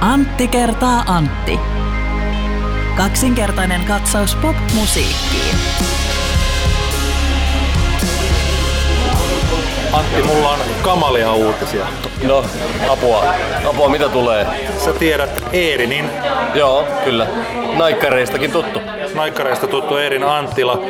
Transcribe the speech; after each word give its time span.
Antti 0.00 0.48
kertaa 0.48 1.04
Antti. 1.06 1.60
Kaksinkertainen 2.96 3.84
katsaus 3.84 4.34
pop-musiikkiin. 4.34 5.56
Antti, 9.92 10.22
mulla 10.22 10.48
on 10.48 10.58
kamalia 10.82 11.32
uutisia. 11.32 11.86
No, 12.26 12.44
apua. 12.88 13.24
Apua, 13.70 13.88
mitä 13.88 14.08
tulee? 14.08 14.46
Sä 14.84 14.92
tiedät 14.92 15.44
Eerinin, 15.52 16.10
Joo, 16.54 16.84
kyllä. 17.04 17.26
Naikkareistakin 17.78 18.52
tuttu. 18.52 18.80
naikkareista 19.14 19.66
tuttu 19.66 19.96
Eerin 19.96 20.24
Anttila. 20.24 20.82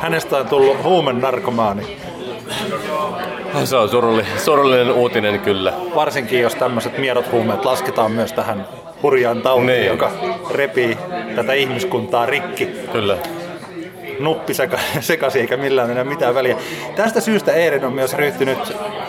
Hänestä 0.00 0.36
on 0.36 0.48
tullut 0.48 0.82
huumennarkomaani. 0.82 1.96
Se 3.64 3.76
on 3.76 3.88
surullinen, 3.88 4.38
surullinen 4.38 4.92
uutinen 4.92 5.40
kyllä. 5.40 5.72
Varsinkin 5.94 6.40
jos 6.40 6.54
tämmöiset 6.54 6.98
miedot 6.98 7.32
huumeet 7.32 7.64
lasketaan 7.64 8.12
myös 8.12 8.32
tähän 8.32 8.68
hurjaan 9.02 9.42
tautiin, 9.42 9.66
Niin. 9.66 9.86
joka 9.86 10.10
repii 10.50 10.98
tätä 11.36 11.52
ihmiskuntaa 11.52 12.26
rikki. 12.26 12.66
Kyllä. 12.92 13.16
Nuppi 14.20 14.52
seka- 14.52 14.78
sekaisin 15.00 15.40
eikä 15.40 15.56
millään 15.56 15.90
enää 15.90 16.04
mitään 16.04 16.34
väliä. 16.34 16.56
Tästä 16.96 17.20
syystä 17.20 17.52
Eerin 17.52 17.84
on 17.84 17.92
myös 17.92 18.14
ryhtynyt 18.14 18.58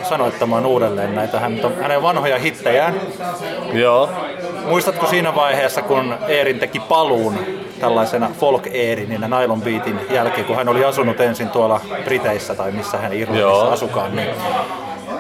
sanoittamaan 0.04 0.66
uudelleen 0.66 1.16
näitä 1.16 1.40
hän, 1.40 1.60
hänen 1.82 2.02
vanhoja 2.02 2.40
hittejään. 2.40 3.02
Joo. 3.74 4.10
Muistatko 4.66 5.08
siinä 5.08 5.36
vaiheessa, 5.36 5.82
kun 5.82 6.16
Eerin 6.28 6.60
teki 6.60 6.80
paluun 6.80 7.40
tällaisena 7.80 8.30
folk 8.40 8.68
Eerininä 8.72 9.28
Nylon 9.28 9.62
Beatin 9.62 10.00
jälkeen, 10.10 10.46
kun 10.48 10.56
hän 10.56 10.70
oli 10.70 10.86
asunut 10.86 11.20
ensin 11.20 11.50
tuolla 11.50 11.82
Briteissä 12.04 12.56
tai 12.56 12.72
missä 12.72 12.98
hän 12.98 13.14
Irlannissa 13.14 13.50
Joo. 13.50 13.72
asukaan, 13.72 14.16
niin 14.16 14.30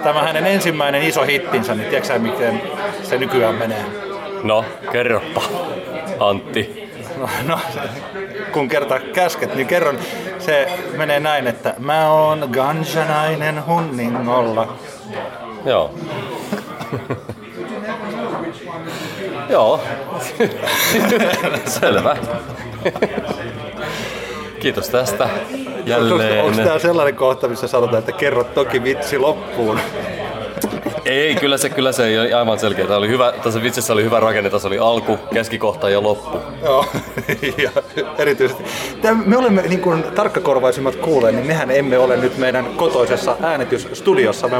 tämä 0.04 0.24
hänen 0.24 0.48
ensimmäinen 0.48 1.04
iso 1.04 1.24
hittinsä, 1.24 1.76
niin 1.76 1.90
tiedätkö 1.90 2.20
miten 2.20 2.62
se 3.04 3.18
nykyään 3.18 3.56
menee? 3.56 3.86
No, 4.44 4.66
kerropa, 4.92 5.42
Antti. 6.20 6.86
No, 7.18 7.30
no, 7.48 7.60
kun 8.52 8.68
kerta 8.68 9.00
käsket, 9.00 9.56
niin 9.56 9.68
kerron. 9.68 9.98
Se 10.40 10.68
menee 10.98 11.20
näin, 11.20 11.48
että 11.48 11.74
mä 11.80 12.12
oon 12.12 12.50
ganjanainen 12.52 13.66
hunningolla. 13.66 14.78
Joo. 15.66 15.94
Joo. 19.50 19.80
Selvä. 21.66 22.18
Kiitos 24.60 24.90
tästä. 24.90 25.30
Jälleen. 25.86 26.44
Onko 26.46 26.62
tämä 26.64 26.80
sellainen 26.80 27.16
kohta, 27.16 27.48
missä 27.48 27.68
sanotaan, 27.68 28.00
että 28.00 28.12
kerro 28.12 28.44
toki 28.44 28.84
vitsi 28.84 29.18
loppuun? 29.18 29.80
Ei, 31.06 31.36
kyllä 31.36 31.58
se, 31.58 31.70
kyllä 31.70 31.92
se 31.92 32.08
ei 32.08 32.34
aivan 32.34 32.60
selkeä. 32.60 32.86
Tämä 32.86 32.98
oli 32.98 33.08
hyvä, 33.08 33.34
tässä 33.44 33.64
vitsissä 33.64 33.94
oli 33.94 34.04
hyvä 34.04 34.20
rakenne. 34.20 34.50
Tässä 34.50 34.68
oli 34.68 34.80
alku, 34.80 35.20
keskikohta 35.34 35.90
ja 35.90 36.04
loppu. 36.04 36.38
Joo, 36.64 36.86
ja 37.64 37.72
erityisesti. 38.18 38.64
Tämä, 39.02 39.24
me 39.26 39.38
olemme 39.38 39.62
niin 39.62 39.80
kuin 39.82 40.04
tarkkakorvaisimmat 40.04 40.96
kuulee, 40.96 41.32
niin 41.32 41.46
mehän 41.46 41.72
emme 41.72 41.98
ole 41.98 42.18
nyt 42.18 42.38
meidän 42.38 42.66
kotoisessa 42.66 43.36
äänitysstudiossa. 43.42 44.48
Me, 44.48 44.60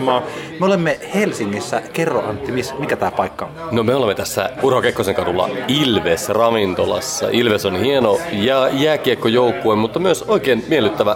me 0.60 0.66
olemme 0.66 1.00
Helsingissä. 1.16 1.82
Kerro 1.94 2.20
Antti, 2.30 2.52
mikä 2.80 2.96
tämä 2.96 3.12
paikka 3.12 3.46
on? 3.46 3.52
No 3.72 3.84
me 3.84 3.96
olemme 3.96 4.16
tässä 4.16 4.50
Urho 4.64 4.82
Kekkosen 4.82 5.16
kadulla 5.16 5.50
Ilves 5.68 6.30
ravintolassa. 6.30 7.28
Ilves 7.32 7.66
on 7.66 7.80
hieno 7.80 8.20
ja 8.32 8.70
jääkiekkojoukkue, 8.74 9.76
mutta 9.76 10.00
myös 10.00 10.24
oikein 10.28 10.66
miellyttävä 10.68 11.16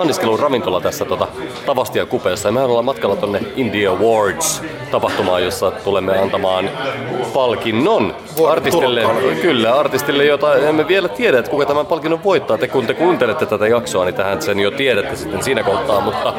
anniskelun 0.00 0.38
ravintola 0.38 0.80
tässä 0.80 1.04
tota, 1.04 1.28
Tavastia 1.66 2.06
kupeessa. 2.06 2.48
Ja 2.48 2.52
mehän 2.52 2.68
ollaan 2.68 2.84
matkalla 2.84 3.16
tonne 3.16 3.40
India 3.56 3.90
Awards 3.90 4.62
tapahtumaan, 4.90 5.44
jossa 5.44 5.70
tulemme 5.70 6.18
antamaan 6.18 6.70
palkinnon 7.34 8.14
artistille, 8.48 9.02
kyllä, 9.42 9.74
artistille, 9.74 10.24
jota 10.24 10.56
emme 10.56 10.88
vielä 10.88 11.08
tiedä, 11.08 11.38
että 11.38 11.50
kuka 11.50 11.66
tämän 11.66 11.86
palkinnon 11.86 12.24
voittaa. 12.24 12.58
Te 12.58 12.68
kun 12.68 12.86
te 12.86 12.94
kuuntelette 12.94 13.46
tätä 13.46 13.68
jaksoa, 13.68 14.04
niin 14.04 14.14
tähän 14.14 14.42
sen 14.42 14.60
jo 14.60 14.70
tiedätte 14.70 15.16
sitten 15.16 15.42
siinä 15.42 15.62
kohtaa, 15.62 16.00
mutta 16.00 16.34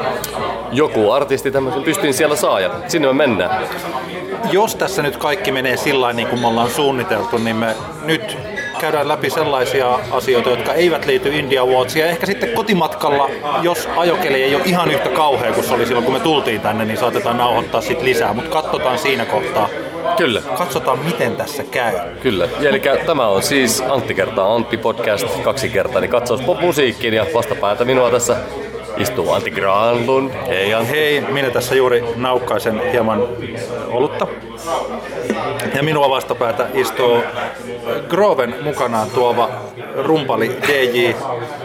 joku 0.72 1.10
artisti 1.10 1.50
tämmöisen 1.50 1.82
pystiin 1.82 2.14
siellä 2.14 2.36
saa 2.36 2.60
ja 2.60 2.70
sinne 2.88 3.08
me 3.08 3.14
mennään. 3.14 3.66
Jos 4.52 4.76
tässä 4.76 5.02
nyt 5.02 5.16
kaikki 5.16 5.52
menee 5.52 5.76
sillä 5.76 6.12
niin 6.12 6.28
kuin 6.28 6.40
me 6.40 6.46
ollaan 6.46 6.70
suunniteltu, 6.70 7.38
niin 7.38 7.56
me 7.56 7.74
nyt 8.04 8.38
käydään 8.84 9.08
läpi 9.08 9.30
sellaisia 9.30 9.98
asioita, 10.10 10.50
jotka 10.50 10.74
eivät 10.74 11.06
liity 11.06 11.28
India 11.28 11.62
Awards. 11.62 11.96
Ja 11.96 12.06
ehkä 12.06 12.26
sitten 12.26 12.48
kotimatkalla, 12.48 13.30
jos 13.62 13.88
ajokeli 13.96 14.42
ei 14.42 14.54
ole 14.54 14.64
ihan 14.66 14.90
yhtä 14.90 15.08
kauhea 15.08 15.52
kuin 15.52 15.64
se 15.64 15.74
oli 15.74 15.86
silloin, 15.86 16.04
kun 16.04 16.14
me 16.14 16.20
tultiin 16.20 16.60
tänne, 16.60 16.84
niin 16.84 16.98
saatetaan 16.98 17.36
nauhoittaa 17.36 17.80
sitten 17.80 18.04
lisää. 18.04 18.32
Mutta 18.32 18.50
katsotaan 18.50 18.98
siinä 18.98 19.24
kohtaa. 19.24 19.68
Kyllä. 20.16 20.42
Katsotaan, 20.58 20.98
miten 20.98 21.36
tässä 21.36 21.62
käy. 21.62 21.94
Kyllä. 22.22 22.48
Ja 22.60 22.70
eli 22.70 22.82
tämä 23.06 23.26
on 23.26 23.42
siis 23.42 23.82
Antti 23.88 24.14
kertaa 24.14 24.54
Antti 24.54 24.76
podcast 24.76 25.42
kaksi 25.42 25.68
kertaa, 25.68 26.00
niin 26.00 26.10
katsaus 26.10 26.40
pop-musiikkiin 26.40 27.14
ja 27.14 27.26
vastapäätä 27.34 27.84
minua 27.84 28.10
tässä 28.10 28.36
istuu 28.96 29.32
Antti 29.32 29.50
Granlund. 29.50 30.30
Hei 30.48 30.74
Antti. 30.74 30.92
Hei, 30.92 31.20
minä 31.20 31.50
tässä 31.50 31.74
juuri 31.74 32.04
naukkaisen 32.16 32.82
hieman 32.92 33.28
olutta. 33.88 34.26
Ja 35.74 35.82
minua 35.82 36.10
vastapäätä 36.10 36.66
istuu 36.74 37.22
Groven 38.08 38.54
mukanaan 38.62 39.10
tuova 39.10 39.48
rumpali 40.02 40.56
DJ 40.68 41.14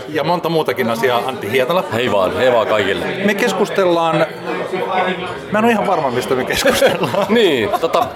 ja 0.09 0.23
monta 0.23 0.49
muutakin 0.49 0.89
asiaa 0.89 1.21
Antti 1.25 1.51
Hietala. 1.51 1.83
Hei 1.93 2.11
vaan, 2.11 2.37
hei 2.37 2.53
vaan 2.53 2.67
kaikille. 2.67 3.05
Me 3.25 3.33
keskustellaan, 3.33 4.25
mä 5.51 5.59
en 5.59 5.65
ole 5.65 5.71
ihan 5.71 5.87
varma 5.87 6.11
mistä 6.11 6.35
me 6.35 6.45
keskustellaan. 6.45 7.25
Niin, 7.39 7.69
tota, 7.81 8.07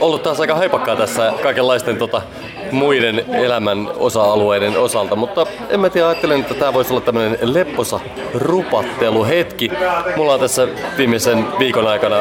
ollut 0.00 0.22
taas 0.22 0.40
aika 0.40 0.54
haipakkaa 0.54 0.96
tässä 0.96 1.32
kaikenlaisten 1.42 1.96
tota, 1.96 2.22
muiden 2.70 3.24
elämän 3.32 3.88
osa-alueiden 3.96 4.78
osalta, 4.78 5.16
mutta 5.16 5.46
en 5.68 5.80
mä 5.80 5.90
tiedä, 5.90 6.08
ajattelen, 6.08 6.40
että 6.40 6.54
tämä 6.54 6.74
voisi 6.74 6.92
olla 6.92 7.00
tämmöinen 7.00 7.38
lepposa 7.42 8.00
rupatteluhetki. 8.34 9.70
Mulla 10.16 10.34
on 10.34 10.40
tässä 10.40 10.68
viimeisen 10.96 11.46
viikon 11.58 11.86
aikana, 11.86 12.16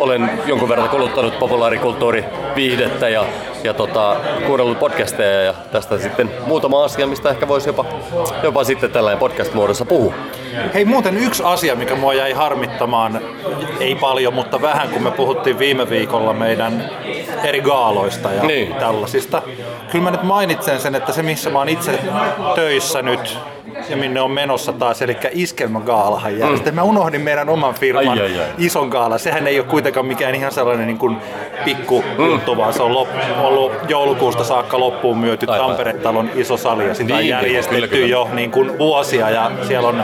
olen 0.00 0.30
jonkun 0.46 0.68
verran 0.68 0.88
kuluttanut 0.88 1.19
populaarikulttuuriviihdettä 1.28 3.08
ja, 3.08 3.24
ja 3.64 3.74
tota, 3.74 4.16
kuunnellut 4.46 4.78
podcasteja 4.78 5.42
ja 5.42 5.54
tästä 5.72 5.98
sitten 5.98 6.30
muutama 6.46 6.84
asia, 6.84 7.06
mistä 7.06 7.30
ehkä 7.30 7.48
voisi 7.48 7.68
jopa, 7.68 7.84
jopa 8.42 8.64
sitten 8.64 8.90
tällainen 8.90 9.18
podcast-muodossa 9.18 9.84
puhua. 9.84 10.14
Hei 10.74 10.84
muuten 10.84 11.16
yksi 11.16 11.42
asia, 11.42 11.74
mikä 11.76 11.94
mua 11.94 12.14
jäi 12.14 12.32
harmittamaan, 12.32 13.20
ei 13.80 13.94
paljon, 13.94 14.34
mutta 14.34 14.62
vähän, 14.62 14.88
kun 14.88 15.02
me 15.02 15.10
puhuttiin 15.10 15.58
viime 15.58 15.90
viikolla 15.90 16.32
meidän 16.32 16.90
eri 17.44 17.60
gaaloista 17.60 18.32
ja 18.32 18.42
Niin. 18.42 18.74
tällaisista. 18.74 19.42
Kyllä 19.90 20.04
mä 20.04 20.10
nyt 20.10 20.22
mainitsen 20.22 20.80
sen, 20.80 20.94
että 20.94 21.12
se 21.12 21.22
missä 21.22 21.50
mä 21.50 21.58
oon 21.58 21.68
itse 21.68 21.98
töissä 22.54 23.02
nyt 23.02 23.38
ja 23.90 23.96
minne 23.96 24.20
on 24.20 24.30
menossa 24.30 24.72
taas, 24.72 25.02
eli 25.02 25.16
Iskelmägaalahan 25.32 26.38
järjestetään. 26.38 26.74
Mä 26.74 26.82
unohdin 26.82 27.20
meidän 27.20 27.48
oman 27.48 27.74
firman 27.74 28.08
Ai, 28.08 28.20
ai, 28.20 28.38
ai. 28.40 28.46
ison 28.58 28.88
gaala. 28.88 29.18
Sehän 29.18 29.46
ei 29.46 29.58
ole 29.60 29.66
kuitenkaan 29.66 30.06
mikään 30.06 30.34
ihan 30.34 30.52
sellainen 30.52 30.86
niin 30.86 30.98
kuin 30.98 31.16
pikku 31.64 32.04
juttu, 32.18 32.56
vaan 32.56 32.72
se 32.72 32.82
on 32.82 32.90
lop- 32.92 33.40
ollut 33.42 33.72
joulukuusta 33.88 34.44
saakka 34.44 34.80
loppuun 34.80 35.18
myöty 35.18 35.46
Aivan. 35.48 35.66
Tampere-talon 35.66 36.30
iso 36.34 36.56
sali 36.56 36.86
ja 36.88 36.94
sitä 36.94 37.14
on 37.14 37.18
Niin, 37.20 37.28
järjestetty 37.30 37.74
kyllä, 37.74 37.88
kyllä. 37.88 38.06
jo 38.06 38.28
niin 38.32 38.50
kuin 38.50 38.78
vuosia 38.78 39.30
ja 39.30 39.50
siellä 39.68 39.88
on 39.88 40.02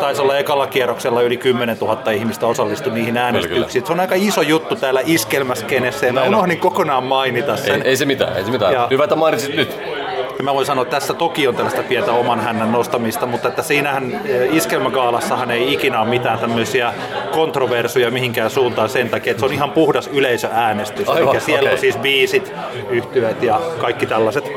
taisi 0.00 0.22
olla 0.22 0.38
ekalla 0.38 0.66
kierroksella 0.66 1.22
yli 1.22 1.36
10 1.36 1.76
000 1.80 2.10
ihmistä 2.10 2.46
osallistu 2.46 2.90
niihin 2.90 3.16
äänestyksiin. 3.16 3.86
Se 3.86 3.92
on 3.92 4.00
aika 4.00 4.14
iso 4.18 4.42
juttu 4.42 4.76
täällä 4.76 5.00
iskelmäskenessä 5.06 6.06
ja 6.06 6.12
mä 6.12 6.22
unohdin 6.22 6.58
kokonaan 6.58 7.04
mainita 7.04 7.52
Ei, 7.52 7.58
sen. 7.58 7.82
ei 7.82 7.96
se 7.96 8.04
mitään, 8.04 8.36
ei 8.36 8.44
se 8.44 8.50
mitään. 8.50 8.72
Ja- 8.72 8.86
Hyvä, 8.90 9.04
että 9.04 9.16
mainitsit 9.16 9.56
nyt. 9.56 9.78
Ja 10.38 10.44
Mä 10.44 10.54
voin 10.54 10.66
sanoa, 10.66 10.82
että 10.82 10.96
tässä 10.96 11.14
toki 11.14 11.48
on 11.48 11.54
tällaista 11.54 11.82
pientä 11.82 12.12
oman 12.12 12.40
hännän 12.40 12.72
nostamista, 12.72 13.26
mutta 13.26 13.48
että 13.48 13.62
siinähän 13.62 14.20
eh, 14.24 14.56
iskelmägaalassahan 14.56 15.50
ei 15.50 15.72
ikinä 15.72 16.00
ole 16.00 16.08
mitään 16.08 16.38
tämmöisiä 16.38 16.94
kontroversuja 17.32 18.10
mihinkään 18.10 18.50
suuntaan 18.50 18.88
sen 18.88 19.08
takia, 19.08 19.30
että 19.30 19.40
se 19.40 19.46
on 19.46 19.52
ihan 19.52 19.70
puhdas 19.70 20.06
yleisöäänestys. 20.06 21.08
Aivan, 21.08 21.34
Eli 21.34 21.40
siellä 21.40 21.60
okei. 21.60 21.72
on 21.72 21.78
siis 21.78 21.96
biisit, 21.96 22.52
yhtyöt 22.90 23.42
ja 23.42 23.60
kaikki 23.80 24.06
tällaiset. 24.06 24.52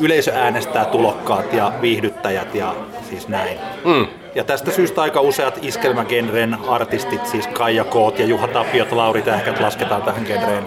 Yleisö 0.00 0.32
äänestää 0.34 0.84
tulokkaat 0.84 1.52
ja 1.52 1.72
viihdyttäjät 1.80 2.54
ja 2.54 2.74
siis 3.10 3.28
näin. 3.28 3.58
Mm. 3.84 4.06
Ja 4.34 4.44
tästä 4.44 4.70
syystä 4.70 5.02
aika 5.02 5.20
useat 5.20 5.58
iskelmägenren 5.62 6.56
artistit, 6.68 7.26
siis 7.26 7.46
Kaija 7.46 7.84
Koot 7.84 8.18
ja 8.18 8.26
Juha 8.26 8.48
Tapiot, 8.48 8.92
Lauri 8.92 9.22
Tähkät 9.22 9.60
lasketaan 9.60 10.02
tähän 10.02 10.24
genreen 10.26 10.64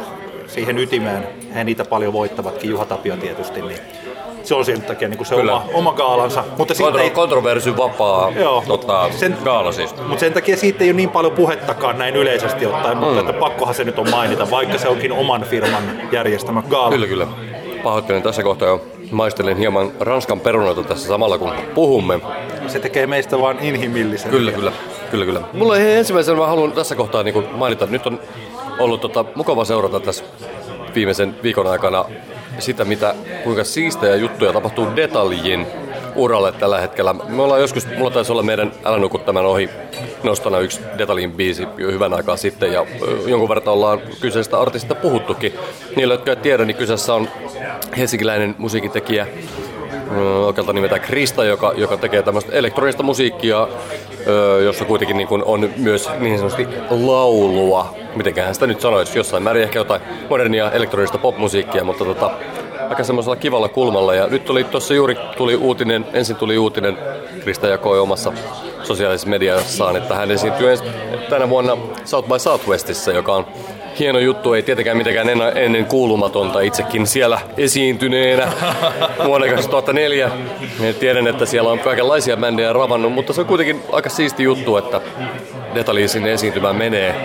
siihen 0.48 0.78
ytimeen. 0.80 1.28
He 1.56 1.64
niitä 1.64 1.86
paljon 1.86 2.14
voittavatkin, 2.14 2.70
Juha 2.70 2.86
Tapio 2.86 3.18
tietysti. 3.18 3.62
Niin 3.62 3.80
se 4.44 4.56
on 4.56 4.66
sen 4.66 4.82
takia 4.82 5.08
niin 5.08 5.18
kuin 5.18 5.28
se 5.28 5.36
Kyllä. 5.36 5.54
oma, 5.56 5.66
oma 5.74 5.94
gaalansa. 5.94 6.44
Mutta 6.58 6.74
Kontro- 6.74 7.00
ei, 7.00 7.10
kontroversy 7.10 7.78
vapaa 7.78 8.32
Joo. 8.32 8.64
tota, 8.68 9.10
Sen- 9.12 9.38
gaala 9.44 9.72
siis. 9.72 9.96
mutta 9.98 10.20
sen 10.20 10.34
takia 10.34 10.58
siitä 10.58 10.84
ei 10.84 10.90
ole 10.90 10.96
niin 10.96 11.10
paljon 11.10 11.34
puhettakaan 11.34 11.98
näin 11.98 12.16
yleisesti 12.16 12.66
ottaen, 12.66 12.98
mutta 12.98 13.14
Mm. 13.22 13.30
että 13.30 13.40
pakkohan 13.40 13.76
se 13.76 13.84
nyt 13.84 14.00
on 14.00 14.10
mainita, 14.10 14.52
vaikka 14.52 14.78
se 14.78 14.88
onkin 14.88 15.12
oman 15.12 15.44
firman 15.44 15.84
järjestämä 16.12 16.64
gaala. 16.70 16.90
Kyllä, 16.92 17.08
kyllä. 17.08 17.28
Pahoittelen 17.84 18.22
tässä 18.24 18.44
kohtaa 18.44 18.68
jo. 18.68 18.82
Maistelen 19.12 19.58
hieman 19.58 19.92
ranskan 20.00 20.40
perunoita 20.40 20.84
tässä 20.84 21.08
samalla 21.08 21.38
kun 21.38 21.52
puhumme. 21.76 22.20
Se 22.68 22.80
tekee 22.80 23.08
meistä 23.08 23.40
vaan 23.42 23.60
inhimillisen. 23.62 24.32
Kyllä, 24.32 24.52
kyllä. 24.52 24.72
Kyllä, 25.12 25.26
kyllä. 25.26 25.42
Mulla 25.54 25.78
ensimmäisenä 25.78 26.38
mä 26.38 26.48
haluan 26.48 26.72
tässä 26.72 26.96
kohtaa 26.96 27.24
niin 27.24 27.44
mainita, 27.52 27.84
että 27.86 27.92
nyt 27.94 28.08
on 28.08 28.20
ollut 28.80 29.02
tota, 29.02 29.26
mukava 29.36 29.66
seurata 29.66 30.00
tässä 30.00 30.24
viimeisen 30.96 31.36
viikon 31.44 31.68
aikana 31.68 32.06
sitä, 32.60 32.86
mitä, 32.86 33.16
kuinka 33.44 33.64
siistejä 33.64 34.16
juttuja 34.16 34.54
tapahtuu 34.54 34.88
detaljin 34.96 35.68
uralle 36.16 36.52
tällä 36.52 36.82
hetkellä. 36.82 37.14
Me 37.14 37.42
ollaan 37.42 37.62
joskus, 37.62 37.88
mulla 37.98 38.12
taisi 38.12 38.32
olla 38.32 38.44
meidän 38.44 38.72
Älä 38.84 38.98
nuku 38.98 39.18
tämän 39.18 39.46
ohi 39.46 39.70
nostana 40.24 40.60
yksi 40.60 40.80
detaljin 40.98 41.32
biisi 41.32 41.68
jo 41.78 41.92
hyvän 41.92 42.14
aikaa 42.14 42.38
sitten 42.38 42.74
ja 42.74 42.86
jonkun 43.28 43.50
verran 43.50 43.68
ollaan 43.68 44.02
kyseisestä 44.22 44.60
artistista 44.60 44.96
puhuttukin. 44.96 45.54
Niille, 45.96 46.14
jotka 46.14 46.32
ei 46.32 46.36
tiedä, 46.36 46.66
niin 46.66 46.78
kyseessä 46.78 47.14
on 47.14 47.30
helsinkiläinen 47.98 48.56
musiikintekijä 48.58 49.28
oikealta 50.46 50.74
nimeltään 50.74 51.02
Krista, 51.02 51.46
joka, 51.46 51.74
joka 51.76 51.98
tekee 51.98 52.22
tämmöistä 52.22 52.52
elektronista 52.52 53.04
musiikkia, 53.04 53.68
jossa 54.64 54.86
kuitenkin 54.86 55.18
niin 55.18 55.28
on 55.46 55.70
myös 55.78 56.10
niin 56.20 56.38
sanotusti 56.38 56.68
laulua. 56.90 57.96
Mitenköhän 58.16 58.54
sitä 58.54 58.68
nyt 58.68 58.82
sanoisi, 58.82 59.18
jossain 59.18 59.44
määrin 59.44 59.64
ehkä 59.64 59.80
jotain 59.80 60.02
modernia 60.30 60.72
elektronista 60.72 61.18
popmusiikkia, 61.18 61.84
mutta 61.84 62.06
tota, 62.06 62.32
aika 62.90 63.04
semmoisella 63.04 63.36
kivalla 63.36 63.70
kulmalla. 63.70 64.16
Ja 64.16 64.28
nyt 64.28 64.46
tuli 64.46 64.64
tuossa 64.64 64.94
juuri 64.94 65.18
tuli 65.38 65.56
uutinen, 65.56 66.06
ensin 66.14 66.36
tuli 66.36 66.58
uutinen, 66.58 66.98
Krista 67.44 67.68
jakoi 67.68 68.00
omassa 68.00 68.34
sosiaalisessa 68.84 69.30
mediassaan, 69.30 69.96
että 69.96 70.16
hän 70.16 70.32
esiintyy 70.32 70.78
tänä 71.30 71.50
vuonna 71.50 71.78
South 72.06 72.30
by 72.30 72.40
Southwestissa, 72.40 73.12
joka 73.12 73.34
on 73.34 73.46
hieno 74.00 74.20
juttu, 74.20 74.54
ei 74.54 74.64
tietenkään 74.64 74.98
mitenkään 74.98 75.30
ennen 75.56 75.86
kuulumatonta 75.86 76.62
itsekin 76.62 77.08
siellä 77.08 77.40
esiintyneenä 77.58 78.48
vuonna 79.26 79.48
2004. 79.48 80.32
Ja 80.80 80.94
tiedän, 80.94 81.28
että 81.28 81.46
siellä 81.46 81.70
on 81.70 81.80
kaikenlaisia 81.80 82.38
bändejä 82.38 82.74
ravannut, 82.74 83.14
mutta 83.14 83.34
se 83.34 83.42
on 83.42 83.48
kuitenkin 83.48 83.82
aika 83.92 84.10
siisti 84.10 84.44
juttu, 84.44 84.78
että 84.78 85.02
Detalji 85.76 86.08
sinne 86.08 86.34
esiintymään 86.34 86.76
menee. 86.76 87.16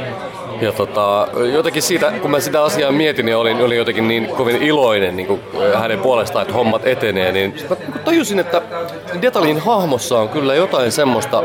Ja 0.60 0.72
tota, 0.72 1.28
jotenkin 1.52 1.82
siitä, 1.82 2.12
kun 2.22 2.30
mä 2.30 2.40
sitä 2.40 2.64
asiaa 2.64 2.92
mietin, 2.92 3.26
niin 3.26 3.36
olin, 3.36 3.56
olin 3.56 3.78
jotenkin 3.78 4.08
niin 4.08 4.26
kovin 4.26 4.62
iloinen 4.62 5.16
niin 5.16 5.26
kuin 5.26 5.40
hänen 5.78 5.98
puolestaan, 5.98 6.42
että 6.42 6.54
hommat 6.54 6.86
etenee, 6.86 7.32
niin 7.32 7.54
mä 7.68 7.76
tajusin, 8.04 8.38
että 8.38 8.62
Detalin 9.22 9.58
hahmossa 9.58 10.18
on 10.18 10.28
kyllä 10.28 10.54
jotain 10.54 10.92
semmoista, 10.92 11.42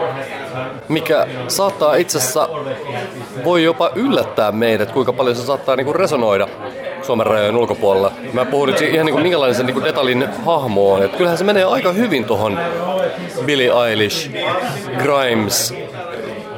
mikä 0.89 1.27
saattaa 1.47 1.95
itse 1.95 2.17
asiassa, 2.17 2.49
voi 3.43 3.63
jopa 3.63 3.91
yllättää 3.95 4.51
meidät, 4.51 4.91
kuinka 4.91 5.13
paljon 5.13 5.35
se 5.35 5.41
saattaa 5.41 5.75
niin 5.75 5.85
kuin 5.85 5.95
resonoida 5.95 6.47
Suomen 7.01 7.25
rajojen 7.25 7.55
ulkopuolella. 7.55 8.11
Mä 8.33 8.45
puhun 8.45 8.69
nyt 8.69 8.81
ihan 8.81 9.05
niin 9.05 9.13
kuin 9.13 9.23
minkälainen 9.23 9.55
se 9.55 9.63
niin 9.63 9.73
kuin 9.73 9.85
Detalin 9.85 10.27
hahmo 10.45 10.93
on. 10.93 11.03
Että 11.03 11.17
kyllähän 11.17 11.37
se 11.37 11.43
menee 11.43 11.63
aika 11.63 11.91
hyvin 11.91 12.25
tuohon 12.25 12.59
Billie 13.45 13.71
Eilish, 13.89 14.31
Grimes, 14.97 15.73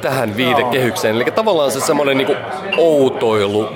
tähän 0.00 0.36
viitekehykseen. 0.36 1.16
Eli 1.16 1.24
tavallaan 1.24 1.70
se 1.70 1.80
semmoinen 1.80 2.16
niinku 2.16 2.34
outoilu 2.76 3.68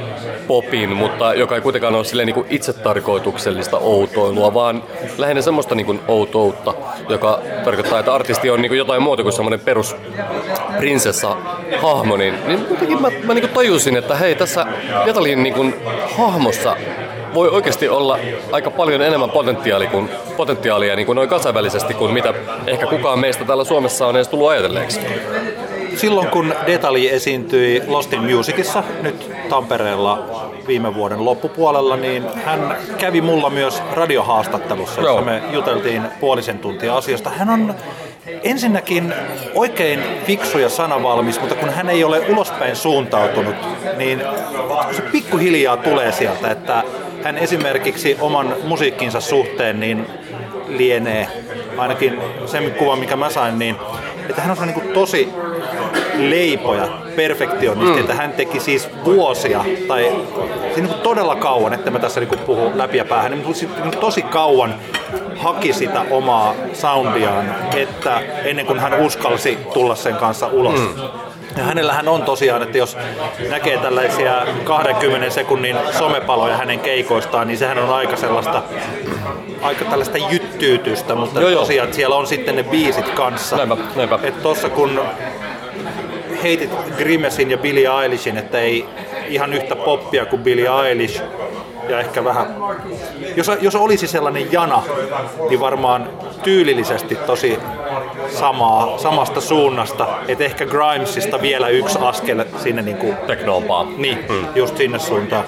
popin, 0.47 0.97
mutta 0.97 1.35
joka 1.35 1.55
ei 1.55 1.61
kuitenkaan 1.61 1.95
ole 1.95 2.05
silleen 2.05 2.27
niinku 2.27 2.47
itsetarkoituksellista 2.51 3.79
outoilua, 3.79 4.55
vaan 4.55 4.83
lähinnä 5.19 5.43
semmoista 5.43 5.75
niinku 5.75 5.99
outoutta, 6.09 6.75
joka 7.09 7.41
tarkoittaa, 7.65 7.99
että 7.99 8.15
artisti 8.15 8.51
on 8.51 8.63
niinku 8.63 8.75
jotain 8.75 9.03
muuta 9.03 9.23
kuin 9.23 9.33
semmoinen 9.33 9.61
perus 9.61 9.97
prinsessa 10.79 11.37
hahmo, 11.83 12.17
niin, 12.17 12.35
niin 12.47 12.67
jotenkin 12.71 13.03
mä, 13.03 13.09
mä 13.25 13.35
niinku 13.35 13.55
tajusin, 13.55 13.97
että 13.97 14.15
hei, 14.17 14.35
tässä 14.35 14.67
Jatalin 15.07 15.43
niinku 15.43 15.67
hahmossa 16.19 16.77
voi 17.35 17.49
oikeasti 17.49 17.89
olla 17.89 18.19
aika 18.53 18.71
paljon 18.71 19.03
enemmän 19.03 19.31
potentiaalia, 19.31 19.91
kuin, 19.91 20.11
potentiaalia 20.37 20.97
niin 20.97 21.07
kuin 21.07 21.17
noin 21.17 21.29
kansainvälisesti 21.29 21.95
kuin 21.95 22.15
mitä 22.15 22.35
ehkä 22.67 22.87
kukaan 22.87 23.19
meistä 23.19 23.45
täällä 23.45 23.65
Suomessa 23.65 24.07
on 24.07 24.17
edes 24.17 24.29
tullut 24.29 24.49
ajatelleeksi 24.49 25.01
silloin 25.97 26.29
kun 26.29 26.55
Detali 26.67 27.09
esiintyi 27.11 27.83
Lost 27.87 28.13
in 28.13 28.37
Musicissa 28.37 28.85
nyt 29.03 29.31
Tampereella 29.49 30.43
viime 30.67 30.95
vuoden 30.95 31.25
loppupuolella, 31.25 31.97
niin 31.97 32.25
hän 32.45 32.77
kävi 32.99 33.21
mulla 33.21 33.51
myös 33.51 33.83
radiohaastattelussa, 33.93 35.01
jossa 35.01 35.13
Joo. 35.13 35.25
me 35.25 35.43
juteltiin 35.53 36.03
puolisen 36.21 36.59
tuntia 36.59 36.97
asiasta. 36.97 37.31
Hän 37.31 37.51
on 37.51 37.75
ensinnäkin 38.43 39.15
oikein 39.55 40.01
fiksu 40.27 40.59
ja 40.59 40.69
sanavalmis, 40.69 41.41
mutta 41.41 41.55
kun 41.55 41.71
hän 41.71 41.91
ei 41.91 42.05
ole 42.05 42.21
ulospäin 42.29 42.77
suuntautunut, 42.77 43.55
niin 43.97 44.23
se 44.93 45.03
pikkuhiljaa 45.03 45.77
tulee 45.77 46.13
sieltä, 46.13 46.51
että 46.51 46.83
hän 47.23 47.39
esimerkiksi 47.39 48.17
oman 48.21 48.57
musiikkinsa 48.65 49.21
suhteen 49.21 49.81
niin 49.81 50.07
lienee, 50.69 51.29
ainakin 51.79 52.21
sen 52.47 52.71
kuvan 52.71 52.99
mikä 52.99 53.17
mä 53.17 53.31
sain, 53.31 53.59
niin 53.59 53.77
että 54.29 54.43
hän 54.43 54.59
on 54.61 54.67
niin 54.67 54.93
tosi 54.95 55.29
leipoja, 56.31 56.89
perfektionisti, 57.17 57.95
mm. 57.95 58.01
että 58.01 58.15
hän 58.15 58.33
teki 58.33 58.61
siis 58.61 58.89
vuosia, 59.05 59.65
tai 59.89 60.13
siis 60.65 60.77
niin 60.77 60.89
kuin 60.89 61.01
todella 61.01 61.37
kauan, 61.37 61.75
että 61.75 61.91
mä 61.91 61.99
tässä 61.99 62.21
niin 62.21 62.39
puhun 62.39 62.79
läpi 62.79 62.99
ja 62.99 63.05
päähän, 63.05 63.33
niin 63.33 63.55
siis 63.55 63.71
niin 63.83 63.99
tosi 63.99 64.23
kauan 64.23 64.75
haki 65.37 65.73
sitä 65.73 66.05
omaa 66.11 66.55
soundiaan, 66.73 67.55
että 67.77 68.21
ennen 68.45 68.67
kuin 68.67 68.79
hän 68.79 69.01
uskalsi 69.01 69.59
tulla 69.75 69.95
sen 69.95 70.17
kanssa 70.17 70.47
ulos. 70.47 70.81
Mm. 70.81 71.03
Ja 71.57 71.65
hänellähän 71.65 72.09
on 72.09 72.23
tosiaan, 72.23 72.63
että 72.63 72.79
jos 72.79 72.97
näkee 73.51 73.79
tällaisia 73.79 74.47
20 74.65 75.31
sekunnin 75.31 75.77
somepaloja 75.99 76.57
hänen 76.57 76.81
keikoistaan, 76.81 77.47
niin 77.47 77.59
sehän 77.59 77.79
on 77.79 77.95
aika 77.95 78.17
sellaista 78.17 78.63
aika 79.63 79.85
tällaista 79.85 80.19
jyttyytystä, 80.19 81.15
mutta 81.15 81.41
joo, 81.41 81.61
tosiaan 81.61 81.89
joo. 81.89 81.95
siellä 81.95 82.17
on 82.17 82.27
sitten 82.27 82.57
ne 82.57 82.63
biisit 82.63 83.09
kanssa. 83.09 83.57
Näinpä, 83.57 83.77
näinpä. 83.97 84.19
Et 84.23 84.43
tossa 84.43 84.69
kun 84.69 85.01
heitit 86.43 86.71
Grimesin 86.99 87.51
ja 87.51 87.59
Billie 87.59 88.03
Eilishin, 88.03 88.39
että 88.39 88.61
ei 88.61 88.85
ihan 89.29 89.53
yhtä 89.53 89.77
poppia 89.77 90.27
kuin 90.27 90.43
Billie 90.43 90.89
Eilish, 90.89 91.23
ja 91.89 92.01
ehkä 92.01 92.25
vähän, 92.25 92.57
jos, 93.37 93.51
jos 93.61 93.75
olisi 93.75 94.07
sellainen 94.07 94.53
jana, 94.53 94.83
niin 95.49 95.61
varmaan 95.61 96.09
tyylillisesti 96.43 97.15
tosi 97.15 97.59
samaa, 98.29 98.99
samasta 98.99 99.41
suunnasta, 99.41 100.09
että 100.29 100.45
ehkä 100.45 100.67
Grimesista 100.67 101.43
vielä 101.43 101.69
yksi 101.69 101.99
askel 102.01 102.45
sinne 102.63 102.83
niin 102.83 102.97
kuin, 102.97 103.17
Teknoompaa. 103.27 103.87
Niin, 103.97 104.19
hmm. 104.29 104.47
just 104.55 104.77
sinne 104.77 104.99
suuntaan. 104.99 105.45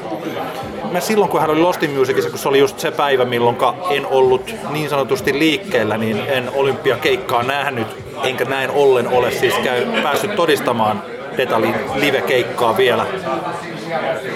Mä 0.92 1.00
silloin 1.00 1.30
kun 1.30 1.40
hän 1.40 1.50
oli 1.50 1.60
Lost 1.60 1.82
in 1.82 1.90
Musicissa, 1.90 2.30
kun 2.30 2.38
se 2.38 2.48
oli 2.48 2.58
just 2.58 2.78
se 2.78 2.90
päivä, 2.90 3.24
milloin 3.24 3.56
en 3.90 4.06
ollut 4.06 4.54
niin 4.70 4.90
sanotusti 4.90 5.38
liikkeellä, 5.38 5.96
niin 5.96 6.22
en 6.26 6.50
olympiakeikkaa 6.54 7.42
nähnyt, 7.42 8.03
enkä 8.24 8.44
näin 8.44 8.70
ollen 8.70 9.08
ole 9.08 9.30
siis 9.30 9.54
käy, 9.54 10.02
päässyt 10.02 10.36
todistamaan 10.36 11.02
Detalin 11.36 11.74
live-keikkaa 11.94 12.76
vielä. 12.76 13.06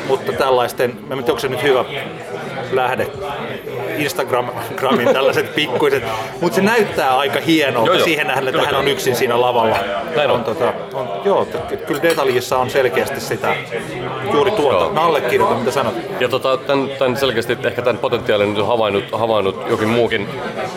Mutta 0.08 0.32
tällaisten, 0.32 0.90
en 0.90 0.96
tiedä, 1.08 1.16
onko 1.16 1.38
se 1.38 1.48
nyt 1.48 1.62
hyvä 1.62 1.84
lähde 2.72 3.06
Instagramin 3.98 5.08
tällaiset 5.12 5.54
pikkuiset, 5.54 6.02
mutta 6.40 6.56
se 6.56 6.62
näyttää 6.62 7.18
aika 7.18 7.40
hienolta 7.40 8.04
siihen 8.04 8.26
nähden, 8.26 8.48
että 8.48 8.62
hän 8.62 8.74
on 8.74 8.88
yksin 8.88 9.16
siinä 9.16 9.40
lavalla. 9.40 9.76
Näin 10.16 10.30
on. 10.30 10.36
on, 10.36 10.44
tota, 10.44 10.72
on 10.94 11.08
joo, 11.24 11.46
kyllä 11.86 12.02
detaljissa 12.02 12.58
on 12.58 12.70
selkeästi 12.70 13.20
sitä 13.20 13.56
juuri 14.32 14.50
tuota. 14.50 14.84
Joo. 14.84 14.92
Mä 14.92 15.00
allekirjoitan, 15.00 15.58
mitä 15.58 15.70
sanot. 15.70 15.94
Ja 16.20 16.28
tota, 16.28 16.56
tämän, 16.56 16.88
tämän 16.98 17.16
selkeästi 17.16 17.58
ehkä 17.64 17.82
tämän 17.82 17.98
potentiaalin 17.98 18.54
nyt 18.54 18.66
havainnut, 18.66 19.04
havainnut 19.12 19.62
jokin 19.70 19.88
muukin, 19.88 20.28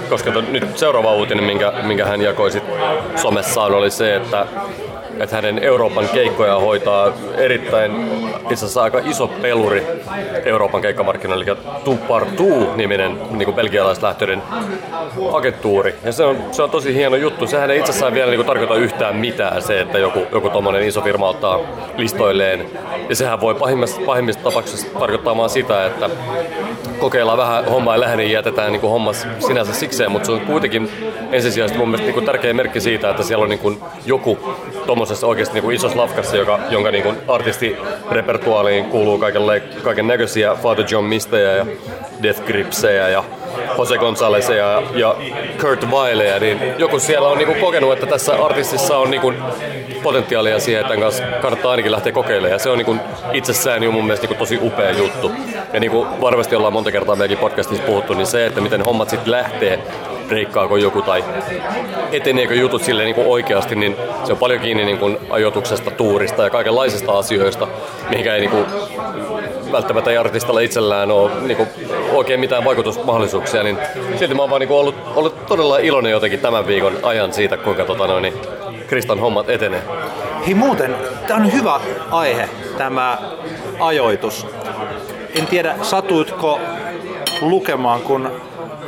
koska 0.09 0.31
to, 0.31 0.41
nyt 0.41 0.77
seuraava 0.77 1.13
uutinen, 1.13 1.43
minkä, 1.43 1.73
minkä 1.83 2.05
hän 2.05 2.21
jakoi 2.21 2.51
sit 2.51 2.63
somessaan, 3.15 3.73
oli 3.73 3.91
se, 3.91 4.15
että 4.15 4.45
että 5.23 5.35
hänen 5.35 5.59
Euroopan 5.63 6.09
keikkoja 6.09 6.55
hoitaa 6.55 7.13
erittäin 7.37 7.91
itse 8.41 8.53
asiassa 8.65 8.83
aika 8.83 9.01
iso 9.05 9.27
peluri 9.27 9.87
Euroopan 10.45 10.81
keikkamarkkinoilla, 10.81 11.45
eli 11.45 11.57
Tupartu-niminen 11.83 13.17
niin 13.31 13.53
belgialaislähtöinen 13.53 14.41
agentuuri. 15.33 15.95
Ja 16.03 16.11
se 16.11 16.23
on, 16.23 16.37
se 16.51 16.63
on 16.63 16.69
tosi 16.69 16.95
hieno 16.95 17.15
juttu. 17.15 17.47
Sehän 17.47 17.71
ei 17.71 17.79
itse 17.79 17.91
asiassa 17.91 18.13
vielä 18.13 18.31
niin 18.31 18.45
tarkoita 18.45 18.75
yhtään 18.75 19.15
mitään 19.15 19.61
se, 19.61 19.81
että 19.81 19.97
joku, 19.97 20.19
joku 20.31 20.49
tommonen 20.49 20.83
iso 20.83 21.01
firma 21.01 21.29
ottaa 21.29 21.59
listoilleen. 21.97 22.65
Ja 23.09 23.15
sehän 23.15 23.41
voi 23.41 23.55
pahimmassa, 23.55 24.01
pahimmissa 24.05 24.43
tapauksissa 24.43 24.87
tarkoittaa 24.99 25.37
vaan 25.37 25.49
sitä, 25.49 25.85
että 25.85 26.09
kokeillaan 26.99 27.37
vähän 27.37 27.65
hommaa 27.65 27.97
ja 27.97 28.15
niin 28.15 28.31
jätetään 28.31 28.71
niin 28.71 28.81
kuin 28.81 28.91
homma 28.91 29.13
sinänsä 29.47 29.73
sikseen, 29.73 30.11
mutta 30.11 30.25
se 30.25 30.31
on 30.31 30.41
kuitenkin 30.41 30.89
ensisijaisesti 31.31 31.79
mun 31.79 31.89
mielestä 31.89 32.11
niin 32.11 32.25
tärkeä 32.25 32.53
merkki 32.53 32.79
siitä, 32.79 33.09
että 33.09 33.23
siellä 33.23 33.43
on 33.43 33.49
niin 33.49 33.81
joku 34.05 34.37
tuommoisessa 35.11 35.27
oikeasti 35.27 35.53
niin 35.53 35.63
kuin 35.63 35.75
isossa 35.75 35.97
lafkassa, 35.97 36.37
joka, 36.37 36.59
jonka 36.69 36.91
niin 36.91 37.03
kuin 37.03 37.17
artistirepertuaaliin 37.27 38.85
kuuluu 38.85 39.19
kaiken 39.83 40.07
näköisiä 40.07 40.55
Father 40.55 40.85
John 40.89 41.05
Mistejä 41.05 41.51
ja 41.51 41.65
Death 42.23 42.41
Gripsejä 42.41 43.09
ja 43.09 43.23
Jose 43.77 43.97
Gonzalesia 43.97 44.55
ja, 44.55 44.83
ja 44.95 45.15
Kurt 45.61 45.85
Weileja, 45.89 46.39
niin 46.39 46.59
joku 46.77 46.99
siellä 46.99 47.27
on 47.27 47.37
niinku 47.37 47.53
kokenut, 47.65 47.93
että 47.93 48.05
tässä 48.05 48.45
artistissa 48.45 48.97
on 48.97 49.11
niinku 49.11 49.33
potentiaalia 50.03 50.59
siihen, 50.59 50.81
että 50.81 50.97
kanssa 50.97 51.23
kannattaa 51.41 51.71
ainakin 51.71 51.91
lähteä 51.91 52.11
kokeilemaan. 52.11 52.51
Ja 52.51 52.59
se 52.59 52.69
on 52.69 52.77
niinku 52.77 52.95
itsessään 53.33 53.83
jo 53.83 53.91
mun 53.91 54.05
mielestä 54.05 54.27
niinku 54.27 54.39
tosi 54.39 54.59
upea 54.61 54.91
juttu. 54.91 55.31
Ja 55.73 55.79
niinku 55.79 56.07
varmasti 56.21 56.55
ollaan 56.55 56.73
monta 56.73 56.91
kertaa 56.91 57.15
meidänkin 57.15 57.37
podcastissa 57.37 57.83
puhuttu, 57.83 58.13
niin 58.13 58.27
se, 58.27 58.45
että 58.45 58.61
miten 58.61 58.81
hommat 58.81 59.09
sitten 59.09 59.31
lähtee 59.31 59.79
reikkaako 60.31 60.77
joku 60.77 61.01
tai 61.01 61.23
eteneekö 62.11 62.55
jutut 62.55 62.83
silleen 62.83 63.15
niin 63.15 63.27
oikeasti, 63.27 63.75
niin 63.75 63.95
se 64.23 64.31
on 64.31 64.37
paljon 64.37 64.59
kiinni 64.59 64.85
niin 64.85 64.97
kuin 64.97 65.17
ajoituksesta, 65.29 65.91
tuurista 65.91 66.43
ja 66.43 66.49
kaikenlaisista 66.49 67.17
asioista, 67.17 67.67
mihinkä 68.09 68.35
ei 68.35 68.39
niin 68.39 68.51
kuin 68.51 68.65
välttämättä 69.71 70.11
ei 70.11 70.17
artistilla 70.17 70.59
itsellään 70.59 71.11
ole 71.11 71.31
niin 71.41 71.57
kuin, 71.57 71.69
oikein 72.13 72.39
mitään 72.39 72.65
vaikutusmahdollisuuksia, 72.65 73.63
niin 73.63 73.77
silti 74.19 74.33
mä 74.33 74.41
oon 74.41 74.49
vaan 74.49 74.59
niin 74.59 74.71
ollut, 74.71 74.95
ollut 75.15 75.45
todella 75.45 75.77
iloinen 75.77 76.11
jotenkin 76.11 76.39
tämän 76.39 76.67
viikon 76.67 76.97
ajan 77.03 77.33
siitä, 77.33 77.57
kuinka 77.57 77.85
tota, 77.85 78.07
noin, 78.07 78.21
niin 78.21 78.33
Kristan 78.87 79.19
hommat 79.19 79.49
etenee. 79.49 79.81
Hei 80.45 80.53
muuten, 80.53 80.95
tämä 81.27 81.39
on 81.39 81.53
hyvä 81.53 81.79
aihe, 82.11 82.49
tämä 82.77 83.17
ajoitus. 83.79 84.47
En 85.39 85.47
tiedä, 85.47 85.75
satuitko 85.81 86.59
lukemaan, 87.41 88.01
kun 88.01 88.31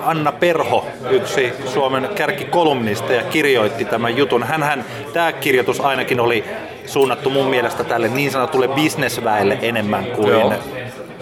Anna 0.06 0.32
Perho, 0.32 0.86
yksi 1.10 1.54
Suomen 1.66 2.10
kärkikolumnisteja, 2.16 3.24
kirjoitti 3.24 3.86
tämän 3.86 4.18
jutun. 4.18 4.44
Hänhän, 4.44 4.86
tämä 5.14 5.32
kirjoitus 5.32 5.80
ainakin 5.82 6.20
oli 6.20 6.44
suunnattu 6.86 7.30
mun 7.30 7.46
mielestä 7.46 7.84
tälle 7.84 8.08
niin 8.08 8.32
sanotulle 8.32 8.68
bisnesväelle 8.68 9.58
enemmän 9.62 10.06
kuin 10.06 10.30
Joo. 10.30 10.54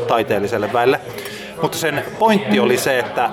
taiteelliselle 0.07 0.73
väelle. 0.73 0.99
Mutta 1.61 1.77
sen 1.77 2.03
pointti 2.19 2.59
oli 2.59 2.77
se, 2.77 2.99
että 2.99 3.29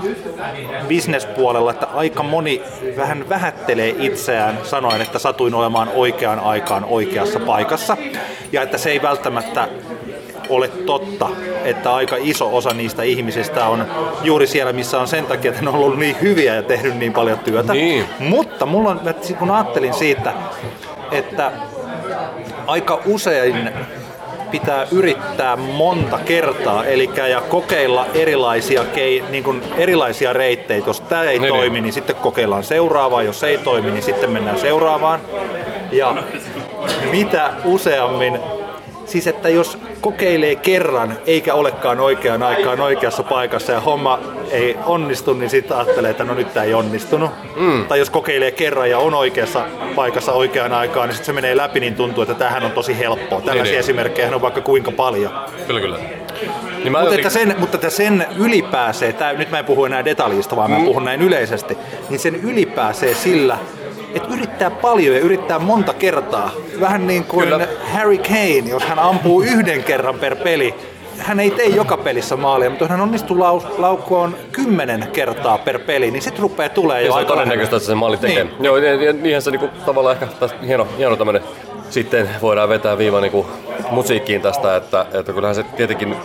bisnespuolella, 0.89 1.71
että 1.71 1.87
aika 1.87 2.23
moni 2.23 2.63
vähän 2.97 3.29
vähättelee 3.29 3.95
itseään 3.99 4.59
sanoen, 4.63 5.01
että 5.01 5.19
satuin 5.19 5.55
olemaan 5.55 5.89
oikeaan 5.95 6.41
aikaan 6.41 6.85
oikeassa 6.85 7.41
paikassa. 7.41 7.97
Ja 8.53 8.63
että 8.63 8.79
se 8.79 8.91
ei 8.91 9.03
välttämättä 9.03 9.69
ole 10.49 10.69
totta, 10.69 11.29
että 11.65 11.95
aika 11.95 12.17
iso 12.19 12.57
osa 12.57 12.75
niistä 12.75 13.03
ihmisistä 13.03 13.67
on 13.67 13.87
juuri 14.23 14.47
siellä, 14.47 14.73
missä 14.73 15.01
on 15.01 15.09
sen 15.09 15.27
takia, 15.27 15.51
että 15.51 15.63
ne 15.63 15.69
on 15.69 15.75
ollut 15.75 15.99
niin 15.99 16.17
hyviä 16.21 16.55
ja 16.55 16.63
tehnyt 16.63 16.97
niin 16.97 17.13
paljon 17.13 17.39
työtä. 17.39 17.73
Niin. 17.73 18.05
Mutta 18.19 18.67
mulla 18.67 18.91
on, 18.91 19.01
kun 19.39 19.51
ajattelin 19.51 19.95
siitä, 19.95 20.33
että 21.13 21.53
aika 22.67 23.01
usein 23.07 23.71
pitää 24.51 24.87
yrittää 24.93 25.57
monta 25.57 26.19
kertaa, 26.19 26.85
eli 26.85 27.11
ja 27.31 27.41
kokeilla 27.41 28.07
erilaisia, 28.15 28.85
kei, 28.85 29.25
niin 29.31 29.45
kuin 29.45 29.63
erilaisia 29.77 30.33
reitteitä. 30.33 30.91
Jos 30.91 31.01
tämä 31.01 31.23
ei 31.23 31.29
niin, 31.29 31.43
niin. 31.43 31.55
toimi, 31.55 31.81
niin 31.81 31.93
sitten 31.93 32.17
kokeillaan 32.17 32.65
seuraavaa. 32.65 33.23
Jos 33.23 33.45
ei 33.45 33.59
toimi, 33.59 33.91
niin 33.91 34.03
sitten 34.03 34.31
mennään 34.31 34.59
seuraavaan. 34.59 35.21
Ja 35.93 36.17
mitä 37.11 37.51
useammin 37.65 38.41
Siis 39.09 39.27
että 39.27 39.49
jos 39.49 39.79
kokeilee 40.01 40.57
kerran 40.57 41.19
eikä 41.27 41.55
olekaan 41.55 42.01
oikeaan 42.01 42.43
aikaan 42.43 42.81
oikeassa 42.81 43.23
paikassa 43.23 43.73
ja 43.73 43.81
homma 43.81 44.19
ei 44.51 44.77
onnistu, 44.87 45.35
niin 45.35 45.51
sitten 45.51 45.77
ajattelee, 45.77 46.11
että 46.11 46.25
no 46.25 46.35
nyt 46.35 46.55
tämä 46.55 46.65
ei 46.65 46.75
onnistunut. 46.75 47.31
Mm. 47.57 47.85
Tai 47.85 47.99
jos 47.99 48.11
kokeilee 48.11 48.51
kerran 48.51 48.91
ja 48.91 48.99
on 48.99 49.15
oikeassa 49.15 49.65
paikassa 49.95 50.33
oikeaan 50.33 50.73
aikaan, 50.73 51.09
niin 51.09 51.17
sitten 51.17 51.27
se 51.27 51.33
menee 51.33 51.57
läpi, 51.57 51.81
niin 51.81 51.95
tuntuu, 51.95 52.23
että 52.23 52.35
tähän 52.35 52.65
on 52.65 52.71
tosi 52.71 52.99
helppoa. 52.99 53.41
Tällaisia 53.41 53.63
niin, 53.63 53.71
niin. 53.71 53.79
esimerkkejä 53.79 54.35
on 54.35 54.43
vaikka 54.43 54.61
kuinka 54.61 54.91
paljon. 54.91 55.33
Kyllä, 55.67 55.81
kyllä. 55.81 55.99
Niin 56.85 56.93
mutta, 56.93 57.15
että 57.15 57.31
sen, 57.31 57.55
mutta 57.59 57.77
että 57.77 57.91
sen 57.91 58.27
ylipääsee, 58.39 59.13
tää, 59.13 59.33
nyt 59.33 59.51
mä 59.51 59.59
en 59.59 59.65
puhu 59.65 59.85
enää 59.85 60.05
detaljista, 60.05 60.57
vaan 60.57 60.71
mm. 60.71 60.77
mä 60.77 60.85
puhun 60.85 61.05
näin 61.05 61.23
yleisesti, 61.23 61.79
niin 62.09 62.21
sen 62.21 62.35
ylipääsee 62.35 63.15
sillä, 63.15 63.59
että 64.23 64.35
yrittää 64.35 64.71
paljon 64.71 65.15
ja 65.15 65.21
yrittää 65.21 65.59
monta 65.59 65.95
kertaa. 65.95 66.51
Vähän 66.81 67.07
niin 67.07 67.25
kuin 67.25 67.45
Kyllä. 67.49 67.69
Harry 67.93 68.19
Kane, 68.19 68.69
jos 68.71 68.83
hän 68.83 68.99
ampuu 68.99 69.43
yhden 69.53 69.85
kerran 69.85 70.15
per 70.15 70.37
peli, 70.37 70.75
hän 71.19 71.41
ei 71.41 71.51
tee 71.51 71.67
joka 71.67 71.97
pelissä 71.97 72.37
maalia, 72.37 72.71
mutta 72.71 72.85
jos 72.85 72.91
hän 72.91 73.01
onnistuu 73.01 73.37
lau- 73.37 73.81
laukkoon 73.81 74.37
kymmenen 74.53 75.09
kertaa 75.13 75.59
per 75.59 75.79
peli, 75.79 76.11
niin 76.11 76.23
sitten 76.23 76.43
rupeaa 76.43 76.69
tulee 76.69 77.03
jo 77.03 77.15
aika 77.15 77.29
todennäköistä, 77.29 77.77
että 77.77 77.87
se 77.87 77.95
maali 77.95 78.17
tekee. 78.17 78.45
Niin. 78.45 78.55
Joo, 78.61 78.77
niinhän 79.23 79.43
se 79.43 79.51
niinku, 79.51 79.69
tavallaan 79.87 80.17
ehkä 80.23 80.49
hieno, 80.67 80.87
hieno 80.99 81.17
tämmöinen 81.17 81.43
sitten 81.91 82.31
voidaan 82.43 82.69
vetää 82.69 82.99
viiva 82.99 83.21
niinku 83.21 83.47
musiikkiin 83.91 84.43
tästä, 84.43 84.77
että, 84.77 85.07
että 85.13 85.33
kyllähän 85.33 85.55
se 85.55 85.63
tietenkin, 85.63 86.17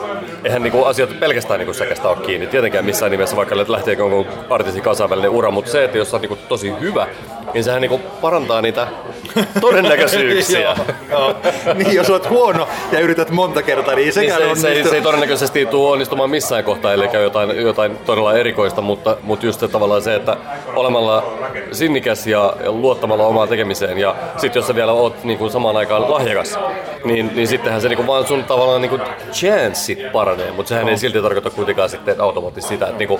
eihän 0.43 0.63
niinku 0.63 0.83
asiat 0.83 1.19
pelkästään 1.19 1.59
niinku 1.59 1.73
säkästä 1.73 2.09
ole 2.09 2.17
kiinni, 2.17 2.47
tietenkään 2.47 2.85
missään 2.85 3.11
nimessä, 3.11 3.35
vaikka 3.35 3.55
lähtee 3.67 3.93
jonkun 3.93 4.25
artistin 4.49 4.83
kansainvälinen 4.83 5.31
ura, 5.31 5.51
mutta 5.51 5.71
se, 5.71 5.83
että 5.83 5.97
jos 5.97 6.13
on 6.13 6.21
niinku 6.21 6.37
tosi 6.49 6.73
hyvä, 6.79 7.07
niin 7.53 7.63
sehän 7.63 7.81
niinku 7.81 8.01
parantaa 8.21 8.61
niitä 8.61 8.87
todennäköisyyksiä. 9.61 10.75
joo, 11.11 11.35
joo. 11.65 11.73
Niin, 11.73 11.95
jos 11.95 12.09
olet 12.09 12.29
huono 12.29 12.67
ja 12.91 12.99
yrität 12.99 13.31
monta 13.31 13.61
kertaa, 13.61 13.95
niin 13.95 14.13
sekään 14.13 14.41
niin 14.41 14.55
se. 14.55 14.61
Se, 14.61 14.67
ei, 14.67 14.83
se 14.83 14.95
ei 14.95 15.01
todennäköisesti 15.01 15.65
tule 15.65 15.91
onnistumaan 15.91 16.29
missään 16.29 16.63
kohtaa, 16.63 16.93
eli 16.93 17.09
jotain, 17.13 17.61
jotain 17.61 17.97
todella 17.97 18.33
erikoista, 18.33 18.81
mutta, 18.81 19.17
mutta 19.23 19.45
just 19.45 19.59
se 19.59 19.67
tavallaan 19.67 20.01
se, 20.01 20.15
että 20.15 20.37
olemalla 20.75 21.33
sinnikäs 21.71 22.27
ja 22.27 22.53
luottamalla 22.65 23.27
omaan 23.27 23.47
tekemiseen, 23.47 23.97
ja 23.97 24.15
sitten 24.37 24.59
jos 24.59 24.67
sä 24.67 24.75
vielä 24.75 24.91
oot 24.91 25.23
niin 25.23 25.37
kuin 25.37 25.51
samaan 25.53 25.77
aikaan 25.77 26.11
lahjakas, 26.11 26.59
niin, 27.05 27.31
niin 27.35 27.47
sittenhän 27.47 27.81
se 27.81 27.89
niinku 27.89 28.07
vaan 28.07 28.27
sun 28.27 28.43
tavallaan 28.43 28.81
niinku 28.81 28.99
chanssit 29.31 30.11
paranee, 30.11 30.51
mutta 30.51 30.69
sehän 30.69 30.85
no. 30.85 30.91
ei 30.91 30.97
silti 30.97 31.21
tarkoita 31.21 31.49
kuitenkaan 31.49 31.89
sitten 31.89 32.21
automaattisesti 32.21 32.75
sitä, 32.75 32.85
että 32.85 32.97
niinku, 32.97 33.19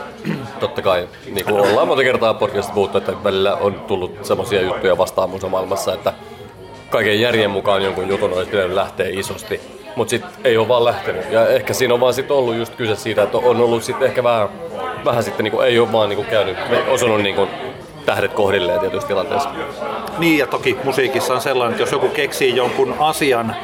totta 0.59 0.81
kai 0.81 1.07
niinku 1.31 1.55
ollaan 1.55 1.87
monta 1.87 2.03
kertaa 2.03 2.33
podcastissa 2.33 2.73
puhuttu, 2.73 2.97
että 2.97 3.23
välillä 3.23 3.55
on 3.55 3.73
tullut 3.73 4.17
semmoisia 4.21 4.61
juttuja 4.61 4.97
vastaan 4.97 5.29
mun 5.29 5.39
maailmassa, 5.49 5.93
että 5.93 6.13
kaiken 6.89 7.21
järjen 7.21 7.51
mukaan 7.51 7.83
jonkun 7.83 8.07
jutun 8.07 8.33
olisi 8.33 8.51
pitänyt 8.51 8.73
lähteä 8.75 9.07
isosti, 9.09 9.61
mutta 9.95 10.09
sitten 10.09 10.31
ei 10.43 10.57
ole 10.57 10.67
vaan 10.67 10.85
lähtenyt. 10.85 11.31
Ja 11.31 11.47
ehkä 11.47 11.73
siinä 11.73 11.93
on 11.93 11.99
vaan 11.99 12.13
sit 12.13 12.31
ollut 12.31 12.55
just 12.55 12.75
kyse 12.75 12.95
siitä, 12.95 13.23
että 13.23 13.37
on 13.37 13.61
ollut 13.61 13.83
sitten 13.83 14.07
ehkä 14.07 14.23
vähän, 14.23 14.49
vähän 15.05 15.23
sitten 15.23 15.43
niinku, 15.43 15.61
ei 15.61 15.79
ole 15.79 15.91
vaan 15.91 16.09
niinku 16.09 16.25
käynyt, 16.29 16.57
osunut 16.87 17.21
niinku 17.21 17.47
tähdet 18.05 18.33
kohdilleen 18.33 18.79
tietyissä 18.79 19.07
tilanteissa. 19.07 19.49
Niin 20.17 20.37
ja 20.37 20.47
toki 20.47 20.77
musiikissa 20.83 21.33
on 21.33 21.41
sellainen, 21.41 21.71
että 21.71 21.83
jos 21.83 21.91
joku 21.91 22.07
keksii 22.07 22.55
jonkun 22.55 22.95
asian 22.99 23.55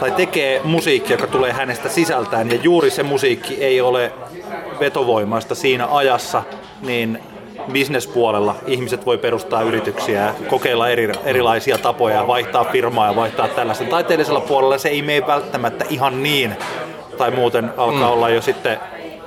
tai 0.00 0.10
tekee 0.10 0.60
musiikki, 0.64 1.12
joka 1.12 1.26
tulee 1.26 1.52
hänestä 1.52 1.88
sisältään 1.88 2.50
ja 2.50 2.58
juuri 2.62 2.90
se 2.90 3.02
musiikki 3.02 3.54
ei 3.54 3.80
ole 3.80 4.12
vetovoimaista 4.80 5.54
siinä 5.54 5.88
ajassa, 5.90 6.42
niin 6.82 7.22
bisnespuolella 7.72 8.54
ihmiset 8.66 9.06
voi 9.06 9.18
perustaa 9.18 9.62
yrityksiä, 9.62 10.34
kokeilla 10.48 10.88
eri, 10.88 11.12
erilaisia 11.24 11.78
tapoja, 11.78 12.26
vaihtaa 12.26 12.64
firmaa 12.64 13.06
ja 13.06 13.16
vaihtaa 13.16 13.48
tällaista. 13.48 13.84
Taiteellisella 13.84 14.40
puolella 14.40 14.78
se 14.78 14.88
ei 14.88 15.02
mene 15.02 15.26
välttämättä 15.26 15.84
ihan 15.88 16.22
niin, 16.22 16.56
tai 17.18 17.30
muuten 17.30 17.70
alkaa 17.76 18.08
mm. 18.08 18.12
olla 18.12 18.28
jo 18.28 18.42
sitten 18.42 18.78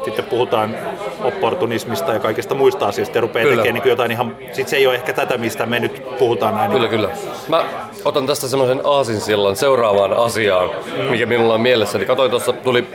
sitten 0.05 0.25
puhutaan 0.25 0.77
opportunismista 1.23 2.13
ja 2.13 2.19
kaikista 2.19 2.55
muista 2.55 2.85
asioista 2.85 3.17
ja 3.17 3.21
rupeaa 3.21 3.49
tekemään 3.49 3.73
niin 3.73 3.89
jotain 3.89 4.11
ihan, 4.11 4.37
sit 4.51 4.67
se 4.67 4.77
ei 4.77 4.87
ole 4.87 4.95
ehkä 4.95 5.13
tätä, 5.13 5.37
mistä 5.37 5.65
me 5.65 5.79
nyt 5.79 6.03
puhutaan 6.19 6.55
näin. 6.55 6.71
Kyllä, 6.71 6.87
kyllä. 6.87 7.09
Mä 7.47 7.65
otan 8.05 8.27
tästä 8.27 8.47
semmoisen 8.47 8.81
aasinsillan 8.83 9.55
seuraavaan 9.55 10.13
asiaan, 10.13 10.69
mikä 11.09 11.25
minulla 11.25 11.53
on 11.53 11.61
mielessä. 11.61 11.97
Eli 11.97 12.05
katsoin 12.05 12.31
tuossa, 12.31 12.53
tuli 12.53 12.87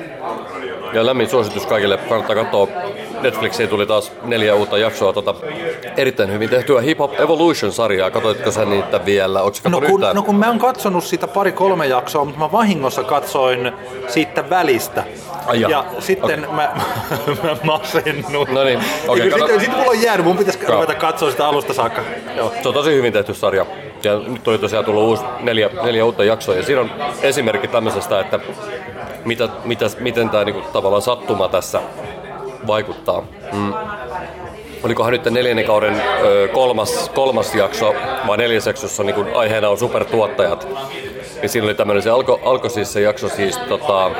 ja 0.93 1.07
lämmin 1.07 1.29
suositus 1.29 1.67
kaikille, 1.67 1.97
kannattaa 1.97 2.37
katsoa. 2.37 2.69
Netflixiin 3.21 3.69
tuli 3.69 3.87
taas 3.87 4.13
neljä 4.23 4.55
uutta 4.55 4.79
jaksoa 4.79 5.13
tota, 5.13 5.35
erittäin 5.97 6.33
hyvin 6.33 6.49
tehtyä 6.49 6.81
Hip 6.81 6.99
Hop 6.99 7.21
Evolution-sarjaa. 7.21 8.11
Katoitko 8.11 8.51
sä 8.51 8.65
niitä 8.65 9.05
vielä? 9.05 9.41
no, 9.69 9.81
kun, 9.81 10.01
no 10.15 10.23
kun 10.23 10.35
mä 10.35 10.49
oon 10.49 10.59
katsonut 10.59 11.05
sitä 11.05 11.27
pari-kolme 11.27 11.87
jaksoa, 11.87 12.25
mutta 12.25 12.41
mä 12.41 12.53
vahingossa 12.53 13.05
katsoin 13.05 13.73
siitä 14.09 14.51
välistä. 14.51 15.05
Ai 15.47 15.61
ja 15.61 15.85
sitten 15.99 16.45
okay. 16.45 16.57
mä, 16.57 16.77
mä 17.43 17.57
masennun. 17.65 18.47
No 18.51 18.65
niin, 18.65 18.81
okay, 19.09 19.31
sitten, 19.31 19.61
sitten 19.61 19.79
mulla 19.79 19.91
on 19.91 20.03
jäänyt, 20.03 20.27
mun 20.27 20.37
pitäisi 20.37 20.67
ruveta 20.67 20.95
katsoa 20.95 21.31
sitä 21.31 21.49
alusta 21.49 21.75
saakka. 21.75 22.03
Joo. 22.37 22.53
Se 22.63 22.69
on 22.69 22.75
tosi 22.75 22.95
hyvin 22.95 23.13
tehty 23.13 23.35
sarja. 23.35 23.67
Ja 24.05 24.19
nyt 24.19 24.49
oli 24.49 24.59
tosiaan 24.59 24.85
tullut 24.85 25.03
uusi 25.03 25.23
neljä, 25.41 25.71
neljä 25.83 26.05
uutta 26.05 26.25
jaksoa. 26.25 26.55
Ja 26.55 26.63
siinä 26.63 26.81
on 26.81 26.91
esimerkki 27.23 27.69
tämmöisestä, 27.69 28.21
että 28.21 28.41
mitä, 29.25 29.49
mitä, 29.65 29.87
miten 30.01 30.31
tämä 30.31 30.45
niinku, 30.45 30.63
tavallaan 30.73 31.03
sattuma 31.03 31.49
tässä 31.49 31.81
vaikuttaa. 32.67 33.23
Mm. 33.53 33.75
Olikohan 34.83 35.13
nyt 35.13 35.25
neljännen 35.25 35.65
kauden 35.65 36.03
kolmas, 36.53 37.11
kolmas 37.15 37.55
jakso, 37.55 37.95
vai 38.27 38.37
neljäs 38.37 38.67
jaksossa 38.67 39.03
niin 39.03 39.35
aiheena 39.35 39.69
on 39.69 39.79
supertuottajat. 39.79 40.69
Niin 41.41 41.49
siinä 41.49 41.65
oli 41.65 41.75
tämmöinen, 41.75 42.03
se 42.03 42.11
alkoi 42.11 42.41
alko 42.45 42.69
siis 42.69 42.93
se 42.93 43.01
jakso 43.01 43.29
siis 43.29 43.59
tota, 43.59 44.11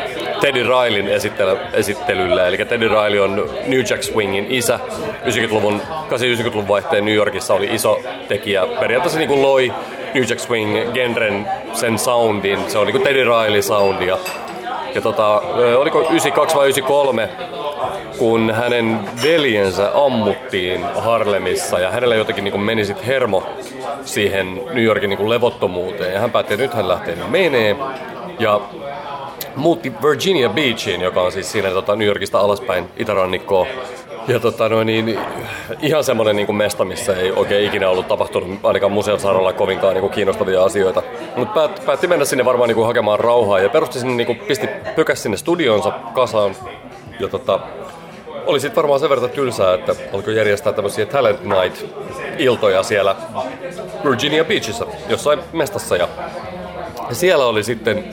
Teddy 0.41 0.63
Rileyn 0.63 1.09
esittely, 1.09 1.59
esittelyllä. 1.73 2.47
Eli 2.47 2.57
Teddy 2.57 2.89
Riley 2.89 3.21
on 3.21 3.51
New 3.67 3.81
Jack 3.91 4.03
Swingin 4.03 4.47
isä. 4.49 4.81
90-luvun, 5.25 5.83
80-90-luvun 6.11 6.69
vaihteen 6.69 7.05
New 7.05 7.15
Yorkissa 7.15 7.55
oli 7.55 7.75
iso 7.75 8.01
tekijä. 8.29 8.67
Periaatteessa 8.81 9.19
niin 9.19 9.29
kuin 9.29 9.43
loi 9.43 9.73
New 10.15 10.25
Jack 10.29 10.41
Swing 10.41 10.93
genren 10.93 11.49
sen 11.73 11.99
soundin. 11.99 12.59
Se 12.71 12.79
on 12.79 12.87
niin 12.87 12.93
kuin 12.93 13.05
Teddy 13.05 13.25
Riley 13.25 13.63
soundia. 13.63 14.19
Ja 14.95 15.01
tota, 15.01 15.43
oliko 15.77 16.01
92 16.01 16.57
vai 16.57 16.65
93, 16.65 17.29
kun 18.19 18.51
hänen 18.51 18.99
veljensä 19.23 19.91
ammuttiin 19.95 20.85
Harlemissa 20.85 21.79
ja 21.79 21.91
hänellä 21.91 22.15
jotenkin 22.15 22.45
niin 22.45 22.61
meni 22.61 22.85
sit 22.85 23.07
hermo 23.07 23.47
siihen 24.05 24.61
New 24.73 24.85
Yorkin 24.85 25.11
niin 25.11 25.31
levottomuuteen. 25.31 26.15
Ja 26.15 26.21
hän 26.21 26.31
päätti, 26.31 26.55
että 26.55 26.65
nyt 26.65 26.75
hän 26.75 26.89
lähtee 26.89 27.17
menee. 27.29 27.77
Ja 28.39 28.61
muutti 29.57 29.93
Virginia 30.03 30.49
Beachiin, 30.49 31.01
joka 31.01 31.23
on 31.23 31.33
siis 31.33 31.53
siinä 31.53 31.71
tota, 31.71 31.97
New 31.97 32.09
Yorkista 32.09 32.39
alaspäin 32.39 32.85
itärannikkoa. 32.97 33.67
Ja 34.29 34.41
tota, 34.41 34.69
no, 34.69 34.85
niin, 34.85 35.19
ihan 35.83 36.05
semmoinen 36.05 36.37
niin 36.37 36.47
kuin 36.47 36.57
mesta, 36.57 36.85
missä 36.85 37.17
ei 37.17 37.33
oikein 37.33 37.67
ikinä 37.67 37.89
ollut 37.89 38.09
tapahtunut 38.09 38.51
ainakaan 38.63 38.93
museon 38.93 39.21
saralla 39.21 39.53
kovinkaan 39.53 39.95
niin 39.95 40.01
kuin 40.01 40.13
kiinnostavia 40.13 40.65
asioita. 40.65 41.03
Mutta 41.37 41.55
päät, 41.55 41.83
päätti 41.87 42.07
mennä 42.07 42.25
sinne 42.25 42.45
varmaan 42.45 42.69
niin 42.69 42.77
kuin 42.77 42.87
hakemaan 42.87 43.21
rauhaa 43.21 43.59
ja 43.59 43.69
perusti 43.69 43.99
sinne, 43.99 44.15
niin 44.15 44.27
kuin, 44.27 44.39
pisti 44.39 44.69
pykäs 44.97 45.23
sinne 45.23 45.37
studionsa 45.37 45.91
kasaan. 45.91 46.57
Ja 47.21 47.29
tota, 47.29 47.61
oli 48.47 48.61
sitten 48.61 48.77
varmaan 48.77 49.01
sen 49.01 49.11
verran 49.11 49.31
tylsää, 49.31 49.75
että 49.75 49.95
alkoi 50.13 50.37
järjestää 50.37 50.73
tämmöisiä 50.73 51.07
Talent 51.07 51.41
Night-iltoja 51.45 52.83
siellä 52.83 53.17
Virginia 54.05 54.45
Beachissa, 54.45 54.87
jossain 55.09 55.39
mestassa. 55.53 55.97
Ja 55.97 56.09
siellä 57.13 57.47
oli 57.47 57.63
sitten 57.63 58.05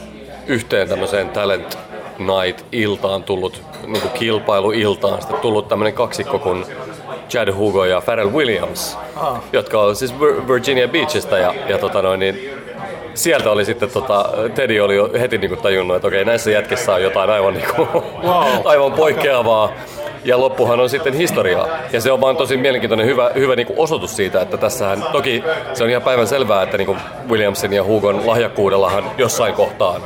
yhteen 0.47 0.89
tämmöiseen 0.89 1.29
Talent 1.29 1.77
Night-iltaan 2.17 3.23
tullut, 3.23 3.61
niin 3.87 4.01
kuin 4.01 4.11
kilpailuiltaan, 4.11 5.21
sitten 5.21 5.39
tullut 5.39 5.67
tämmöinen 5.67 5.93
kaksikko 5.93 6.39
kuin 6.39 6.65
Chad 7.29 7.53
Hugo 7.53 7.85
ja 7.85 8.01
Pharrell 8.01 8.31
Williams, 8.31 8.97
ah. 9.15 9.41
jotka 9.53 9.81
on 9.81 9.95
siis 9.95 10.19
Virginia 10.47 10.87
Beachista 10.87 11.37
ja, 11.37 11.53
ja 11.67 11.77
tota 11.77 12.01
noin, 12.01 12.19
niin 12.19 12.49
sieltä 13.13 13.51
oli 13.51 13.65
sitten, 13.65 13.89
tota, 13.89 14.29
Teddy 14.55 14.79
oli 14.79 14.95
jo 14.95 15.09
heti 15.19 15.37
niin 15.37 15.49
kuin 15.49 15.61
tajunnut, 15.61 15.95
että 15.95 16.07
okei, 16.07 16.25
näissä 16.25 16.51
jätkissä 16.51 16.93
on 16.93 17.03
jotain 17.03 17.29
aivan, 17.29 17.53
niin 17.53 17.67
kuin, 17.75 17.87
wow. 18.23 18.47
aivan 18.65 18.91
poikkeavaa. 18.91 19.69
Ja 20.23 20.39
loppuhan 20.39 20.79
on 20.79 20.89
sitten 20.89 21.13
historiaa. 21.13 21.67
Ja 21.93 22.01
se 22.01 22.11
on 22.11 22.21
vaan 22.21 22.37
tosi 22.37 22.57
mielenkiintoinen 22.57 23.05
hyvä, 23.05 23.31
hyvä 23.35 23.55
niin 23.55 23.67
kuin 23.67 23.79
osoitus 23.79 24.15
siitä, 24.15 24.41
että 24.41 24.57
tässähän 24.57 25.03
toki 25.11 25.43
se 25.73 25.83
on 25.83 25.89
ihan 25.89 26.01
päivän 26.01 26.27
selvää, 26.27 26.63
että 26.63 26.77
niin 26.77 26.85
kuin 26.85 26.97
Williamsin 27.29 27.73
ja 27.73 27.83
Hugon 27.83 28.27
lahjakkuudellahan 28.27 29.11
jossain 29.17 29.53
kohtaan 29.53 30.01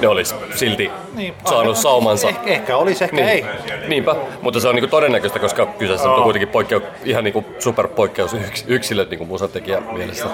ne 0.00 0.08
olisi 0.08 0.34
silti 0.54 0.90
niin, 1.14 1.34
saanut 1.48 1.76
saumansa. 1.76 2.28
Ehkä, 2.28 2.50
ehkä 2.50 2.76
olisi, 2.76 3.04
ehkä 3.04 3.16
niin. 3.16 3.28
ei. 3.28 3.44
Niinpä, 3.88 4.16
mutta 4.42 4.60
se 4.60 4.68
on 4.68 4.74
niinku 4.74 4.90
todennäköistä, 4.90 5.38
koska 5.38 5.66
kyseessä 5.66 6.10
oh. 6.10 6.16
on 6.16 6.22
kuitenkin 6.22 6.48
poikkeu, 6.48 6.80
ihan 7.04 7.24
niinku 7.24 7.44
superpoikkeus 7.58 8.34
yks, 8.34 8.64
yksilöt 8.68 9.10
niinku 9.10 9.24
musatekijä 9.24 9.80
mielessä. 9.92 10.26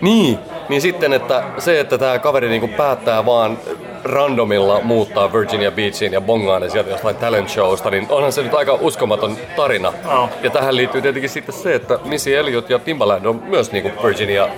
Niin, 0.00 0.38
niin 0.68 0.80
sitten, 0.82 1.12
että 1.12 1.44
se, 1.58 1.80
että 1.80 1.98
tämä 1.98 2.18
kaveri 2.18 2.48
niinku 2.48 2.68
päättää 2.68 3.26
vaan 3.26 3.58
randomilla 4.06 4.80
muuttaa 4.82 5.32
Virginia 5.32 5.70
Beachiin 5.70 6.12
ja 6.12 6.20
bongaa 6.20 6.60
ne 6.60 6.70
sieltä 6.70 6.90
jostain 6.90 7.16
talent 7.16 7.48
showsta, 7.48 7.90
niin 7.90 8.06
onhan 8.08 8.32
se 8.32 8.42
nyt 8.42 8.54
aika 8.54 8.78
uskomaton 8.80 9.36
tarina. 9.56 9.92
Oh. 10.18 10.28
Ja 10.42 10.50
tähän 10.50 10.76
liittyy 10.76 11.02
tietenkin 11.02 11.30
sitten 11.30 11.54
se, 11.54 11.74
että 11.74 11.98
Missy 12.04 12.36
Elliot 12.36 12.70
ja 12.70 12.78
Timbaland 12.78 13.24
on 13.24 13.42
myös 13.46 13.72
niinku 13.72 13.90
Virginia, 14.02 14.48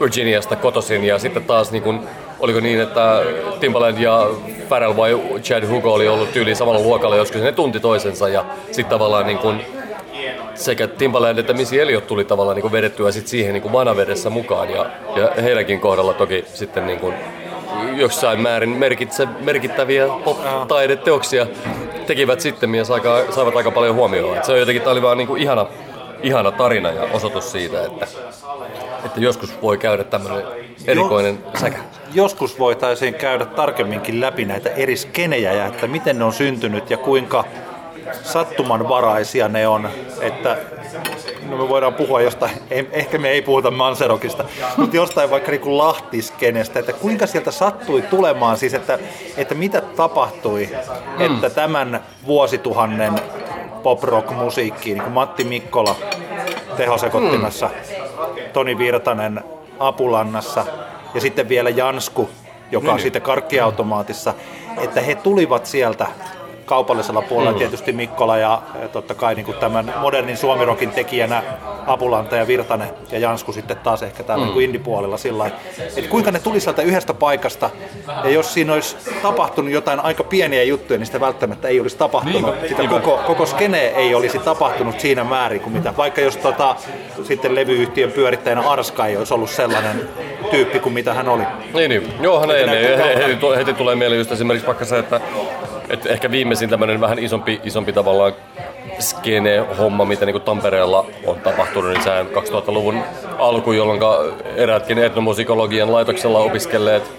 Virginiasta 0.00 0.56
kotoisin 0.56 1.04
ja 1.04 1.18
sitten 1.18 1.44
taas 1.44 1.72
niinku 1.72 1.94
oliko 2.40 2.60
niin, 2.60 2.80
että 2.80 3.22
Timbaland 3.60 3.98
ja 3.98 4.26
Pharrell 4.68 4.96
vai 4.96 5.20
Chad 5.42 5.66
Hugo 5.68 5.94
oli 5.94 6.08
ollut 6.08 6.32
tyyliin 6.32 6.56
samalla 6.56 6.80
luokalla 6.80 7.16
joskus, 7.16 7.42
ne 7.42 7.52
tunti 7.52 7.80
toisensa 7.80 8.28
ja 8.28 8.44
sitten 8.66 8.86
tavallaan 8.86 9.26
niin 9.26 9.38
kuin 9.38 9.60
sekä 10.54 10.86
Timbaland 10.86 11.38
että 11.38 11.52
Missy 11.52 11.80
Elliot 11.80 12.06
tuli 12.06 12.24
tavallaan 12.24 12.54
niin 12.54 12.62
kuin 12.62 12.72
vedettyä 12.72 13.12
sit 13.12 13.26
siihen 13.26 13.52
niin 13.52 13.62
kuin 13.62 13.72
vanavedessä 13.72 14.30
mukaan 14.30 14.70
ja, 14.70 14.86
ja 15.16 15.42
heidänkin 15.42 15.80
kohdalla 15.80 16.14
toki 16.14 16.44
sitten 16.54 16.86
niin 16.86 16.98
kuin 16.98 17.14
jossain 17.96 18.40
määrin 18.40 18.68
merkitse, 18.70 19.26
merkittäviä 19.40 20.06
pop-taideteoksia 20.24 21.46
tekivät 22.06 22.40
sitten 22.40 22.74
ja 22.74 22.84
saivat 23.30 23.56
aika 23.56 23.70
paljon 23.70 23.94
huomioon. 23.94 24.36
Et 24.36 24.44
se 24.44 24.52
on 24.52 24.58
jotenkin, 24.58 24.82
tämä 24.82 24.92
oli 24.92 25.02
vaan 25.02 25.18
niin 25.18 25.28
kuin 25.28 25.42
ihana, 25.42 25.66
ihana 26.22 26.52
tarina 26.52 26.90
ja 26.90 27.02
osoitus 27.12 27.52
siitä, 27.52 27.84
että, 27.84 28.06
että 29.04 29.20
joskus 29.20 29.62
voi 29.62 29.78
käydä 29.78 30.04
tämmöinen 30.04 30.42
erikoinen 30.86 31.38
jo, 31.44 31.60
säkä. 31.60 31.78
Joskus 32.14 32.58
voitaisiin 32.58 33.14
käydä 33.14 33.44
tarkemminkin 33.44 34.20
läpi 34.20 34.44
näitä 34.44 34.70
eri 34.70 34.96
skenejä 34.96 35.52
ja 35.52 35.66
että 35.66 35.86
miten 35.86 36.18
ne 36.18 36.24
on 36.24 36.32
syntynyt 36.32 36.90
ja 36.90 36.96
kuinka 36.96 37.44
sattumanvaraisia 38.22 39.48
ne 39.48 39.68
on. 39.68 39.88
Että 40.20 40.56
no 41.54 41.62
me 41.62 41.68
voidaan 41.68 41.94
puhua 41.94 42.20
jostain, 42.20 42.52
ehkä 42.92 43.18
me 43.18 43.30
ei 43.30 43.42
puhuta 43.42 43.70
Manserokista, 43.70 44.44
mutta 44.76 44.96
jostain 44.96 45.30
vaikka 45.30 45.50
niin 45.50 45.78
Lahtiskenestä, 45.78 46.80
että 46.80 46.92
kuinka 46.92 47.26
sieltä 47.26 47.50
sattui 47.50 48.02
tulemaan, 48.02 48.56
siis 48.56 48.74
että, 48.74 48.98
että 49.36 49.54
mitä 49.54 49.80
tapahtui, 49.80 50.66
hmm. 50.66 51.20
että 51.20 51.50
tämän 51.50 52.00
vuosituhannen 52.26 53.12
pop-rock-musiikkiin, 53.82 54.94
niin 54.94 55.02
kuin 55.02 55.12
Matti 55.12 55.44
Mikkola 55.44 55.96
tehosekottimessa, 56.76 57.68
hmm. 57.68 58.42
Toni 58.52 58.78
Virtanen 58.78 59.44
Apulannassa 59.78 60.66
ja 61.14 61.20
sitten 61.20 61.48
vielä 61.48 61.70
Jansku, 61.70 62.30
joka 62.70 62.86
niin. 62.86 62.94
on 62.94 63.00
sitten 63.00 63.22
karkkiautomaatissa, 63.22 64.34
että 64.80 65.00
he 65.00 65.14
tulivat 65.14 65.66
sieltä 65.66 66.06
kaupallisella 66.64 67.22
puolella 67.22 67.52
mm. 67.52 67.58
tietysti 67.58 67.92
Mikkola 67.92 68.36
ja, 68.36 68.62
ja 68.82 68.88
totta 68.88 69.14
kai 69.14 69.34
niin 69.34 69.46
kuin 69.46 69.58
tämän 69.58 69.94
modernin 70.00 70.36
suomirokin 70.36 70.90
tekijänä 70.90 71.42
Apulanta 71.86 72.36
ja 72.36 72.46
Virtanen 72.46 72.90
ja 73.12 73.18
Jansku 73.18 73.52
sitten 73.52 73.76
taas 73.76 74.02
ehkä 74.02 74.22
täällä 74.22 74.46
mm. 74.46 74.52
niin 74.52 74.64
indipuolella 74.64 75.16
sillä 75.16 75.50
että 75.96 76.10
kuinka 76.10 76.30
ne 76.30 76.38
tuli 76.38 76.60
sieltä 76.60 76.82
yhdestä 76.82 77.14
paikasta 77.14 77.70
ja 78.24 78.30
jos 78.30 78.54
siinä 78.54 78.72
olisi 78.72 78.96
tapahtunut 79.22 79.72
jotain 79.72 80.00
aika 80.00 80.24
pieniä 80.24 80.62
juttuja, 80.62 80.98
niin 80.98 81.06
sitä 81.06 81.20
välttämättä 81.20 81.68
ei 81.68 81.80
olisi 81.80 81.96
tapahtunut. 81.96 82.42
Niinpä, 82.42 82.68
sitä 82.68 82.82
niinpä. 82.82 83.00
Koko, 83.00 83.22
koko 83.26 83.46
skene 83.46 83.86
ei 83.86 84.14
olisi 84.14 84.38
tapahtunut 84.38 85.00
siinä 85.00 85.24
määrin 85.24 85.60
kuin 85.60 85.72
mitä, 85.72 85.96
vaikka 85.96 86.20
jos 86.20 86.36
tota, 86.36 86.76
sitten 87.22 87.54
levyyhtiön 87.54 88.12
pyörittäjänä 88.12 88.70
Arska 88.70 89.06
ei 89.06 89.16
olisi 89.16 89.34
ollut 89.34 89.50
sellainen 89.50 90.08
tyyppi 90.50 90.80
kuin 90.80 90.92
mitä 90.92 91.14
hän 91.14 91.28
oli. 91.28 91.42
Niin, 91.74 91.88
niin. 91.88 92.14
Joo, 92.20 92.40
hän 92.40 92.50
ei, 92.50 92.66
heti, 92.66 93.32
heti, 93.32 93.56
heti 93.56 93.74
tulee 93.74 93.96
mieleen 93.96 94.18
just 94.18 94.32
esimerkiksi 94.32 94.66
vaikka 94.66 94.84
se, 94.84 94.98
että 94.98 95.20
et 95.90 96.06
ehkä 96.06 96.30
viimeisin 96.30 96.70
tämmöinen 96.70 97.00
vähän 97.00 97.18
isompi, 97.18 97.60
isompi 97.64 97.92
tavallaan 97.92 98.32
skene-homma, 98.98 100.04
mitä 100.04 100.26
niin 100.26 100.42
Tampereella 100.42 101.06
on 101.26 101.40
tapahtunut, 101.40 101.92
niin 101.92 102.02
sehän 102.02 102.26
2000-luvun 102.26 102.98
alku, 103.38 103.72
jolloin 103.72 104.00
eräätkin 104.56 104.98
etnomusikologian 104.98 105.92
laitoksella 105.92 106.38
opiskelleet 106.38 107.12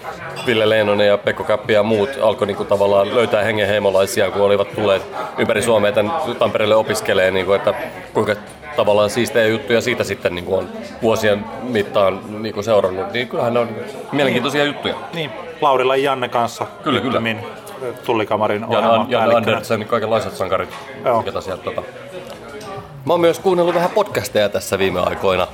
Ville 0.46 0.68
Leenonen 0.68 1.06
ja 1.06 1.18
Pekko 1.18 1.44
Käppi 1.44 1.72
ja 1.72 1.82
muut 1.82 2.10
alkoi 2.22 2.46
niin 2.46 2.66
tavallaan 2.66 3.14
löytää 3.14 3.42
hengenheimolaisia, 3.42 4.30
kun 4.30 4.42
olivat 4.42 4.74
tulleet 4.74 5.02
ympäri 5.38 5.62
Suomea 5.62 5.92
tämän 5.92 6.12
Tampereelle 6.38 6.74
opiskelee, 6.74 7.30
niin 7.30 7.46
kuin, 7.46 7.56
että 7.56 7.74
kuinka 8.14 8.36
tavallaan 8.76 9.10
siistejä 9.10 9.46
juttuja 9.46 9.80
siitä 9.80 10.04
sitten 10.04 10.34
niin 10.34 10.44
kuin 10.44 10.58
on 10.58 10.68
vuosien 11.02 11.44
mittaan 11.62 12.20
niin 12.42 12.54
kuin 12.54 12.64
seurannut, 12.64 13.12
niin 13.12 13.28
kyllähän 13.28 13.54
ne 13.54 13.60
on 13.60 13.68
mielenkiintoisia 14.12 14.64
juttuja. 14.64 14.94
Niin, 15.14 15.30
Laurilla 15.60 15.96
Janne 15.96 16.28
kanssa. 16.28 16.66
Kyllä, 16.82 17.00
kyllä 17.00 17.20
tullikamarin 18.04 18.64
ohjelman 18.64 19.06
Jan, 19.10 19.28
Jan 19.28 19.36
Andersen, 19.36 19.86
kaikenlaiset 19.86 20.36
sankarit. 20.36 20.68
Joo. 21.04 21.22
Ketä 21.22 21.40
sieltä, 21.40 21.62
tota. 21.62 21.82
Mä 23.04 23.12
oon 23.12 23.20
myös 23.20 23.38
kuunnellut 23.38 23.74
vähän 23.74 23.90
podcasteja 23.90 24.48
tässä 24.48 24.78
viime 24.78 25.00
aikoina. 25.00 25.46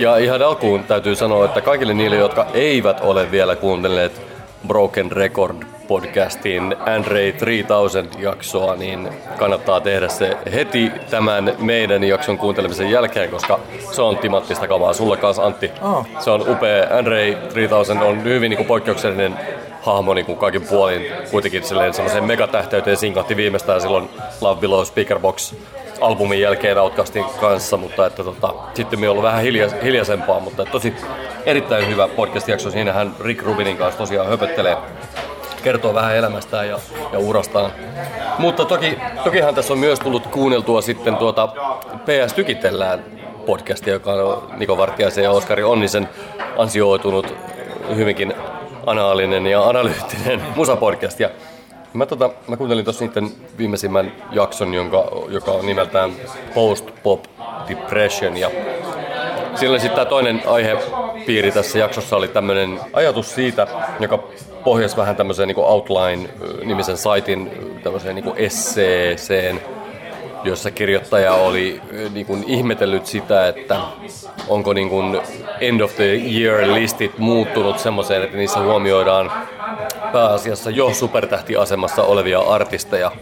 Ja 0.00 0.16
ihan 0.16 0.42
alkuun 0.42 0.84
täytyy 0.84 1.14
sanoa, 1.16 1.44
että 1.44 1.60
kaikille 1.60 1.94
niille, 1.94 2.16
jotka 2.16 2.46
eivät 2.54 3.00
ole 3.00 3.30
vielä 3.30 3.56
kuunnelleet 3.56 4.22
Broken 4.66 5.12
Record 5.12 5.56
podcastin 5.88 6.76
Andre 6.96 7.32
3000 7.32 8.18
jaksoa, 8.18 8.76
niin 8.76 9.08
kannattaa 9.38 9.80
tehdä 9.80 10.08
se 10.08 10.36
heti 10.52 10.92
tämän 11.10 11.52
meidän 11.58 12.04
jakson 12.04 12.38
kuuntelemisen 12.38 12.90
jälkeen, 12.90 13.30
koska 13.30 13.60
se 13.92 14.02
on 14.02 14.18
timattista 14.18 14.68
kavaa. 14.68 14.92
Sulle 14.92 15.16
kanssa 15.16 15.42
Antti. 15.42 15.70
Oh. 15.82 16.06
Se 16.18 16.30
on 16.30 16.48
upea. 16.48 16.98
Andre 16.98 17.34
3000 17.34 18.04
on 18.04 18.24
hyvin 18.24 18.50
niin 18.50 18.56
kuin 18.56 18.66
poikkeuksellinen 18.66 19.38
hahmo 19.82 20.14
niin 20.14 20.26
kuin 20.26 20.38
kaikin 20.38 20.62
puolin 20.62 21.06
kuitenkin 21.30 21.64
semmoiseen 21.64 22.24
megatähteyteen 22.24 22.96
sinkahti 22.96 23.36
viimeistään 23.36 23.80
silloin 23.80 24.10
Love 24.40 24.60
Below 24.60 24.84
Speakerbox 24.84 25.54
albumin 26.00 26.40
jälkeen 26.40 26.78
Outcastin 26.78 27.24
kanssa, 27.40 27.76
mutta 27.76 28.06
että 28.06 28.24
tota, 28.24 28.54
sitten 28.74 29.00
me 29.00 29.08
ollut 29.08 29.24
vähän 29.24 29.42
hilja, 29.42 29.68
hiljaisempaa, 29.82 30.40
mutta 30.40 30.64
tosi 30.64 30.94
erittäin 31.46 31.88
hyvä 31.88 32.08
podcast-jakso. 32.08 32.70
Siinä 32.70 32.92
hän 32.92 33.14
Rick 33.20 33.42
Rubinin 33.42 33.76
kanssa 33.76 33.98
tosiaan 33.98 34.28
höpöttelee 34.28 34.76
kertoo 35.62 35.94
vähän 35.94 36.16
elämästään 36.16 36.68
ja, 36.68 36.78
ja 37.12 37.18
urastaan. 37.18 37.72
Mutta 38.38 38.64
toki, 38.64 38.98
tokihan 39.24 39.54
tässä 39.54 39.72
on 39.72 39.78
myös 39.78 39.98
tullut 39.98 40.26
kuunneltua 40.26 40.82
sitten 40.82 41.16
tuota 41.16 41.48
PS 42.04 42.32
Tykitellään 42.34 43.04
podcastia, 43.46 43.92
joka 43.92 44.12
on 44.12 44.50
Niko 44.56 44.76
Vartiaisen 44.76 45.24
ja 45.24 45.30
Oskari 45.30 45.62
Onnisen 45.62 46.08
ansioitunut 46.58 47.34
hyvinkin 47.96 48.34
anaalinen 48.86 49.46
ja 49.46 49.68
analyyttinen 49.68 50.42
musapodcast. 50.56 51.20
Ja 51.20 51.30
mä, 51.92 52.06
tota, 52.06 52.30
mä 52.48 52.56
kuuntelin 52.56 52.84
tuossa 52.84 53.04
niiden 53.04 53.30
viimeisimmän 53.58 54.12
jakson, 54.32 54.74
jonka, 54.74 55.10
joka 55.28 55.50
on 55.50 55.66
nimeltään 55.66 56.12
Post 56.54 56.90
Pop 57.02 57.24
Depression. 57.68 58.36
Ja 58.36 58.50
siellä 59.54 59.78
sitten 59.78 59.96
tämä 59.96 60.04
toinen 60.04 60.42
aihepiiri 60.46 61.52
tässä 61.52 61.78
jaksossa 61.78 62.16
oli 62.16 62.28
tämmöinen 62.28 62.80
ajatus 62.92 63.34
siitä, 63.34 63.66
joka 64.00 64.18
pohjasi 64.64 64.96
vähän 64.96 65.16
tämmöiseen 65.16 65.48
niin 65.48 65.58
Outline-nimisen 65.58 66.96
saitin 66.96 67.50
tämmöiseen 67.82 68.14
niin 68.14 68.32
esseeseen, 68.36 69.60
jossa 70.44 70.70
kirjoittaja 70.70 71.34
oli 71.34 71.80
niin 72.12 72.26
kuin 72.26 72.44
ihmetellyt 72.46 73.06
sitä, 73.06 73.48
että 73.48 73.80
onko 74.48 74.72
niin 74.72 74.88
kuin 74.88 75.20
end 75.60 75.80
of 75.80 75.96
the 75.96 76.04
year 76.04 76.74
listit 76.74 77.18
muuttunut 77.18 77.78
semmoiseen, 77.78 78.22
että 78.22 78.36
niissä 78.36 78.60
huomioidaan 78.60 79.32
pääasiassa 80.12 80.70
jo 80.70 80.94
supertähtiasemassa 80.94 82.02
olevia 82.02 82.40
artisteja 82.40 83.12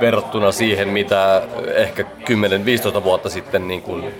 verrattuna 0.00 0.52
siihen, 0.52 0.88
mitä 0.88 1.42
ehkä 1.74 2.04
10-15 3.00 3.04
vuotta 3.04 3.28
sitten, 3.28 3.68
niin 3.68 3.82
kuin, 3.82 4.14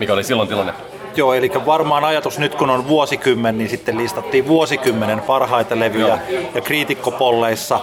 mikä 0.00 0.12
oli 0.12 0.24
silloin 0.24 0.48
tilanne. 0.48 0.72
Joo, 1.16 1.34
eli 1.34 1.50
varmaan 1.66 2.04
ajatus 2.04 2.38
nyt 2.38 2.54
kun 2.54 2.70
on 2.70 2.88
vuosikymmen, 2.88 3.58
niin 3.58 3.70
sitten 3.70 3.98
listattiin 3.98 4.46
vuosikymmenen 4.46 5.20
parhaita 5.20 5.78
levyjä 5.78 6.06
Joo. 6.06 6.40
ja 6.54 6.60
kriitikkopolleissa 6.60 7.80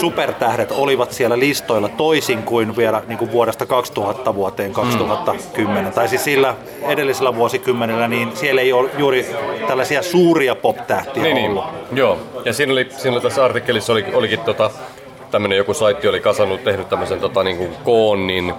supertähdet 0.00 0.72
olivat 0.72 1.12
siellä 1.12 1.38
listoilla 1.38 1.88
toisin 1.88 2.42
kuin 2.42 2.76
vielä 2.76 3.02
niin 3.06 3.18
kuin 3.18 3.32
vuodesta 3.32 3.66
2000 3.66 4.34
vuoteen 4.34 4.72
2010. 4.72 5.84
Mm. 5.84 5.92
Tai 5.92 6.08
siis 6.08 6.24
sillä 6.24 6.54
edellisellä 6.82 7.34
vuosikymmenellä, 7.34 8.08
niin 8.08 8.36
siellä 8.36 8.60
ei 8.60 8.72
ole 8.72 8.90
juuri 8.98 9.36
tällaisia 9.66 10.02
suuria 10.02 10.54
pop-tähtiä 10.54 11.22
niin, 11.22 11.34
niin. 11.34 11.50
ollut. 11.50 11.64
Niin. 11.72 11.96
Joo, 11.98 12.18
ja 12.44 12.52
siinä, 12.52 12.72
oli, 12.72 12.88
siinä 12.90 13.20
tässä 13.20 13.44
artikkelissa 13.44 13.92
oli, 13.92 14.04
olikin 14.14 14.40
tota, 14.40 14.70
tämmöinen 15.30 15.58
joku 15.58 15.74
saitti 15.74 16.08
oli 16.08 16.20
kasannut, 16.20 16.64
tehnyt 16.64 16.88
tämmöisen 16.88 17.20
tota, 17.20 17.44
niin 17.44 17.56
kuin 17.56 17.70
koon, 17.84 18.26
niin 18.26 18.54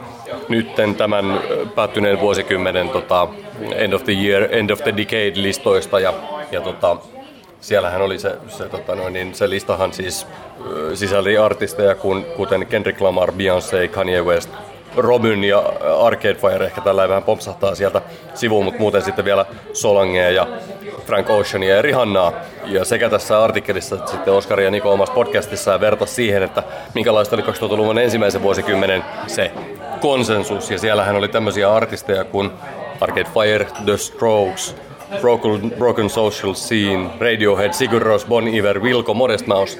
nytten 0.49 0.95
tämän 0.95 1.41
päättyneen 1.75 2.19
vuosikymmenen 2.19 2.89
tota, 2.89 3.27
end 3.75 3.93
of 3.93 4.03
the 4.03 4.13
year, 4.13 4.47
end 4.51 4.69
of 4.69 4.79
the 4.83 4.93
decade 4.97 5.31
listoista 5.35 5.99
ja, 5.99 6.13
ja 6.51 6.61
tota, 6.61 6.97
siellähän 7.61 8.01
oli 8.01 8.19
se, 8.19 8.35
se, 8.47 8.69
tota 8.69 8.95
noin, 8.95 9.13
niin 9.13 9.35
se 9.35 9.49
listahan 9.49 9.93
siis 9.93 10.27
sisälti 10.93 11.37
artisteja 11.37 11.95
kun, 11.95 12.25
kuten 12.35 12.67
Kendrick 12.67 13.01
Lamar, 13.01 13.31
Beyoncé, 13.31 13.87
Kanye 13.87 14.21
West, 14.21 14.49
Robin 15.01 15.43
ja 15.43 15.63
Arcade 16.01 16.35
Fire 16.35 16.65
ehkä 16.65 16.81
tällä 16.81 17.09
vähän 17.09 17.23
pompsahtaa 17.23 17.75
sieltä 17.75 18.01
sivuun, 18.33 18.65
mutta 18.65 18.79
muuten 18.79 19.01
sitten 19.01 19.25
vielä 19.25 19.45
Solangea 19.73 20.29
ja 20.29 20.47
Frank 21.05 21.29
Oceania 21.29 21.75
ja 21.75 21.81
Rihannaa. 21.81 22.33
Ja 22.65 22.85
sekä 22.85 23.09
tässä 23.09 23.43
artikkelissa 23.43 23.95
että 23.95 24.11
sitten 24.11 24.33
Oskari 24.33 24.65
ja 24.65 24.71
Niko 24.71 24.93
omassa 24.93 25.13
podcastissaan 25.13 25.81
vertasi 25.81 26.13
siihen, 26.13 26.43
että 26.43 26.63
minkälaista 26.93 27.35
oli 27.35 27.43
2000-luvun 27.43 27.97
ensimmäisen 27.97 28.41
vuosikymmenen 28.41 29.03
se 29.27 29.51
konsensus. 30.01 30.71
Ja 30.71 30.79
siellähän 30.79 31.15
oli 31.15 31.27
tämmöisiä 31.27 31.73
artisteja 31.73 32.23
kuin 32.23 32.51
Arcade 33.01 33.29
Fire, 33.33 33.67
The 33.85 33.97
Strokes, 33.97 34.75
Broken, 35.21 35.71
Broken 35.77 36.09
Social 36.09 36.53
Scene, 36.53 37.09
Radiohead, 37.19 37.73
Sigur 37.73 38.01
Rós, 38.01 38.25
Bon 38.25 38.47
Iver, 38.47 38.79
Wilco, 38.79 39.13
Modest 39.13 39.47
Mouse. 39.47 39.79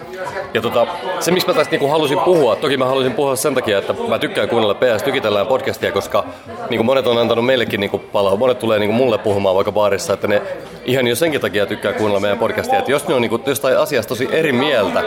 Ja 0.54 0.62
tota, 0.62 0.88
se, 1.20 1.32
miksi 1.32 1.48
mä 1.48 1.54
tästä 1.54 1.72
niinku 1.72 1.88
halusin 1.88 2.20
puhua, 2.20 2.56
toki 2.56 2.78
mä 2.78 2.86
halusin 2.86 3.14
puhua 3.14 3.36
sen 3.36 3.56
takia, 3.56 3.78
että 3.78 3.94
mä 4.10 4.20
tykkään 4.20 4.50
kuunnella 4.50 4.74
PS 4.74 5.04
Tykitellään 5.04 5.48
podcastia, 5.48 5.92
koska 5.92 6.26
niinku 6.70 6.84
monet 6.84 7.08
on 7.08 7.18
antanut 7.18 7.46
meillekin 7.46 7.80
niinku 7.80 7.98
palaa. 7.98 8.36
Monet 8.36 8.60
tulee 8.60 8.80
niinku 8.80 8.96
mulle 8.96 9.18
puhumaan 9.18 9.56
vaikka 9.56 9.72
baarissa, 9.72 10.14
että 10.14 10.28
ne 10.28 10.42
ihan 10.86 11.08
jo 11.08 11.16
senkin 11.16 11.42
takia 11.42 11.66
tykkää 11.66 11.94
kuunnella 11.94 12.20
meidän 12.20 12.40
podcastia, 12.40 12.80
että 12.80 12.92
jos 12.92 13.08
ne 13.08 13.16
on 13.16 13.22
niinku 13.22 13.42
jostain 13.46 13.78
asiasta 13.78 14.10
tosi 14.10 14.30
eri 14.32 14.52
mieltä 14.52 15.04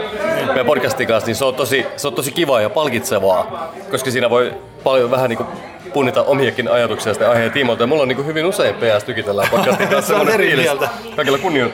meidän 0.47 0.65
podcastin 0.65 1.07
kanssa, 1.07 1.27
niin 1.27 1.35
se 1.35 1.45
on 1.45 1.55
tosi, 1.55 1.85
se 1.97 2.07
on 2.07 2.13
tosi 2.13 2.31
kivaa 2.31 2.61
ja 2.61 2.69
palkitsevaa, 2.69 3.73
koska 3.91 4.11
siinä 4.11 4.29
voi 4.29 4.53
paljon 4.83 5.11
vähän 5.11 5.29
niinku 5.29 5.45
punnita 5.93 6.23
omiakin 6.23 6.71
ajatuksia 6.71 7.13
sitä 7.13 7.29
aiheen 7.29 7.51
tiimoilta. 7.51 7.83
Ja 7.83 7.87
mulla 7.87 8.01
on 8.01 8.07
niin 8.07 8.25
hyvin 8.25 8.45
usein 8.45 8.75
PS 8.75 9.03
tykitellään 9.03 9.47
podcastin 9.51 9.87
kanssa. 9.87 10.13
se 10.13 10.21
on 10.21 10.29
eri 10.29 10.55
mieltä. 10.55 10.89
Kaikilla 11.15 11.37
kunnio, 11.37 11.69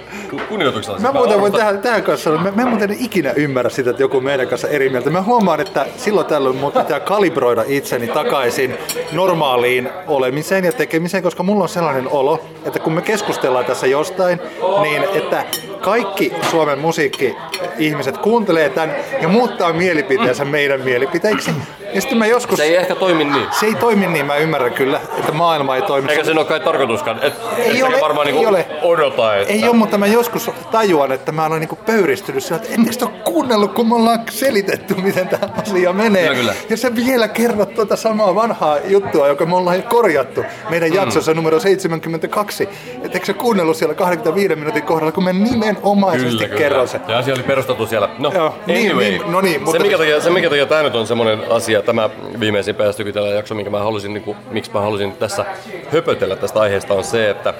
kunnioituksella. 0.50 1.00
Mä 1.00 1.12
muuten 1.12 1.42
voin 1.42 1.54
tähän, 1.54 1.80
tähän 1.80 2.04
kanssa, 2.04 2.30
mä, 2.30 2.52
mä 2.52 2.66
muuten 2.66 2.96
ikinä 3.00 3.32
ymmärrä 3.32 3.70
sitä, 3.70 3.90
että 3.90 4.04
joku 4.04 4.22
meidän 4.22 4.48
kanssa 4.48 4.68
eri 4.68 4.90
mieltä. 4.90 5.10
Mä 5.10 5.22
huomaan, 5.22 5.60
että 5.60 5.86
silloin 5.98 6.28
tällöin 6.28 6.56
mun 6.56 6.72
pitää 6.72 7.00
kalibroida 7.00 7.64
itseni 7.68 8.08
takaisin 8.08 8.78
normaaliin 9.12 9.90
olemiseen 10.08 10.66
ja 10.66 10.72
tekemiseen, 10.72 11.24
koska 11.24 11.44
mulla 11.44 11.64
on 11.64 11.70
sellainen 11.70 12.08
olo, 12.08 12.46
että 12.66 12.80
kun 12.80 12.94
me 12.94 13.02
keskustellaan 13.02 13.66
tässä 13.66 13.88
jostain, 13.88 14.40
niin 14.82 15.04
että 15.14 15.46
kaikki 15.82 16.34
Suomen 16.52 16.80
musiikki-ihmiset 16.80 18.18
kuuntelee 18.18 18.70
tämän 18.70 18.96
ja 19.22 19.28
muuttaa 19.28 19.74
mielipiteensä 19.74 20.46
meidän 20.46 20.82
mielipiteiksi. 20.82 21.52
Ja 21.94 22.02
sitten 22.02 22.18
mä 22.18 22.26
joskus... 22.26 22.58
Se 22.58 22.64
ei 22.64 22.76
ehkä 22.76 22.96
toimi 22.96 23.24
niin. 23.24 23.48
Se 23.60 23.66
ei 23.66 23.76
toimi 23.76 24.08
niin, 24.14 24.26
mä 24.26 24.36
ymmärrän 24.36 24.74
kyllä, 24.74 25.02
että 25.18 25.32
maailma 25.32 25.76
ei 25.76 25.82
toimi. 25.82 26.12
Eikä 26.12 26.24
se 26.24 26.32
ole 26.32 26.46
kai 26.46 26.60
tarkoituskaan. 26.60 27.20
Et, 27.24 27.34
ei 27.58 27.78
et 27.78 27.84
ole, 27.84 28.02
varmaan 28.02 28.28
ei 28.28 28.34
niinku 28.34 28.50
ole. 28.50 28.68
odota, 28.82 29.36
että... 29.38 29.54
Ei 29.54 29.64
ole, 29.64 29.76
mutta 29.76 29.98
mä 29.98 30.08
joskus 30.08 30.52
tajuan, 30.72 31.12
että 31.12 31.32
mä 31.32 31.46
olen 31.46 31.60
niinku 31.60 31.76
pöyristynyt 31.76 32.44
sillä, 32.44 32.56
että 32.56 32.70
ettekö 32.74 33.06
ole 33.06 33.14
kuunnellut, 33.24 33.74
kun 33.74 33.88
me 33.90 33.96
ollaan 33.96 34.20
selitetty, 34.30 34.94
miten 34.94 35.28
tämä 35.28 35.50
asia 35.62 35.94
menee. 35.94 36.28
Kyllä, 36.28 36.38
kyllä. 36.40 36.54
Ja 36.70 36.78
sä 36.78 36.96
vielä 36.96 37.28
kerrot 37.28 37.74
tuota 37.76 37.96
samaa 37.96 38.36
vanhaa 38.36 38.78
juttua, 38.88 39.28
joka 39.28 39.46
me 39.46 39.56
ollaan 39.56 39.84
korjattu 39.84 40.44
meidän 40.70 40.90
mm. 40.90 40.96
jaksossa 40.96 41.34
numero 41.34 41.60
72. 41.60 42.70
Ettekö 43.04 43.26
sä 43.26 43.34
kuunnellut 43.34 43.78
siellä 43.78 43.96
25 43.96 44.56
minuutin 44.56 44.84
kohdalla, 44.84 45.12
kun 45.12 45.24
me 45.24 45.34
nimenomaisesti 45.34 46.46
kyllä, 46.46 46.58
kerron 46.58 46.88
sen. 46.88 47.02
Ja 47.08 47.18
asia 47.18 47.34
oli 47.34 47.44
perustettu 47.44 47.88
siellä. 47.88 48.10
No, 48.20 48.32
Joo, 48.34 48.56
niin, 48.66 48.92
anyway. 48.92 49.10
niin, 49.10 49.32
no 49.32 49.42
niin, 49.42 49.62
mutta... 49.64 49.78
Se 49.78 49.84
mikä, 49.84 49.98
takia, 49.98 50.22
se 50.22 50.30
mikä 50.30 50.50
takia 50.50 50.66
tämä 50.66 50.84
nyt 50.84 50.96
on 50.96 51.08
semmoinen 51.08 51.40
asia, 51.50 51.82
tämä 51.82 52.10
viimeisin 52.40 52.76
päästökytellä 52.76 53.30
jakso, 53.30 53.56
minkä 53.56 53.72
mä 53.72 53.80
halusin, 53.80 53.99
niin 54.08 54.24
kuin, 54.24 54.38
miksi 54.52 54.72
mä 54.74 54.82
halusin 54.82 55.14
tässä 55.14 55.46
höpötellä 55.94 56.36
tästä 56.36 56.60
aiheesta, 56.60 56.94
on 56.94 57.04
se, 57.04 57.30
että 57.30 57.54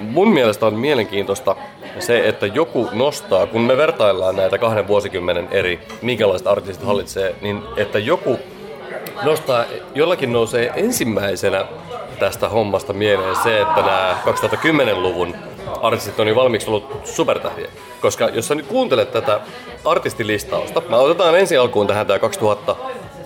mun 0.00 0.32
mielestä 0.32 0.66
on 0.66 0.74
mielenkiintoista 0.74 1.56
se, 1.98 2.28
että 2.28 2.46
joku 2.46 2.88
nostaa, 2.92 3.46
kun 3.46 3.60
me 3.60 3.76
vertaillaan 3.76 4.36
näitä 4.36 4.58
kahden 4.58 4.88
vuosikymmenen 4.88 5.48
eri, 5.50 5.80
minkälaiset 6.02 6.46
artistit 6.46 6.86
hallitsee, 6.86 7.34
niin 7.40 7.62
että 7.76 7.98
joku 7.98 8.38
nostaa, 9.22 9.64
jollakin 9.94 10.32
nousee 10.32 10.72
ensimmäisenä 10.76 11.64
tästä 12.18 12.48
hommasta 12.48 12.92
mieleen 12.92 13.36
se, 13.42 13.60
että 13.60 13.80
nämä 13.80 14.18
2010-luvun 14.26 15.34
artistit 15.82 16.20
on 16.20 16.28
jo 16.28 16.34
valmiiksi 16.34 16.66
tullut 16.66 17.00
supertähtiä. 17.04 17.68
Koska 18.00 18.28
jos 18.28 18.48
sä 18.48 18.54
nyt 18.54 18.66
kuuntelet 18.66 19.12
tätä 19.12 19.40
artistilistausta, 19.84 20.82
mä 20.88 20.96
otetaan 20.96 21.38
ensi 21.38 21.56
alkuun 21.56 21.86
tähän 21.86 22.06
tämä 22.06 22.18
2000 22.18 22.76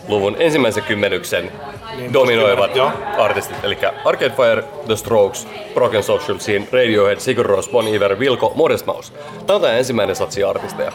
luvun 0.08 0.36
ensimmäisen 0.38 0.82
kymmenyksen 0.82 1.52
niin, 1.96 2.12
dominoivat 2.12 2.70
artistit, 3.18 3.56
eli 3.62 3.78
Arcade 4.04 4.30
Fire, 4.30 4.62
The 4.86 4.96
Strokes, 4.96 5.48
Broken 5.74 6.02
Social 6.02 6.38
Scene, 6.38 6.68
Radiohead, 6.72 7.20
Sigur 7.20 7.46
Rós, 7.46 7.70
Bon 7.70 7.88
Iver, 7.88 8.18
Wilco, 8.18 8.52
Modest 8.54 8.86
Mouse. 8.86 9.12
Tämä 9.46 9.54
on 9.54 9.60
tämä 9.60 9.72
ensimmäinen 9.72 10.16
satsi 10.16 10.44
artisteja. 10.44 10.92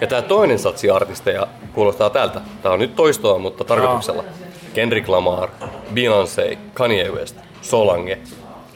Ja 0.00 0.06
tämä 0.06 0.22
toinen 0.22 0.58
satsi 0.58 0.90
artisteja 0.90 1.46
kuulostaa 1.72 2.10
tältä. 2.10 2.40
Tämä 2.62 2.72
on 2.72 2.78
nyt 2.78 2.96
toistoa, 2.96 3.38
mutta 3.38 3.64
tarkoituksella. 3.64 4.24
Kendrick 4.74 5.08
Lamar, 5.08 5.48
Beyoncé, 5.94 6.58
Kanye 6.74 7.10
West, 7.10 7.36
Solange, 7.62 8.18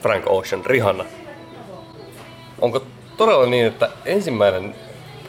Frank 0.01 0.23
Ocean, 0.27 0.65
Rihanna. 0.65 1.05
Onko 2.61 2.83
todella 3.17 3.45
niin, 3.45 3.65
että 3.65 3.89
ensimmäinen 4.05 4.75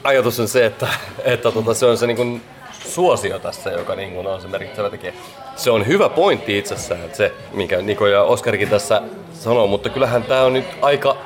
ajatus 0.05 0.40
on 0.40 0.49
se, 0.49 0.66
että, 0.66 0.88
että 1.25 1.53
tota, 1.53 1.75
se 1.75 1.87
on 1.87 1.99
se 1.99 2.07
niin 2.07 2.16
kuin 2.16 2.42
suosio 2.88 3.38
tässä, 3.38 3.70
joka 3.70 3.94
niin 3.94 4.12
kuin 4.12 4.26
on 4.26 4.42
se 4.42 4.48
merkitsevä 4.48 4.90
tekijä. 4.90 5.12
Se 5.56 5.70
on 5.70 5.86
hyvä 5.86 6.08
pointti 6.08 6.58
itsessään, 6.58 7.04
että 7.04 7.16
se, 7.16 7.32
minkä 7.52 7.82
Niko 7.82 8.06
ja 8.06 8.22
Oskarikin 8.22 8.68
tässä 8.68 9.02
sanoo, 9.32 9.66
mutta 9.66 9.88
kyllähän 9.88 10.22
tämä 10.22 10.42
on 10.42 10.52
nyt 10.52 10.64
aika 10.82 11.16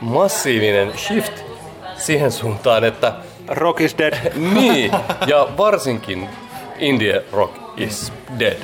massiivinen 0.00 0.98
shift 0.98 1.44
siihen 1.96 2.32
suuntaan, 2.32 2.84
että... 2.84 3.12
Rock 3.48 3.80
is 3.80 3.98
dead. 3.98 4.32
niin, 4.54 4.92
ja 5.26 5.48
varsinkin 5.56 6.28
indie 6.78 7.24
rock 7.32 7.54
is 7.76 8.12
dead. 8.38 8.56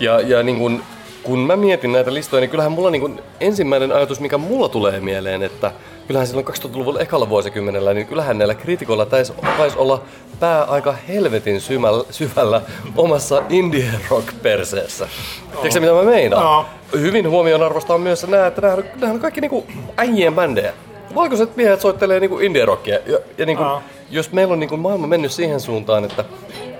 Ja, 0.00 0.20
ja 0.20 0.42
niin 0.42 0.58
kuin, 0.58 0.82
kun 1.22 1.38
mä 1.38 1.56
mietin 1.56 1.92
näitä 1.92 2.14
listoja, 2.14 2.40
niin 2.40 2.50
kyllähän 2.50 2.72
mulla 2.72 2.90
niin 2.90 3.00
kuin 3.00 3.20
ensimmäinen 3.40 3.92
ajatus, 3.92 4.20
mikä 4.20 4.38
mulla 4.38 4.68
tulee 4.68 5.00
mieleen, 5.00 5.42
että 5.42 5.72
kyllähän 6.06 6.26
silloin 6.26 6.46
2000-luvun 6.46 7.00
ekalla 7.00 7.28
vuosikymmenellä, 7.28 7.94
niin 7.94 8.06
kyllähän 8.06 8.38
näillä 8.38 8.54
kritikoilla 8.54 9.06
taisi, 9.06 9.32
taisi 9.56 9.78
olla 9.78 10.02
pää 10.40 10.64
aika 10.64 10.94
helvetin 11.08 11.60
syvällä, 11.60 12.04
syvällä 12.10 12.62
omassa 12.96 13.42
indie 13.48 13.90
rock 14.10 14.42
perseessä. 14.42 15.08
Tiedätkö 15.52 15.80
mitä 15.80 15.92
mä 15.92 16.02
meinaan? 16.02 16.44
No. 16.44 16.66
Hyvin 17.00 17.30
huomioon 17.30 17.62
arvostaa 17.62 17.98
myös 17.98 18.26
nämä, 18.26 18.46
että 18.46 18.60
nämä, 18.60 18.76
nämä 19.00 19.12
on 19.12 19.20
kaikki 19.20 19.40
niinku 19.40 19.66
äijien 19.96 20.34
bändejä. 20.34 20.72
Valkoiset 21.14 21.56
miehet 21.56 21.80
soittelee 21.80 22.20
niinku 22.20 22.38
indie 22.38 22.64
rockia. 22.64 22.98
Ja, 23.06 23.18
ja 23.38 23.46
niinku, 23.46 23.64
no. 23.64 23.82
jos 24.10 24.32
meillä 24.32 24.52
on 24.52 24.60
niinku 24.60 24.76
maailma 24.76 25.06
mennyt 25.06 25.32
siihen 25.32 25.60
suuntaan, 25.60 26.04
että 26.04 26.24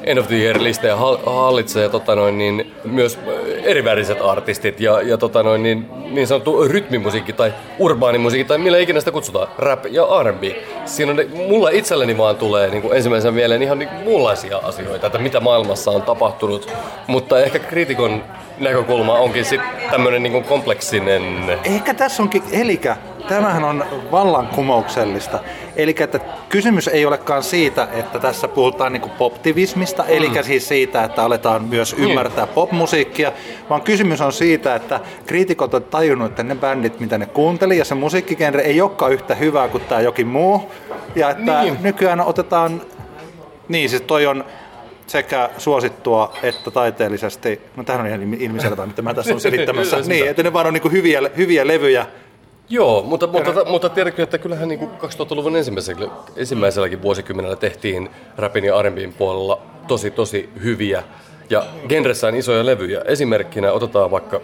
End 0.07 0.19
of 0.19 0.29
the 0.29 0.37
Year-listejä 0.37 0.97
hallitsee 1.27 1.89
tota 1.89 2.15
noin, 2.15 2.39
niin, 2.39 2.73
myös 2.85 3.19
eriväriset 3.65 4.19
artistit 4.23 4.81
ja, 4.81 5.03
ja 5.03 5.19
tota 5.19 5.43
noin, 5.43 5.63
niin, 5.63 5.91
niin 6.11 6.27
sanottu 6.27 6.69
rytmimusiikki 6.69 7.33
tai 7.33 7.55
urbaanimusiikki 7.79 8.49
tai 8.49 8.59
millä 8.59 8.79
ikinä 8.79 9.01
sitä 9.01 9.13
kutsutaan, 9.13 9.49
rap 9.59 9.87
ja 9.91 10.07
R&B. 10.23 10.43
Siinä 10.85 11.13
on, 11.13 11.19
mulla 11.49 11.71
itselleni 11.71 12.19
vaan 12.19 12.37
tulee 12.37 12.71
niin 12.71 12.83
kuin 12.83 12.97
ensimmäisen 12.97 13.35
mieleen 13.35 13.63
ihan 13.63 13.79
niin 13.79 13.89
muunlaisia 14.05 14.59
asioita, 14.59 15.07
että 15.07 15.19
mitä 15.19 15.41
maailmassa 15.41 15.91
on 15.91 16.03
tapahtunut, 16.03 16.73
mutta 17.07 17.41
ehkä 17.41 17.59
kritikon 17.59 18.25
näkökulma 18.59 19.15
onkin 19.15 19.45
sitten 19.45 19.69
tämmöinen 19.91 20.23
niin 20.23 20.45
kompleksinen. 20.45 21.59
Ehkä 21.65 21.95
tässä 21.95 22.23
onkin, 22.23 22.43
elikä 22.53 22.97
tämähän 23.29 23.65
on 23.65 23.85
vallankumouksellista. 24.11 25.39
Eli 25.77 25.95
että 25.99 26.21
kysymys 26.49 26.89
ei 26.89 27.07
olekaan 27.07 27.43
siitä, 27.43 27.89
että 27.93 28.19
tässä 28.19 28.49
puhutaan 28.49 28.93
niin 28.93 29.11
poptivismista, 29.19 30.03
mm. 30.03 30.09
eli 30.09 30.31
siis 30.43 30.69
siitä, 30.69 31.05
että 31.05 31.25
aletaan 31.25 31.65
myös 31.65 31.97
niin. 31.97 32.11
ymmärtää 32.11 32.47
mm. 32.47 32.53
popmusiikkia, 32.53 33.33
vaan 33.71 33.83
kysymys 33.83 34.21
on 34.21 34.33
siitä, 34.33 34.75
että 34.75 35.01
kriitikot 35.27 35.75
on 35.75 35.85
tajunnut, 35.85 36.31
että 36.31 36.43
ne 36.43 36.55
bändit, 36.55 37.01
mitä 37.01 37.19
ne 37.19 37.27
kuunteli, 37.27 37.79
ja 37.79 37.85
se 37.85 37.95
musiikkigenre 37.95 38.63
ei 38.63 38.81
olekaan 38.81 39.13
yhtä 39.13 39.35
hyvää 39.35 39.69
kuin 39.69 39.85
tämä 39.85 40.01
jokin 40.01 40.27
muu, 40.27 40.71
ja 41.15 41.31
että 41.31 41.63
niin. 41.63 41.79
nykyään 41.83 42.21
otetaan 42.21 42.81
Niin, 43.69 43.89
siis 43.89 44.03
toi 44.03 44.27
on 44.27 44.45
sekä 45.07 45.51
suosittua 45.59 46.33
että 46.43 46.71
taiteellisesti, 46.71 47.61
no 47.77 47.85
tämähän 47.85 48.07
on 48.07 48.23
ihan 48.23 48.35
ilmiselvää, 48.35 48.87
mitä 48.87 49.03
mä 49.03 49.15
tässä 49.15 49.35
on 49.35 49.41
selittämässä, 49.41 49.97
niin, 50.07 50.29
että 50.29 50.43
ne 50.43 50.53
vaan 50.53 50.67
on 50.67 50.75
niin 50.75 50.93
hyviä, 50.93 51.21
hyviä 51.37 51.67
levyjä, 51.67 52.07
Joo, 52.69 53.03
mutta, 53.03 53.27
mutta, 53.27 53.65
mutta 53.65 53.89
tiedätkö, 53.89 54.23
että 54.23 54.39
kyllähän 54.39 54.69
niin 54.69 54.81
2000-luvun 54.81 55.57
ensimmäisellä, 55.57 56.09
ensimmäiselläkin 56.37 57.03
vuosikymmenellä 57.03 57.57
tehtiin 57.57 58.11
rapin 58.37 58.65
ja 58.65 58.83
R&Bin 58.83 59.13
puolella 59.13 59.63
tosi 59.89 60.11
tosi 60.11 60.49
hyviä 60.63 61.03
ja 61.51 61.67
genressään 61.89 62.35
isoja 62.35 62.67
levyjä. 62.67 63.01
Esimerkkinä 63.05 63.73
otetaan 63.73 64.11
vaikka, 64.11 64.41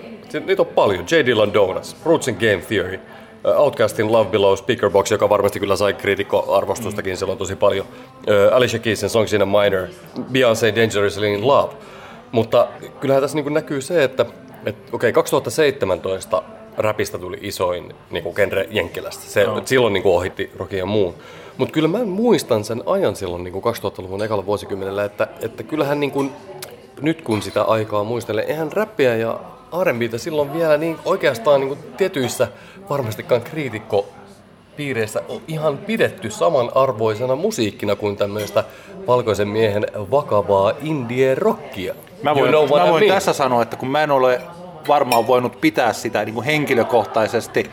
niitä 0.47 0.63
on 0.63 0.67
paljon, 0.67 1.05
J. 1.11 1.27
Dillon 1.27 1.55
Donuts, 1.55 1.97
Roots 2.05 2.29
and 2.29 2.37
Game 2.37 2.63
Theory, 2.69 3.01
Outcastin 3.45 4.13
Love 4.13 4.31
Below 4.31 4.57
Speakerbox, 4.57 5.11
joka 5.11 5.29
varmasti 5.29 5.61
kyllä 5.61 5.77
sai 5.77 5.95
kriitikkoarvostustakin 5.95 7.17
silloin 7.17 7.39
tosi 7.39 7.57
paljon. 7.57 7.87
Uh, 7.87 8.57
Alicia 8.57 8.81
Keysin 8.81 9.11
Songs 9.11 9.33
in 9.33 9.43
a 9.43 9.47
Minor, 9.47 9.87
Beyoncé 10.19 10.77
Dangerously 10.77 11.35
in 11.35 11.47
Love. 11.47 11.73
Mutta 12.33 12.69
kyllähän 13.01 13.23
tässä 13.23 13.39
niin 13.39 13.55
näkyy 13.55 13.81
se, 13.81 14.05
että, 14.05 14.27
että 14.67 14.83
okei, 14.93 15.11
okay, 15.11 15.13
2017 15.13 16.43
rapista 16.77 17.19
tuli 17.19 17.39
isoin 17.41 17.95
niin 18.11 18.23
kuin 18.23 18.35
genre 18.35 18.69
Jenkkilästä. 18.71 19.25
Se, 19.27 19.45
no. 19.45 19.63
Silloin 19.65 19.93
niin 19.93 20.03
kuin 20.03 20.15
ohitti 20.15 20.51
rockin 20.57 20.79
ja 20.79 20.87
muun. 20.87 21.15
Mutta 21.57 21.73
kyllä 21.73 21.89
mä 21.89 22.05
muistan 22.05 22.65
sen 22.65 22.83
ajan 22.87 23.17
silloin 23.17 23.45
niin 23.45 23.53
kuin 23.53 23.75
2000-luvun 23.75 24.25
ekalla 24.25 24.47
vuosikymmenellä, 24.47 25.05
että, 25.05 25.29
että 25.41 25.63
kyllähän 25.63 26.01
niin 26.01 26.11
kuin, 26.11 26.33
nyt 27.01 27.23
kun 27.23 27.43
sitä 27.43 27.63
aikaa 27.63 28.05
muistelen, 28.05 28.45
eihän 28.49 28.73
räppiä 28.73 29.17
ja 29.17 29.41
R&Btä 29.85 30.19
silloin 30.19 30.53
vielä 30.53 30.77
niin 30.77 30.99
oikeastaan 31.05 31.61
niin 31.61 31.69
kuin 31.69 31.81
tietyissä 31.97 32.49
varmastikaan 32.91 33.43
kriitikko 33.43 34.07
piireissä 34.77 35.23
on 35.29 35.41
ihan 35.49 35.79
pidetty 35.79 36.31
samanarvoisena 36.31 37.37
musiikkina 37.37 37.97
kuin 37.97 38.17
tämmöistä 38.17 38.65
valkoisen 39.07 39.49
miehen 39.49 39.87
vakavaa 39.95 40.73
indie 40.83 41.35
rockia. 41.35 41.95
Mä 42.23 42.35
voin, 42.35 42.55
you 42.55 42.67
know 42.67 42.81
mä 42.81 42.91
voin 42.91 43.09
tässä 43.09 43.33
sanoa, 43.33 43.63
että 43.63 43.77
kun 43.77 43.89
mä 43.89 44.03
en 44.03 44.11
ole 44.11 44.41
varmaan 44.89 45.27
voinut 45.27 45.61
pitää 45.61 45.93
sitä 45.93 46.25
niin 46.25 46.35
kuin 46.35 46.47
henkilökohtaisesti 46.47 47.71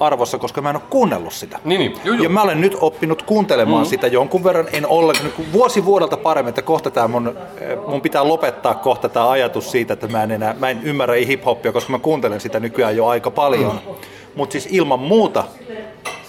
arvossa, 0.00 0.38
koska 0.38 0.62
mä 0.62 0.70
en 0.70 0.76
ole 0.76 0.82
kuunnellut 0.90 1.32
sitä. 1.32 1.58
Niin, 1.64 1.78
niin. 1.78 1.92
Joo, 2.04 2.14
joo. 2.14 2.22
Ja 2.22 2.28
mä 2.28 2.42
olen 2.42 2.60
nyt 2.60 2.76
oppinut 2.80 3.22
kuuntelemaan 3.22 3.78
mm-hmm. 3.78 3.90
sitä 3.90 4.06
jonkun 4.06 4.44
verran, 4.44 4.66
en 4.72 4.86
ollenkaan 4.86 5.32
niin 5.38 5.52
vuosi 5.52 5.84
vuodelta 5.84 6.16
paremmin, 6.16 6.48
että 6.48 6.62
kohta 6.62 6.90
tämä 6.90 7.08
mun, 7.08 7.38
eh, 7.60 7.78
mun 7.88 8.00
pitää 8.00 8.28
lopettaa 8.28 8.74
kohta 8.74 9.08
tämä 9.08 9.30
ajatus 9.30 9.70
siitä, 9.70 9.92
että 9.92 10.08
mä 10.08 10.22
en 10.22 10.30
enää, 10.30 10.54
mä 10.58 10.70
en 10.70 10.80
ymmärrä 10.82 11.14
hip-hoppia, 11.14 11.72
koska 11.72 11.92
mä 11.92 11.98
kuuntelen 11.98 12.40
sitä 12.40 12.60
nykyään 12.60 12.96
jo 12.96 13.06
aika 13.06 13.30
paljon. 13.30 13.80
Mm. 13.86 13.94
Mutta 14.34 14.52
siis 14.52 14.68
ilman 14.70 15.00
muuta, 15.00 15.44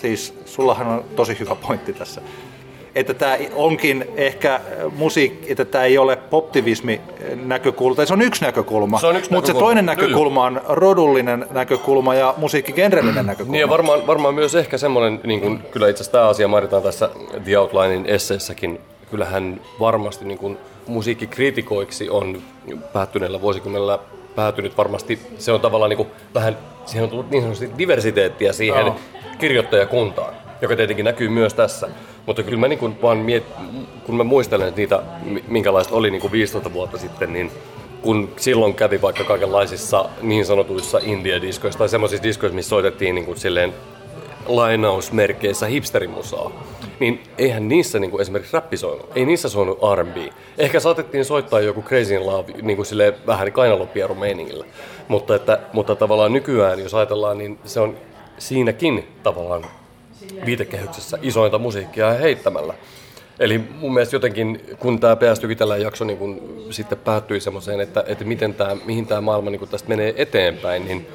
siis 0.02 0.39
sullahan 0.45 0.88
on 0.88 1.04
tosi 1.15 1.39
hyvä 1.39 1.56
pointti 1.56 1.93
tässä 1.93 2.21
että 2.99 3.13
tämä 3.13 3.38
onkin 3.55 4.05
ehkä 4.15 4.62
musiikki, 4.95 5.51
että 5.51 5.65
tämä 5.65 5.83
ei 5.83 5.97
ole 5.97 6.15
poptivismi 6.15 7.01
näkökulma, 7.45 8.05
se 8.05 8.13
on 8.13 8.21
yksi 8.21 8.45
näkökulma, 8.45 8.99
se 8.99 9.07
on 9.07 9.15
yksi 9.17 9.33
mutta 9.33 9.47
se 9.47 9.53
toinen 9.53 9.86
näkökulma 9.86 10.43
on 10.43 10.62
rodullinen 10.67 11.45
näkökulma 11.51 12.15
ja 12.15 12.33
musiikkigenrellinen 12.38 13.25
näkökulma. 13.25 13.51
Niin 13.51 13.62
ja 13.62 13.69
varmaan, 13.69 14.07
varmaan 14.07 14.33
myös 14.33 14.55
ehkä 14.55 14.77
semmoinen, 14.77 15.19
niin 15.23 15.41
kuin, 15.41 15.60
kyllä 15.71 15.89
itse 15.89 16.01
asiassa 16.01 16.12
tämä 16.12 16.27
asia 16.27 16.47
mainitaan 16.47 16.83
tässä 16.83 17.10
The 17.43 17.60
Outlinein 17.60 18.05
esseessäkin, 18.05 18.81
kyllähän 19.12 19.62
varmasti 19.79 20.25
niin 20.25 20.38
kuin, 20.38 20.57
musiikkikritikoiksi 20.88 22.10
on 22.10 22.41
päättyneellä 22.93 23.41
vuosikymmenellä 23.41 23.99
päätynyt 24.36 24.77
varmasti, 24.77 25.19
se 25.38 25.51
on 25.51 25.62
tavallaan 25.62 25.89
niin 25.89 25.97
kuin, 25.97 26.10
vähän, 26.33 26.57
siihen 26.86 27.03
on 27.03 27.10
tullut 27.10 27.29
niin 27.29 27.43
sanotusti 27.43 27.71
diversiteettiä 27.77 28.53
siihen 28.53 28.86
oh. 28.86 28.95
kirjoittajakuntaan, 29.39 30.33
joka 30.62 30.75
tietenkin 30.75 31.05
näkyy 31.05 31.29
myös 31.29 31.53
tässä. 31.53 31.89
Mutta 32.27 32.43
kyllä 32.43 32.59
mä 32.59 32.67
niin 32.67 32.79
kuin 32.79 33.01
vaan 33.01 33.17
miet, 33.17 33.43
kun 34.05 34.15
mä 34.15 34.23
muistelen 34.23 34.73
niitä, 34.75 35.03
minkälaista 35.47 35.95
oli 35.95 36.11
niin 36.11 36.21
kuin 36.21 36.31
15 36.31 36.73
vuotta 36.73 36.97
sitten, 36.97 37.33
niin 37.33 37.51
kun 38.01 38.29
silloin 38.37 38.73
kävi 38.73 39.01
vaikka 39.01 39.23
kaikenlaisissa 39.23 40.09
niin 40.21 40.45
sanotuissa 40.45 40.97
India-diskoissa 40.97 41.79
tai 41.79 41.89
semmoisissa 41.89 42.23
diskoissa, 42.23 42.55
missä 42.55 42.69
soitettiin 42.69 43.15
niin 43.15 43.25
kuin 43.25 43.37
silleen 43.37 43.73
lainausmerkeissä 44.45 45.65
hipsterimusaa, 45.65 46.51
niin 46.99 47.23
eihän 47.37 47.67
niissä 47.67 47.99
niin 47.99 48.11
kuin 48.11 48.21
esimerkiksi 48.21 48.53
räppi 48.53 48.77
soinut. 48.77 49.09
Ei 49.15 49.25
niissä 49.25 49.49
soinut 49.49 49.79
R&B. 49.95 50.17
Ehkä 50.57 50.79
saatettiin 50.79 51.25
soittaa 51.25 51.59
joku 51.59 51.81
Crazy 51.81 52.15
in 52.15 52.25
Love 52.25 52.53
niin 52.61 52.75
kuin 52.75 52.85
silleen 52.85 53.13
vähän 53.27 53.51
kainalopieru 53.51 54.15
meiningillä. 54.15 54.65
Mutta, 55.07 55.35
että, 55.35 55.59
mutta 55.73 55.95
tavallaan 55.95 56.33
nykyään, 56.33 56.79
jos 56.79 56.93
ajatellaan, 56.93 57.37
niin 57.37 57.59
se 57.63 57.79
on 57.79 57.97
siinäkin 58.37 59.07
tavallaan 59.23 59.65
viitekehyksessä 60.45 61.17
isointa 61.21 61.57
musiikkia 61.57 62.13
heittämällä. 62.13 62.73
Eli 63.39 63.57
mun 63.79 63.93
mielestä 63.93 64.15
jotenkin, 64.15 64.61
kun 64.79 64.99
tämä 64.99 65.15
PS 65.15 65.41
tällä 65.57 65.77
jakso 65.77 66.05
niin 66.05 66.17
kun 66.17 66.63
sitten 66.69 66.97
päättyi 66.97 67.39
semmoiseen, 67.39 67.79
että, 67.79 68.03
että 68.07 68.25
miten 68.25 68.53
tää, 68.53 68.77
mihin 68.85 69.07
tämä 69.07 69.21
maailma 69.21 69.49
niin 69.49 69.69
tästä 69.69 69.89
menee 69.89 70.13
eteenpäin, 70.17 70.85
niin, 70.85 71.07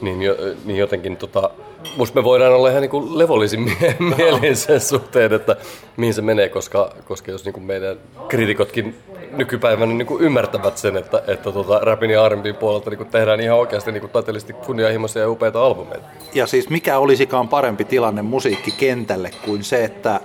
niin, 0.00 0.22
jo, 0.22 0.36
niin 0.64 0.76
jotenkin 0.76 1.16
tota, 1.16 1.50
musta 1.96 2.20
me 2.20 2.24
voidaan 2.24 2.52
olla 2.54 2.68
ihan 2.70 2.82
niin 2.82 3.18
levollisin 3.18 3.60
mie- 3.80 3.96
mielin 4.16 4.56
sen 4.56 4.80
suhteen, 4.80 5.32
että 5.32 5.56
mihin 5.96 6.14
se 6.14 6.22
menee, 6.22 6.48
koska, 6.48 6.92
koska 7.04 7.30
jos 7.30 7.44
niin 7.44 7.62
meidän 7.62 7.96
kritikotkin 8.28 8.94
nykypäivänä 9.36 9.92
niin 9.92 10.06
kuin 10.06 10.22
ymmärtävät 10.22 10.78
sen, 10.78 10.96
että, 10.96 11.22
että 11.26 11.52
tota, 11.52 11.78
rapin 11.78 12.10
ja 12.10 12.28
R&B 12.28 12.58
puolelta 12.58 12.90
niin 12.90 12.98
kuin 12.98 13.10
tehdään 13.10 13.40
ihan 13.40 13.58
oikeasti 13.58 13.92
niin 13.92 14.00
kuin 14.00 14.10
taiteellisesti 14.10 14.52
kunnianhimoisia 14.52 15.22
ja 15.22 15.30
upeita 15.30 15.66
albumeita. 15.66 16.06
Ja 16.34 16.46
siis 16.46 16.68
mikä 16.70 16.98
olisikaan 16.98 17.48
parempi 17.48 17.84
tilanne 17.84 18.22
musiikkikentälle 18.22 19.30
kuin 19.44 19.64
se, 19.64 19.84
että 19.84 20.20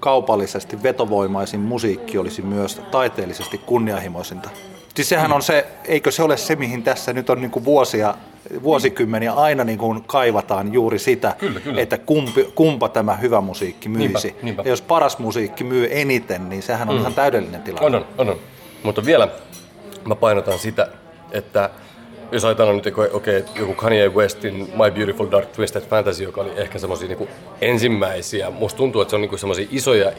kaupallisesti 0.00 0.82
vetovoimaisin 0.82 1.60
musiikki 1.60 2.18
olisi 2.18 2.42
myös 2.42 2.80
taiteellisesti 2.90 3.58
kunnianhimoisinta. 3.58 4.50
Siis 4.94 5.08
sehän 5.08 5.32
on 5.32 5.42
se, 5.42 5.66
eikö 5.84 6.10
se 6.10 6.22
ole 6.22 6.36
se, 6.36 6.56
mihin 6.56 6.82
tässä 6.82 7.12
nyt 7.12 7.30
on 7.30 7.40
niin 7.40 7.50
kuin 7.50 7.64
vuosia, 7.64 8.14
vuosikymmeniä 8.62 9.32
aina 9.32 9.64
niin 9.64 9.78
kuin 9.78 10.04
kaivataan 10.04 10.72
juuri 10.72 10.98
sitä, 10.98 11.34
kyllä, 11.38 11.60
kyllä. 11.60 11.80
että 11.80 11.98
kumpi, 11.98 12.52
kumpa 12.54 12.88
tämä 12.88 13.14
hyvä 13.16 13.40
musiikki 13.40 13.88
myisi. 13.88 14.28
Niinpä, 14.28 14.42
niinpä. 14.42 14.62
Ja 14.62 14.68
jos 14.68 14.82
paras 14.82 15.18
musiikki 15.18 15.64
myy 15.64 15.88
eniten, 15.90 16.48
niin 16.48 16.62
sehän 16.62 16.88
on 16.88 16.94
mm. 16.94 17.00
ihan 17.00 17.14
täydellinen 17.14 17.62
tilanne. 17.62 17.98
On, 17.98 18.04
on, 18.18 18.28
on. 18.28 18.36
Mutta 18.82 19.04
vielä 19.04 19.28
mä 20.04 20.14
painotan 20.14 20.58
sitä, 20.58 20.88
että 21.32 21.70
jos 22.32 22.44
ajatellaan 22.44 22.76
nyt, 22.76 22.86
okei, 22.86 23.38
okay, 23.38 23.42
joku 23.56 23.74
Kanye 23.74 24.08
Westin 24.08 24.54
My 24.54 24.90
Beautiful 24.94 25.30
Dark 25.30 25.46
Twisted 25.46 25.82
Fantasy, 25.82 26.24
joka 26.24 26.40
oli 26.40 26.50
ehkä 26.56 26.78
semmoisia 26.78 27.08
niin 27.08 27.28
ensimmäisiä, 27.60 28.50
musta 28.50 28.76
tuntuu, 28.76 29.02
että 29.02 29.10
se 29.10 29.16
on 29.16 29.22
niin 29.22 29.38
semmoisia 29.38 29.66
isoja 29.70 30.12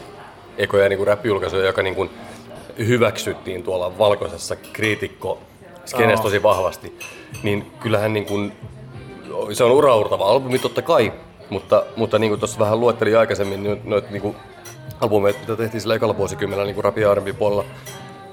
ekoja 0.58 0.90
niin 0.90 1.08
räppijulkaisuja, 1.08 1.66
joka 1.66 1.82
niin 1.82 1.96
kuin 1.96 2.10
hyväksyttiin 2.78 3.64
tuolla 3.64 3.98
valkoisessa 3.98 4.56
kriitikko 4.56 5.40
skeneessä 5.86 6.24
tosi 6.24 6.44
vahvasti, 6.44 7.00
niin 7.44 7.72
kyllähän 7.80 8.14
niin 8.14 8.26
kuin, 8.26 8.54
se 9.54 9.64
on 9.64 9.72
uraurtava 9.72 10.26
albumi 10.26 10.60
totta 10.60 10.82
kai, 10.82 11.14
mutta, 11.50 11.86
mutta 11.96 12.20
niin 12.20 12.32
kuin 12.32 12.40
tuossa 12.40 12.60
vähän 12.60 12.80
luettelin 12.80 13.18
aikaisemmin 13.18 13.64
niin 13.64 13.82
noita 13.84 14.08
niin 14.12 14.22
kuin 14.22 14.36
albumeita, 15.02 15.40
mitä 15.40 15.56
tehtiin 15.56 15.82
sillä 15.82 15.96
ekalla 15.96 16.18
vuosikymmenellä 16.18 16.66
niin 16.66 16.76
kuin 16.76 16.84
rap 16.84 16.98
ja 16.98 17.16
puolella, 17.40 17.66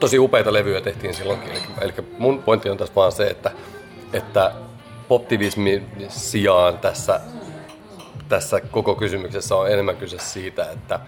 tosi 0.01 0.19
upeita 0.19 0.53
levyjä 0.53 0.81
tehtiin 0.81 1.15
silloinkin. 1.15 1.53
Eli, 1.53 1.61
eli 1.81 1.93
mun 2.19 2.43
pointti 2.43 2.71
on 2.71 2.77
tässä 2.77 2.95
vaan 2.95 3.13
se, 3.13 3.27
että, 3.27 3.51
että 4.13 4.53
poptivismin 5.09 5.87
sijaan 6.09 6.79
tässä, 6.79 7.21
tässä 8.29 8.61
koko 8.61 8.95
kysymyksessä 8.95 9.57
on 9.57 9.71
enemmän 9.71 9.97
kyse 9.97 10.19
siitä, 10.19 10.71
että 10.71 11.01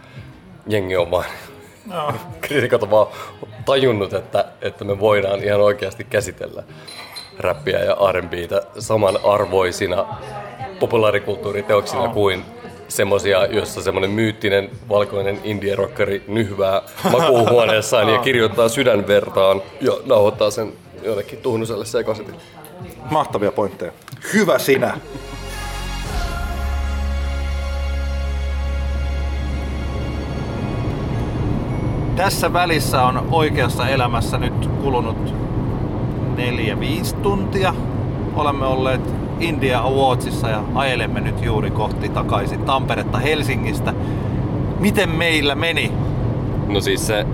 jengi 0.66 0.96
on 0.96 1.10
vaan 1.10 1.24
No. 1.86 2.14
Kriitikot 2.40 2.82
on 2.82 2.90
vaan 2.90 3.06
tajunnut, 3.64 4.12
että, 4.12 4.44
että 4.60 4.84
me 4.84 5.00
voidaan 5.00 5.44
ihan 5.44 5.60
oikeasti 5.60 6.04
käsitellä 6.04 6.62
räppiä 7.38 7.78
ja 7.78 7.96
R&Btä 8.12 8.62
samanarvoisina 8.78 10.06
populaarikulttuuriteoksina 10.80 12.02
oh. 12.02 12.12
kuin 12.12 12.44
semmosia, 12.96 13.46
jossa 13.46 13.82
semmoinen 13.82 14.10
myyttinen 14.10 14.70
valkoinen 14.88 15.40
indie-rockeri 15.44 16.24
nyhvää 16.28 16.82
makuuhuoneessaan 17.10 18.08
ja 18.08 18.18
kirjoittaa 18.28 18.68
sydänvertaan 18.68 19.62
ja 19.80 19.92
nauhoittaa 20.06 20.50
sen 20.50 20.72
jollekin 21.02 21.38
tuhnuselle 21.38 21.84
sekositille. 21.84 22.40
Mahtavia 23.10 23.52
pointteja. 23.52 23.92
Hyvä 24.34 24.58
sinä! 24.58 24.98
Tässä 32.16 32.52
välissä 32.52 33.02
on 33.02 33.28
oikeassa 33.30 33.88
elämässä 33.88 34.38
nyt 34.38 34.66
kulunut 34.82 35.34
neljä 36.36 36.80
viisi 36.80 37.14
tuntia. 37.16 37.74
Olemme 38.34 38.66
olleet 38.66 39.00
India 39.42 39.80
Awardsissa 39.80 40.48
ja 40.48 40.64
ajelemme 40.74 41.20
nyt 41.20 41.42
juuri 41.42 41.70
kohti 41.70 42.08
takaisin 42.08 42.64
Tamperetta 42.64 43.18
Helsingistä. 43.18 43.94
Miten 44.80 45.08
meillä 45.08 45.54
meni? 45.54 45.92
No 46.68 46.80
siis 46.80 47.06
se 47.06 47.26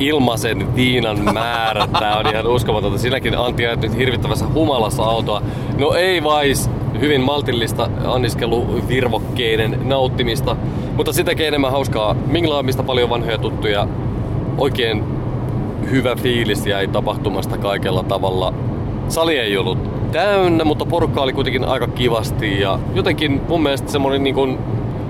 ilmaisen 0.00 0.76
viinan 0.76 1.34
määrä, 1.34 1.86
tää 1.98 2.18
on 2.18 2.26
ihan 2.26 2.46
uskomatonta. 2.46 2.98
Sinäkin 2.98 3.38
Antti 3.38 3.62
nyt 3.76 3.96
hirvittävässä 3.96 4.46
humalassa 4.54 5.02
autoa. 5.02 5.42
No 5.78 5.94
ei 5.94 6.24
vais, 6.24 6.70
hyvin 7.00 7.20
maltillista 7.20 7.90
anniskeluvirvokkeiden 8.04 9.80
nauttimista, 9.84 10.56
mutta 10.96 11.12
sitäkin 11.12 11.46
enemmän 11.46 11.70
hauskaa 11.70 12.14
minglaamista 12.14 12.82
paljon 12.82 13.10
vanhoja 13.10 13.38
tuttuja 13.38 13.88
oikein 14.58 15.04
hyvä 15.90 16.16
fiilis 16.16 16.66
jäi 16.66 16.88
tapahtumasta 16.88 17.58
kaikella 17.58 18.02
tavalla. 18.02 18.54
Sali 19.08 19.38
ei 19.38 19.56
ollut 19.56 19.78
täynnä, 20.12 20.64
mutta 20.64 20.86
porukka 20.86 21.22
oli 21.22 21.32
kuitenkin 21.32 21.64
aika 21.64 21.86
kivasti 21.86 22.60
ja 22.60 22.78
jotenkin 22.94 23.40
mun 23.48 23.62
mielestä 23.62 23.92
semmoinen 23.92 24.24
niin 24.24 24.34
kuin 24.34 24.58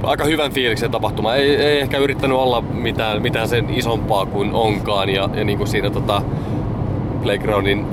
aika 0.03 0.25
hyvän 0.25 0.53
fiiliksen 0.53 0.91
tapahtuma. 0.91 1.35
Ei, 1.35 1.57
ei 1.57 1.81
ehkä 1.81 1.99
yrittänyt 1.99 2.39
olla 2.39 2.61
mitään, 2.61 3.23
mitään 3.23 3.49
sen 3.49 3.71
isompaa 3.71 4.27
kuin 4.27 4.55
onkaan 4.55 5.09
ja, 5.09 5.29
ja 5.35 5.45
niin 5.45 5.59
kuin 5.59 5.69
siinä 5.69 5.91
tota 5.91 6.23
Playgroundin 7.23 7.87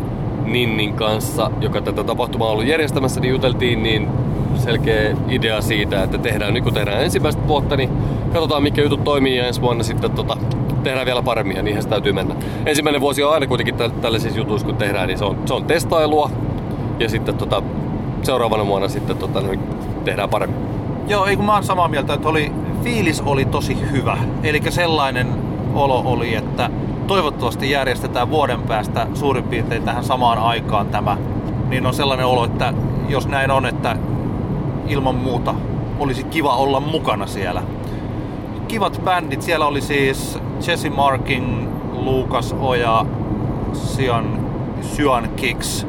Ninnin 0.45 0.93
kanssa, 0.93 1.51
joka 1.61 1.81
tätä 1.81 2.03
tapahtumaa 2.03 2.47
on 2.47 2.53
ollut 2.53 2.67
järjestämässä, 2.67 3.21
niin 3.21 3.31
juteltiin 3.31 3.83
niin 3.83 4.07
selkeä 4.55 5.17
idea 5.29 5.61
siitä, 5.61 6.03
että 6.03 6.17
tehdään 6.17 6.53
nyt 6.53 6.63
kun 6.63 6.73
tehdään 6.73 7.03
ensimmäistä 7.03 7.47
vuotta, 7.47 7.75
niin 7.75 7.89
katsotaan 8.33 8.63
mikä 8.63 8.81
jutut 8.81 9.03
toimii 9.03 9.37
ja 9.37 9.47
ensi 9.47 9.61
vuonna 9.61 9.83
sitten 9.83 10.11
tota, 10.11 10.37
tehdään 10.83 11.05
vielä 11.05 11.21
paremmin 11.21 11.57
ja 11.57 11.63
niinhän 11.63 11.83
se 11.83 11.89
täytyy 11.89 12.13
mennä. 12.13 12.35
Ensimmäinen 12.65 13.01
vuosi 13.01 13.23
on 13.23 13.33
aina 13.33 13.47
kuitenkin 13.47 13.75
täl- 13.75 13.91
tällaisissa 14.01 14.39
jutuissa 14.39 14.67
kun 14.67 14.75
tehdään, 14.75 15.07
niin 15.07 15.17
se 15.17 15.25
on, 15.25 15.37
se 15.45 15.53
on 15.53 15.65
testailua 15.65 16.29
ja 16.99 17.09
sitten 17.09 17.37
tota, 17.37 17.63
seuraavana 18.23 18.67
vuonna 18.67 18.87
sitten 18.87 19.17
tota, 19.17 19.41
niin 19.41 19.59
tehdään 20.05 20.29
paremmin. 20.29 20.59
Joo, 21.07 21.25
ei 21.25 21.35
kun 21.35 21.45
mä 21.45 21.53
oon 21.53 21.63
samaa 21.63 21.87
mieltä, 21.87 22.13
että 22.13 22.29
oli, 22.29 22.51
fiilis 22.83 23.21
oli 23.21 23.45
tosi 23.45 23.77
hyvä. 23.91 24.17
Eli 24.43 24.61
sellainen 24.69 25.27
olo 25.73 26.03
oli, 26.05 26.35
että 26.35 26.69
toivottavasti 27.07 27.71
järjestetään 27.71 28.29
vuoden 28.29 28.61
päästä 28.61 29.07
suurin 29.13 29.43
piirtein 29.43 29.83
tähän 29.83 30.03
samaan 30.03 30.37
aikaan 30.37 30.87
tämä. 30.87 31.17
Niin 31.69 31.85
on 31.85 31.93
sellainen 31.93 32.25
olo, 32.25 32.45
että 32.45 32.73
jos 33.09 33.27
näin 33.27 33.51
on, 33.51 33.65
että 33.65 33.95
ilman 34.87 35.15
muuta 35.15 35.55
olisi 35.99 36.23
kiva 36.23 36.55
olla 36.55 36.79
mukana 36.79 37.27
siellä. 37.27 37.63
Kivat 38.73 39.01
bändit, 39.03 39.41
siellä 39.41 39.65
oli 39.65 39.81
siis 39.81 40.39
Jesse 40.67 40.89
Markin, 40.89 41.69
Lukas 41.91 42.55
Oja, 42.59 43.05
Sian, 43.73 44.39
Syan 44.81 45.29
Kicks, 45.35 45.87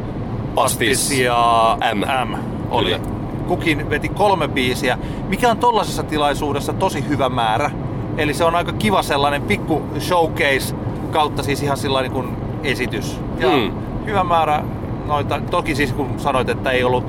Pastis 0.54 1.18
ja 1.18 1.78
M. 1.94 1.98
M 2.30 2.34
oli. 2.70 2.84
Kyllä. 2.84 3.00
Kukin 3.48 3.90
veti 3.90 4.08
kolme 4.08 4.48
biisiä, 4.48 4.98
mikä 5.28 5.50
on 5.50 5.58
tollaisessa 5.58 6.02
tilaisuudessa 6.02 6.72
tosi 6.72 7.08
hyvä 7.08 7.28
määrä. 7.28 7.70
Eli 8.16 8.34
se 8.34 8.44
on 8.44 8.54
aika 8.54 8.72
kiva 8.72 9.02
sellainen 9.02 9.42
pikku 9.42 9.82
showcase 9.98 10.74
kautta 11.12 11.42
siis 11.42 11.62
ihan 11.62 11.76
sellainen 11.76 12.12
kuin 12.12 12.28
esitys. 12.62 13.20
Ja 13.38 13.50
Hmm. 13.50 13.72
hyvä 14.06 14.24
määrä 14.24 14.64
noita, 15.06 15.40
toki 15.50 15.74
siis 15.74 15.92
kun 15.92 16.08
sanoit, 16.16 16.48
että 16.48 16.70
ei 16.70 16.84
ollut 16.84 17.04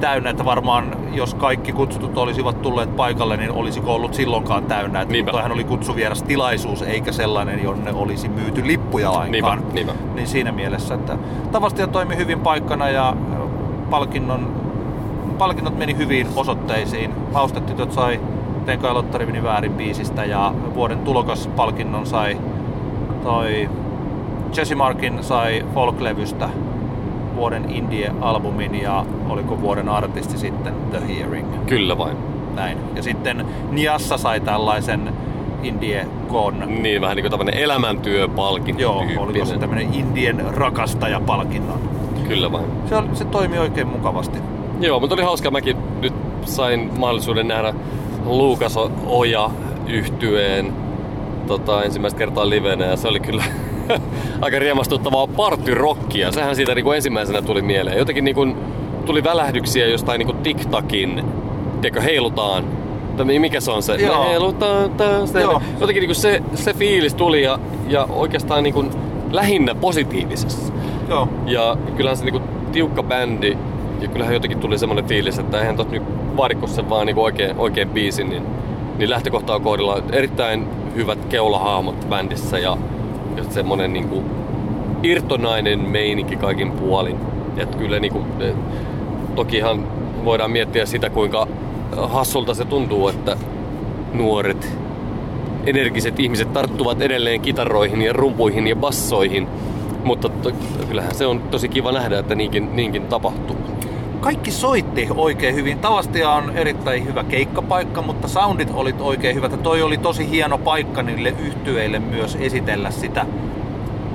täynnä, 0.00 0.30
että 0.30 0.44
varmaan 0.44 0.96
jos 1.12 1.34
kaikki 1.34 1.72
kutsutut 1.72 2.18
olisivat 2.18 2.62
tulleet 2.62 2.96
paikalle, 2.96 3.36
niin 3.36 3.50
olisiko 3.50 3.94
ollut 3.94 4.14
silloinkaan 4.14 4.64
täynnä. 4.64 5.00
Että 5.00 5.12
Niinpä. 5.12 5.30
toihan 5.30 5.52
oli 5.52 5.64
kutsuvieras 5.64 6.22
tilaisuus, 6.22 6.82
eikä 6.82 7.12
sellainen, 7.12 7.62
jonne 7.62 7.92
olisi 7.92 8.28
myyty 8.28 8.66
lippuja 8.66 9.12
lainkaan. 9.12 9.58
Niinpä, 9.58 9.74
niinpä. 9.74 9.92
Niin 10.14 10.28
siinä 10.28 10.52
mielessä, 10.52 10.94
että 10.94 11.18
Tavastia 11.52 11.86
toimi 11.86 12.16
hyvin 12.16 12.40
paikkana 12.40 12.88
ja 12.88 13.16
palkinnon, 13.90 14.54
palkinnot 15.38 15.78
meni 15.78 15.96
hyvin 15.96 16.26
osoitteisiin. 16.36 17.10
Maustetytöt 17.32 17.92
sai 17.92 18.20
Tenka 18.66 18.86
ja 18.86 18.94
Lottari 18.94 19.26
meni 19.26 19.42
väärin 19.42 19.72
biisistä 19.72 20.24
ja 20.24 20.54
vuoden 20.74 20.98
tulokaspalkinnon 20.98 22.06
sai 22.06 22.36
toi 23.22 23.68
Jesse 24.56 24.74
Markin 24.74 25.24
sai 25.24 25.64
folk-levystä 25.74 26.48
vuoden 27.36 27.64
indie-albumin 27.70 28.74
ja 28.82 29.04
oliko 29.28 29.60
vuoden 29.60 29.88
artisti 29.88 30.38
sitten 30.38 30.74
The 30.90 31.00
Hearing. 31.08 31.66
Kyllä 31.66 31.98
vain. 31.98 32.16
Näin. 32.54 32.78
Ja 32.94 33.02
sitten 33.02 33.46
Niassa 33.70 34.16
sai 34.18 34.40
tällaisen 34.40 35.12
indie-kon. 35.62 36.82
Niin, 36.82 37.00
vähän 37.00 37.16
niin 37.16 37.22
kuin 37.24 37.30
tämmöinen 37.30 37.54
elämäntyöpalkinto 37.54 38.82
Joo, 38.82 38.98
tyyppinen. 38.98 39.22
oliko 39.22 39.44
se 39.44 39.58
tämmönen 39.58 39.94
indien 39.94 40.44
rakastajapalkinnon. 40.54 41.80
Kyllä 42.28 42.52
vain. 42.52 42.64
Se, 42.88 42.96
oli, 42.96 43.08
se 43.12 43.24
toimi 43.24 43.58
oikein 43.58 43.86
mukavasti. 43.86 44.38
Joo, 44.80 45.00
mutta 45.00 45.14
oli 45.14 45.22
hauska. 45.22 45.50
Mäkin 45.50 45.76
nyt 46.00 46.14
sain 46.44 46.90
mahdollisuuden 46.98 47.48
nähdä 47.48 47.74
Luukas 48.24 48.76
Oja 49.06 49.50
yhtyeen 49.88 50.72
tota, 51.46 51.84
ensimmäistä 51.84 52.18
kertaa 52.18 52.50
livenä 52.50 52.84
ja 52.84 52.96
se 52.96 53.08
oli 53.08 53.20
kyllä 53.20 53.44
aika 54.40 54.58
riemastuttavaa 54.58 55.26
partyrockia. 55.26 56.32
Sehän 56.32 56.56
siitä 56.56 56.74
niin 56.74 56.84
kuin 56.84 56.96
ensimmäisenä 56.96 57.42
tuli 57.42 57.62
mieleen. 57.62 57.98
Jotenkin 57.98 58.24
niin 58.24 58.34
kuin, 58.34 58.56
tuli 59.06 59.24
välähdyksiä 59.24 59.86
jostain 59.86 60.18
niin 60.18 60.26
kuin 60.26 60.38
TikTokin, 60.38 61.24
tiedätkö, 61.80 62.00
heilutaan. 62.00 62.64
Tai 63.16 63.38
mikä 63.38 63.60
se 63.60 63.70
on 63.70 63.82
se? 63.82 63.94
Joo. 63.94 64.22
Me 64.22 64.30
heilutaan 64.30 64.90
taas. 64.90 65.34
Joo. 65.34 65.62
Jotenkin 65.80 66.00
niin 66.00 66.08
kuin 66.08 66.16
se, 66.16 66.42
se 66.54 66.74
fiilis 66.74 67.14
tuli 67.14 67.42
ja, 67.42 67.58
ja 67.88 68.08
oikeastaan 68.10 68.62
niin 68.62 68.74
kuin 68.74 68.90
lähinnä 69.30 69.74
positiivisessa. 69.74 70.72
Joo. 71.08 71.28
Ja 71.46 71.76
kyllähän 71.96 72.16
se 72.16 72.24
niinku 72.24 72.42
tiukka 72.72 73.02
bändi, 73.02 73.56
ja 74.00 74.08
kyllähän 74.08 74.34
jotenkin 74.34 74.60
tuli 74.60 74.78
semmoinen 74.78 75.04
fiilis, 75.04 75.38
että 75.38 75.60
eihän 75.60 75.76
tot 75.76 75.90
nyt 75.90 76.02
vaadiko 76.36 76.66
sen 76.66 76.90
vaan 76.90 77.06
niinku 77.06 77.24
oikein, 77.24 77.58
oikein 77.58 77.88
biisin, 77.88 78.30
niin, 78.30 78.42
niin 78.98 79.10
lähtökohta 79.10 79.54
on 79.54 79.62
kohdilla 79.62 80.02
erittäin 80.12 80.68
hyvät 80.96 81.24
keulahahmot 81.24 82.08
bändissä 82.08 82.58
ja, 82.58 82.78
ja 83.36 83.44
semmonen 83.44 83.92
niinku 83.92 84.24
irtonainen 85.02 85.80
meininki 85.80 86.36
kaikin 86.36 86.72
puolin. 86.72 87.16
Et 87.56 87.74
kyllä 87.74 88.00
niinku, 88.00 88.24
eh, 88.40 88.54
tokihan 89.34 89.86
voidaan 90.24 90.50
miettiä 90.50 90.86
sitä, 90.86 91.10
kuinka 91.10 91.46
hassulta 91.96 92.54
se 92.54 92.64
tuntuu, 92.64 93.08
että 93.08 93.36
nuoret 94.12 94.78
energiset 95.66 96.20
ihmiset 96.20 96.52
tarttuvat 96.52 97.00
edelleen 97.00 97.40
kitaroihin 97.40 98.02
ja 98.02 98.12
rumpuihin 98.12 98.66
ja 98.66 98.76
bassoihin. 98.76 99.48
Mutta 100.04 100.28
to, 100.28 100.52
kyllähän 100.88 101.14
se 101.14 101.26
on 101.26 101.40
tosi 101.40 101.68
kiva 101.68 101.92
nähdä, 101.92 102.18
että 102.18 102.34
niinkin, 102.34 102.76
niinkin 102.76 103.02
tapahtuu. 103.02 103.56
Kaikki 104.26 104.50
soitti 104.50 105.08
oikein 105.16 105.54
hyvin. 105.54 105.78
Tavastia 105.78 106.30
on 106.30 106.56
erittäin 106.56 107.06
hyvä 107.06 107.24
keikkapaikka, 107.24 108.02
mutta 108.02 108.28
soundit 108.28 108.70
olit 108.74 109.00
oikein 109.00 109.34
hyvät. 109.34 109.52
Ja 109.52 109.58
toi 109.58 109.82
oli 109.82 109.98
tosi 109.98 110.30
hieno 110.30 110.58
paikka 110.58 111.02
niille 111.02 111.34
yhtyeille 111.38 111.98
myös 111.98 112.36
esitellä 112.40 112.90
sitä 112.90 113.26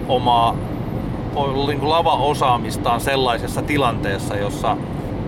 omaa 0.08 0.56
niin 1.68 1.90
lava-osaamistaan 1.90 3.02
sellaisessa 3.02 3.62
tilanteessa, 3.62 4.36
jossa 4.36 4.78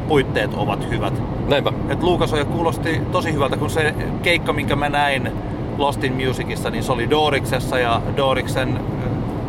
puitteet 0.07 0.53
ovat 0.53 0.89
hyvät. 0.89 1.21
Näinpä. 1.47 1.73
Et 1.89 2.03
Luukas 2.03 2.33
Oja 2.33 2.45
kuulosti 2.45 3.01
tosi 3.11 3.33
hyvältä, 3.33 3.57
kun 3.57 3.69
se 3.69 3.95
keikka, 4.23 4.53
minkä 4.53 4.75
mä 4.75 4.89
näin 4.89 5.31
Lost 5.77 6.03
in 6.03 6.27
Musicissa, 6.27 6.69
niin 6.69 6.83
se 6.83 6.91
oli 6.91 7.09
Doriksessa 7.09 7.79
ja 7.79 8.01
Doriksen 8.17 8.79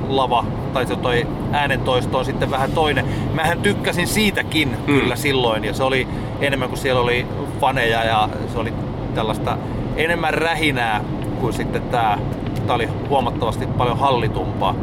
lava, 0.09 0.45
tai 0.73 0.87
se 0.87 0.97
toi 0.97 1.27
äänentoisto 1.53 2.19
on 2.19 2.25
sitten 2.25 2.51
vähän 2.51 2.73
toinen. 2.73 3.05
Mähän 3.35 3.61
tykkäsin 3.61 4.07
siitäkin 4.07 4.69
Mm. 4.69 5.01
kyllä 5.01 5.17
silloin, 5.17 5.65
ja 5.65 5.75
se 5.75 5.83
oli 5.85 6.09
enemmän 6.41 6.69
kuin 6.69 6.79
siellä 6.79 7.01
oli 7.01 7.27
faneja, 7.61 8.05
ja 8.05 8.29
se 8.53 8.59
oli 8.59 8.73
tällaista 9.15 9.57
enemmän 9.97 10.35
rähinää 10.35 11.01
kuin 11.41 11.53
sitten 11.53 11.83
tää. 11.83 12.19
Tää 12.67 12.77
oli 12.77 12.89
huomattavasti 13.09 13.67
paljon 13.67 13.99
hallitumpaa. 13.99 14.75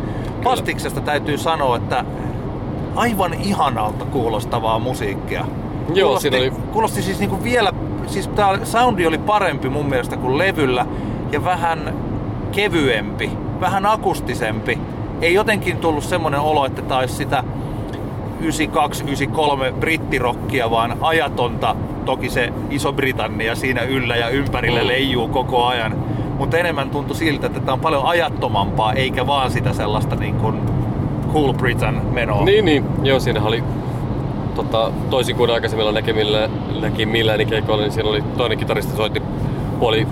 Pastiksesta 0.43 1.01
täytyy 1.01 1.37
sanoa, 1.37 1.75
että 1.77 2.05
aivan 2.95 3.33
ihanalta 3.33 4.05
kuulostavaa 4.05 4.79
musiikkia. 4.79 5.45
Joo, 5.93 6.07
kuulosti, 6.07 6.29
siinä 6.29 6.37
oli- 6.37 6.61
kuulosti 6.71 7.01
siis 7.01 7.19
niinku 7.19 7.43
vielä, 7.43 7.73
siis 8.07 8.27
tää 8.27 8.65
soundi 8.65 9.07
oli 9.07 9.17
parempi 9.17 9.69
mun 9.69 9.85
mielestä 9.89 10.17
kuin 10.17 10.37
levyllä 10.37 10.85
ja 11.31 11.43
vähän 11.45 11.93
kevyempi, 12.51 13.31
vähän 13.59 13.85
akustisempi. 13.85 14.79
Ei 15.21 15.33
jotenkin 15.33 15.77
tullut 15.77 16.03
semmonen 16.03 16.39
olo, 16.39 16.65
että 16.65 16.81
tää 16.81 16.97
olisi 16.97 17.15
sitä 17.15 17.43
92-93 18.41 19.73
brittirokkia, 19.79 20.71
vaan 20.71 20.97
ajatonta. 21.01 21.75
Toki 22.05 22.29
se 22.29 22.53
Iso-Britannia 22.69 23.55
siinä 23.55 23.81
yllä 23.81 24.15
ja 24.15 24.29
ympärillä 24.29 24.81
Mm. 24.81 24.87
leijuu 24.87 25.27
koko 25.27 25.65
ajan. 25.65 25.95
Mutta 26.37 26.57
enemmän 26.57 26.89
tuntui 26.89 27.15
siltä, 27.15 27.47
että 27.47 27.59
tämä 27.59 27.73
on 27.73 27.79
paljon 27.79 28.05
ajattomampaa, 28.05 28.93
eikä 28.93 29.27
vaan 29.27 29.51
sitä 29.51 29.73
sellaista 29.73 30.15
niin 30.15 30.35
kuin 30.35 30.55
Cool 31.33 31.53
Britain 31.53 32.01
menoa. 32.13 32.45
Niin, 32.45 32.65
niin. 32.65 32.85
Joo, 33.03 33.19
siinä 33.19 33.41
oli 33.43 33.63
tota, 34.55 34.91
toisin 35.09 35.35
kuin 35.35 35.51
aikaisemmilla 35.51 35.91
näkemillä, 35.91 36.49
näkemilläni 36.81 37.45
keikoilla, 37.45 37.83
niin 37.83 37.91
siellä 37.93 38.11
oli 38.11 38.21
toinen 38.37 38.57
kitaristi 38.57 38.95
soitti 38.95 39.21
puoli, 39.79 40.07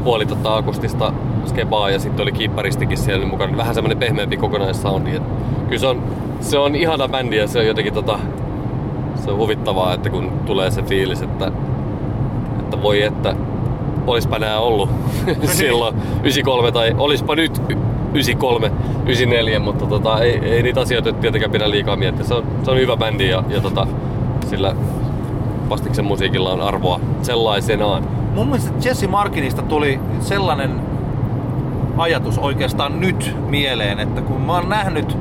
puoli 0.00 0.26
tota, 0.26 0.56
akustista 0.56 1.12
skebaa 1.46 1.90
ja 1.90 1.98
sitten 1.98 2.22
oli 2.22 2.32
kiipparistikin 2.32 2.98
siellä 2.98 3.26
mukana. 3.26 3.56
Vähän 3.56 3.74
semmoinen 3.74 3.98
pehmeämpi 3.98 4.36
kokonaissoundi. 4.36 5.16
Et 5.16 5.22
Kyllä 5.64 5.80
se 5.80 5.86
on, 5.86 6.02
se 6.40 6.58
on 6.58 6.76
ihana 6.76 7.08
bändi 7.08 7.36
ja 7.36 7.48
se 7.48 7.58
on 7.58 7.66
jotenkin 7.66 7.94
tota, 7.94 8.18
se 9.14 9.30
on 9.30 9.36
huvittavaa, 9.36 9.94
että 9.94 10.10
kun 10.10 10.32
tulee 10.46 10.70
se 10.70 10.82
fiilis, 10.82 11.22
että, 11.22 11.52
että 12.60 12.82
voi 12.82 13.02
että 13.02 13.34
olispa 14.06 14.38
nää 14.38 14.58
ollut 14.58 14.90
silloin 15.44 15.94
93 15.94 16.72
tai 16.72 16.94
olispa 16.98 17.34
nyt 17.34 17.58
93, 18.14 18.70
94, 19.04 19.58
mutta 19.58 19.86
tota, 19.86 20.20
ei, 20.20 20.38
ei 20.38 20.62
niitä 20.62 20.80
asioita 20.80 21.12
tietenkään 21.12 21.52
pidä 21.52 21.70
liikaa 21.70 21.96
miettiä. 21.96 22.24
Se 22.24 22.34
on, 22.34 22.44
se 22.62 22.70
on 22.70 22.78
hyvä 22.78 22.96
bändi 22.96 23.28
ja, 23.28 23.44
ja 23.48 23.60
tota, 23.60 23.86
sillä 24.46 24.74
Pastiksen 25.68 26.04
musiikilla 26.04 26.52
on 26.52 26.60
arvoa 26.60 27.00
sellaisenaan. 27.22 28.19
Mun 28.34 28.46
mielestä 28.46 28.88
Jesse 28.88 29.06
Markinista 29.06 29.62
tuli 29.62 30.00
sellainen 30.20 30.80
ajatus 31.96 32.38
oikeastaan 32.38 33.00
nyt 33.00 33.36
mieleen, 33.48 33.98
että 33.98 34.20
kun 34.20 34.40
mä 34.40 34.52
oon 34.52 34.68
nähnyt 34.68 35.18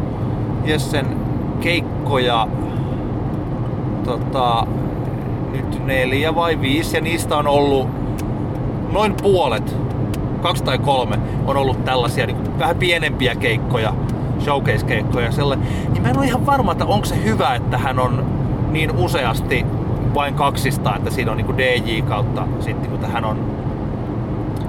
Jessen 0.66 1.06
keikkoja 1.62 2.48
tota, 4.04 4.68
nyt 5.52 5.86
neljä 5.86 6.36
vai 6.36 6.62
viisi 6.62 6.98
ja 6.98 7.02
niistä 7.02 7.38
on 7.38 7.48
ollut 7.48 7.88
noin 8.92 9.16
puolet, 9.22 9.76
kaksi 10.42 10.64
tai 10.64 10.78
kolme, 10.78 11.20
on 11.46 11.58
ollut 11.58 11.86
tällaisia 11.86 12.26
niin 12.26 12.60
vähän 12.60 12.76
pienempiä 12.76 13.36
keikkoja, 13.36 13.94
showcase-keikkoja 14.40 15.32
sellainen, 15.32 15.68
niin 15.92 16.02
mä 16.02 16.10
en 16.10 16.18
ole 16.18 16.26
ihan 16.26 16.46
varma, 16.46 16.72
että 16.72 16.86
onko 16.86 17.06
se 17.06 17.24
hyvä, 17.24 17.56
että 17.56 17.78
hän 17.78 18.00
on 18.00 18.26
niin 18.72 18.92
useasti 18.92 19.66
vain 20.14 20.34
kaksista, 20.34 20.96
että 20.96 21.12
siinä 21.12 21.32
on 21.32 21.38
niin 21.38 21.46
kuin 21.46 21.58
DJ 21.58 22.02
kautta 22.02 22.48
sitten, 22.60 22.90
kun 22.92 23.12
hän 23.12 23.26
on 23.26 23.60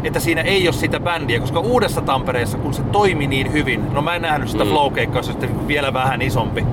että 0.04 0.20
siinä 0.20 0.40
ei 0.40 0.68
ole 0.68 0.72
sitä 0.72 1.00
bändiä, 1.00 1.40
koska 1.40 1.60
uudessa 1.60 2.00
Tampereessa, 2.00 2.58
kun 2.58 2.74
se 2.74 2.82
toimi 2.82 3.26
niin 3.26 3.52
hyvin, 3.52 3.92
no 3.92 4.02
mä 4.02 4.14
en 4.14 4.22
nähnyt 4.22 4.48
sitä 4.48 4.64
mm. 4.64 4.70
flow 4.70 4.92
sitten 5.20 5.68
vielä 5.68 5.92
vähän 5.92 6.22
isompi, 6.22 6.66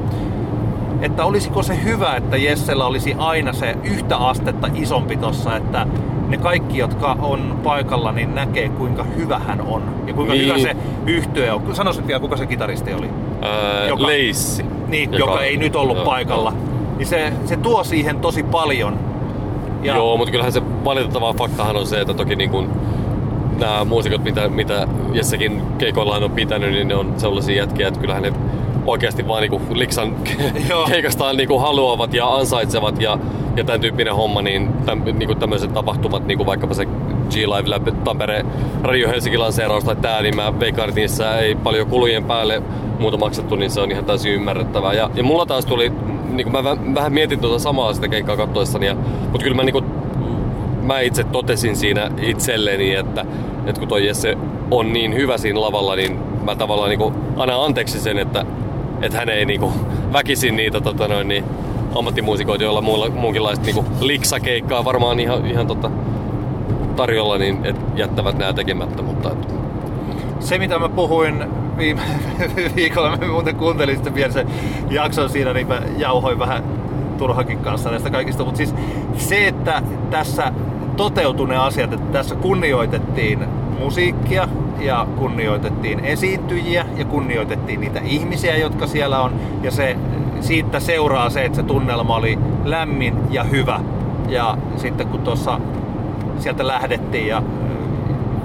että 1.01 1.25
olisiko 1.25 1.63
se 1.63 1.83
hyvä, 1.83 2.15
että 2.15 2.37
Jessellä 2.37 2.85
olisi 2.85 3.15
aina 3.17 3.53
se 3.53 3.75
yhtä 3.83 4.17
astetta 4.17 4.67
isompi 4.75 5.17
tossa, 5.17 5.55
että 5.55 5.87
ne 6.27 6.37
kaikki, 6.37 6.77
jotka 6.77 7.17
on 7.21 7.59
paikalla, 7.63 8.11
niin 8.11 8.35
näkee 8.35 8.69
kuinka 8.69 9.03
hyvä 9.03 9.39
hän 9.39 9.61
on. 9.61 9.83
Ja 10.07 10.13
kuinka 10.13 10.33
niin. 10.33 10.45
hyvä 10.45 10.57
se 10.57 10.75
yhtye 11.05 11.51
on. 11.51 11.75
Sanoisin 11.75 12.07
vielä, 12.07 12.19
kuka 12.19 12.37
se 12.37 12.45
kitaristi 12.45 12.93
oli? 12.93 13.09
Öö, 13.43 13.87
joka, 13.87 14.07
Leissi. 14.07 14.65
Niin, 14.87 15.13
joka, 15.13 15.31
joka 15.31 15.43
ei 15.43 15.57
nyt 15.57 15.75
ollut 15.75 15.97
joo, 15.97 16.05
paikalla. 16.05 16.51
Joo. 16.51 16.66
Niin 16.97 17.07
se, 17.07 17.33
se 17.45 17.57
tuo 17.57 17.83
siihen 17.83 18.19
tosi 18.19 18.43
paljon. 18.43 18.99
Ja... 19.83 19.95
Joo, 19.95 20.17
mutta 20.17 20.31
kyllähän 20.31 20.53
se 20.53 20.61
valitettava 20.83 21.33
faktahan 21.33 21.75
on 21.75 21.87
se, 21.87 22.01
että 22.01 22.13
toki 22.13 22.35
niin 22.35 22.49
kuin 22.49 22.69
nämä 23.59 23.85
muusikot, 23.85 24.23
mitä, 24.23 24.49
mitä 24.49 24.87
Jessekin 25.13 25.61
keikoillaan 25.77 26.23
on 26.23 26.31
pitänyt, 26.31 26.71
niin 26.71 26.87
ne 26.87 26.95
on 26.95 27.13
sellaisia 27.17 27.55
jätkiä, 27.55 27.87
että 27.87 27.99
kyllähän 27.99 28.23
ne 28.23 28.33
oikeasti 28.85 29.27
vaan 29.27 29.41
niinku 29.41 29.61
liksan 29.73 30.15
keikastaan 30.91 31.37
niinku 31.37 31.59
haluavat 31.59 32.13
ja 32.13 32.35
ansaitsevat 32.35 33.01
ja, 33.01 33.19
ja 33.55 33.63
tämän 33.63 33.81
tyyppinen 33.81 34.15
homma, 34.15 34.41
niin 34.41 34.73
täm, 34.85 35.01
niinku 35.03 35.35
tämmöiset 35.35 35.73
tapahtumat, 35.73 36.27
niinku 36.27 36.45
vaikkapa 36.45 36.73
se 36.73 36.85
G-Live 37.29 37.91
Tampere 38.03 38.45
Radio 38.83 39.09
Helsinki 39.09 39.37
lanseeraus 39.37 39.83
tai 39.83 39.95
tää, 39.95 40.21
niin 40.21 40.35
mä 40.35 40.59
veikkaan, 40.59 40.89
että 40.89 41.01
niissä 41.01 41.39
ei 41.39 41.55
paljon 41.55 41.87
kulujen 41.87 42.23
päälle 42.23 42.61
muuta 42.99 43.17
maksettu, 43.17 43.55
niin 43.55 43.71
se 43.71 43.81
on 43.81 43.91
ihan 43.91 44.05
täysin 44.05 44.33
ymmärrettävää. 44.33 44.93
Ja, 44.93 45.09
ja 45.15 45.23
mulla 45.23 45.45
taas 45.45 45.65
tuli, 45.65 45.91
niin 46.29 46.51
mä 46.51 46.63
vähän 46.95 47.13
mietin 47.13 47.39
tuota 47.39 47.59
samaa 47.59 47.93
sitä 47.93 48.07
keikkaa 48.07 48.37
kattoessani, 48.37 48.85
ja, 48.85 48.95
mutta 49.21 49.43
kyllä 49.43 49.55
mä 49.55 49.63
niin 49.63 49.73
kuin, 49.73 49.85
mä 50.83 50.99
itse 50.99 51.23
totesin 51.23 51.75
siinä 51.75 52.11
itselleni, 52.21 52.95
että, 52.95 53.25
että 53.65 53.79
kun 53.79 53.87
toi 53.87 54.07
Jesse 54.07 54.37
on 54.71 54.93
niin 54.93 55.15
hyvä 55.15 55.37
siinä 55.37 55.61
lavalla, 55.61 55.95
niin 55.95 56.19
mä 56.43 56.55
tavallaan 56.55 56.89
niin 56.89 57.13
annan 57.37 57.63
anteeksi 57.63 57.99
sen, 57.99 58.17
että, 58.17 58.45
että 59.01 59.17
hän 59.17 59.29
ei 59.29 59.45
niin 59.45 59.59
kuin, 59.59 59.73
väkisin 60.13 60.55
niitä 60.55 60.81
tota 60.81 61.07
noin, 61.07 61.27
niin, 61.27 61.43
ammattimuusikoita, 61.95 62.63
joilla 62.63 62.81
muulla, 62.81 63.09
muunkinlaista 63.09 63.65
niin 63.65 63.85
liksakeikkaa 63.99 64.85
varmaan 64.85 65.19
ihan, 65.19 65.45
ihan 65.45 65.67
tota, 65.67 65.91
tarjolla, 66.95 67.37
niin 67.37 67.65
et 67.65 67.75
jättävät 67.95 68.37
nämä 68.37 68.53
tekemättä. 68.53 69.01
Mutta, 69.01 69.31
et... 69.31 69.53
Se 70.39 70.57
mitä 70.57 70.79
mä 70.79 70.89
puhuin 70.89 71.45
viime 71.77 72.01
viikolla, 72.75 73.17
muuten 73.31 73.55
kuuntelin 73.55 73.95
sitten 73.95 74.15
vielä 74.15 74.33
se 74.33 74.45
jakson 74.89 75.29
siinä, 75.29 75.53
niin 75.53 75.67
mä 75.67 75.81
jauhoin 75.97 76.39
vähän 76.39 76.63
turhakin 77.17 77.59
kanssa 77.59 77.89
näistä 77.89 78.09
kaikista. 78.09 78.43
Mutta 78.43 78.57
siis 78.57 78.75
se, 79.17 79.47
että 79.47 79.81
tässä 80.09 80.51
toteutui 80.97 81.47
ne 81.47 81.57
asiat, 81.57 81.93
että 81.93 82.11
tässä 82.11 82.35
kunnioitettiin 82.35 83.39
musiikkia 83.79 84.47
ja 84.79 85.07
kunnioitettiin 85.17 86.05
esiintyjiä 86.05 86.85
ja 86.97 87.05
kunnioitettiin 87.05 87.79
niitä 87.79 87.99
ihmisiä, 87.99 88.57
jotka 88.57 88.87
siellä 88.87 89.21
on. 89.21 89.31
Ja 89.63 89.71
se, 89.71 89.97
siitä 90.41 90.79
seuraa 90.79 91.29
se, 91.29 91.45
että 91.45 91.55
se 91.55 91.63
tunnelma 91.63 92.15
oli 92.15 92.39
lämmin 92.65 93.15
ja 93.29 93.43
hyvä. 93.43 93.79
Ja 94.27 94.57
sitten 94.77 95.07
kun 95.07 95.21
tuossa 95.21 95.59
sieltä 96.39 96.67
lähdettiin 96.67 97.27
ja 97.27 97.43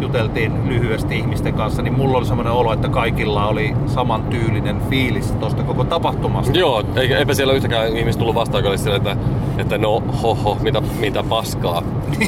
juteltiin 0.02 0.68
lyhyesti 0.68 1.18
ihmisten 1.18 1.54
kanssa, 1.54 1.82
niin 1.82 1.94
mulla 1.94 2.18
oli 2.18 2.26
semmoinen 2.26 2.52
olo, 2.52 2.72
että 2.72 2.88
kaikilla 2.88 3.46
oli 3.46 3.74
saman 3.86 4.22
tyylinen 4.22 4.80
fiilis 4.90 5.32
tuosta 5.32 5.62
koko 5.62 5.84
tapahtumasta. 5.84 6.58
Joo, 6.58 6.84
eipä 7.18 7.34
siellä 7.34 7.52
yhtäkään 7.52 7.96
ihmistä 7.96 8.18
tullut 8.18 8.34
vastaan, 8.34 8.66
oli 8.66 8.78
sillä, 8.78 8.96
että, 8.96 9.16
että 9.58 9.78
no 9.78 10.02
hoho, 10.22 10.56
mitä, 10.60 10.82
mitä 11.00 11.22
paskaa. 11.22 11.82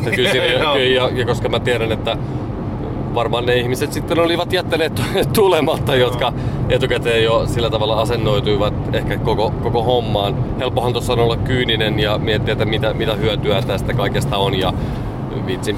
ja, 0.04 0.10
kyllä 0.10 0.30
siinä, 0.30 0.46
ja, 0.54 0.84
ja, 0.84 1.10
ja, 1.14 1.26
koska 1.26 1.48
mä 1.48 1.60
tiedän, 1.60 1.92
että 1.92 2.16
varmaan 3.14 3.46
ne 3.46 3.56
ihmiset 3.56 3.92
sitten 3.92 4.18
olivat 4.18 4.52
jättäneet 4.52 5.02
tulematta, 5.32 5.96
jotka 5.96 6.32
etukäteen 6.68 7.24
jo 7.24 7.46
sillä 7.46 7.70
tavalla 7.70 8.00
asennoituivat 8.00 8.74
ehkä 8.92 9.16
koko, 9.16 9.50
koko 9.62 9.82
hommaan. 9.82 10.58
Helppohan 10.58 10.92
tuossa 10.92 11.12
on 11.12 11.18
olla 11.18 11.36
kyyninen 11.36 12.00
ja 12.00 12.18
miettiä, 12.18 12.52
että 12.52 12.64
mitä, 12.64 12.94
mitä 12.94 13.14
hyötyä 13.14 13.62
tästä 13.62 13.94
kaikesta 13.94 14.36
on 14.36 14.58
ja 14.58 14.72
vitsi, 15.46 15.76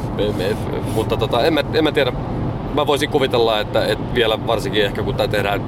mutta 0.94 1.16
tota, 1.16 1.44
en, 1.44 1.54
mä, 1.54 1.64
en 1.74 1.84
mä 1.84 1.92
tiedä. 1.92 2.12
Mä 2.74 2.86
voisin 2.86 3.10
kuvitella, 3.10 3.60
että, 3.60 3.86
että 3.86 4.14
vielä 4.14 4.46
varsinkin 4.46 4.84
ehkä 4.84 5.02
kun 5.02 5.14
tämä 5.14 5.28
tehdään 5.28 5.60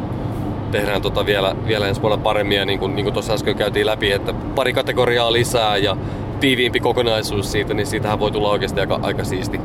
tehdään 0.70 1.02
tota 1.02 1.26
vielä, 1.26 1.56
vielä 1.66 1.88
ensi 1.88 2.02
vuonna 2.02 2.22
paremmin 2.22 2.58
ja 2.58 2.64
niin 2.64 2.78
kuin, 2.78 2.96
niin 2.96 3.04
kuin 3.04 3.12
tuossa 3.12 3.32
äsken 3.32 3.56
käytiin 3.56 3.86
läpi, 3.86 4.12
että 4.12 4.34
pari 4.54 4.72
kategoriaa 4.72 5.32
lisää 5.32 5.76
ja 5.76 5.96
tiiviimpi 6.40 6.80
kokonaisuus 6.80 7.52
siitä, 7.52 7.74
niin 7.74 7.86
siitähän 7.86 8.20
voi 8.20 8.30
tulla 8.30 8.50
oikeasti 8.50 8.80
aika, 8.80 8.98
aika 9.02 9.24
siisti, 9.24 9.60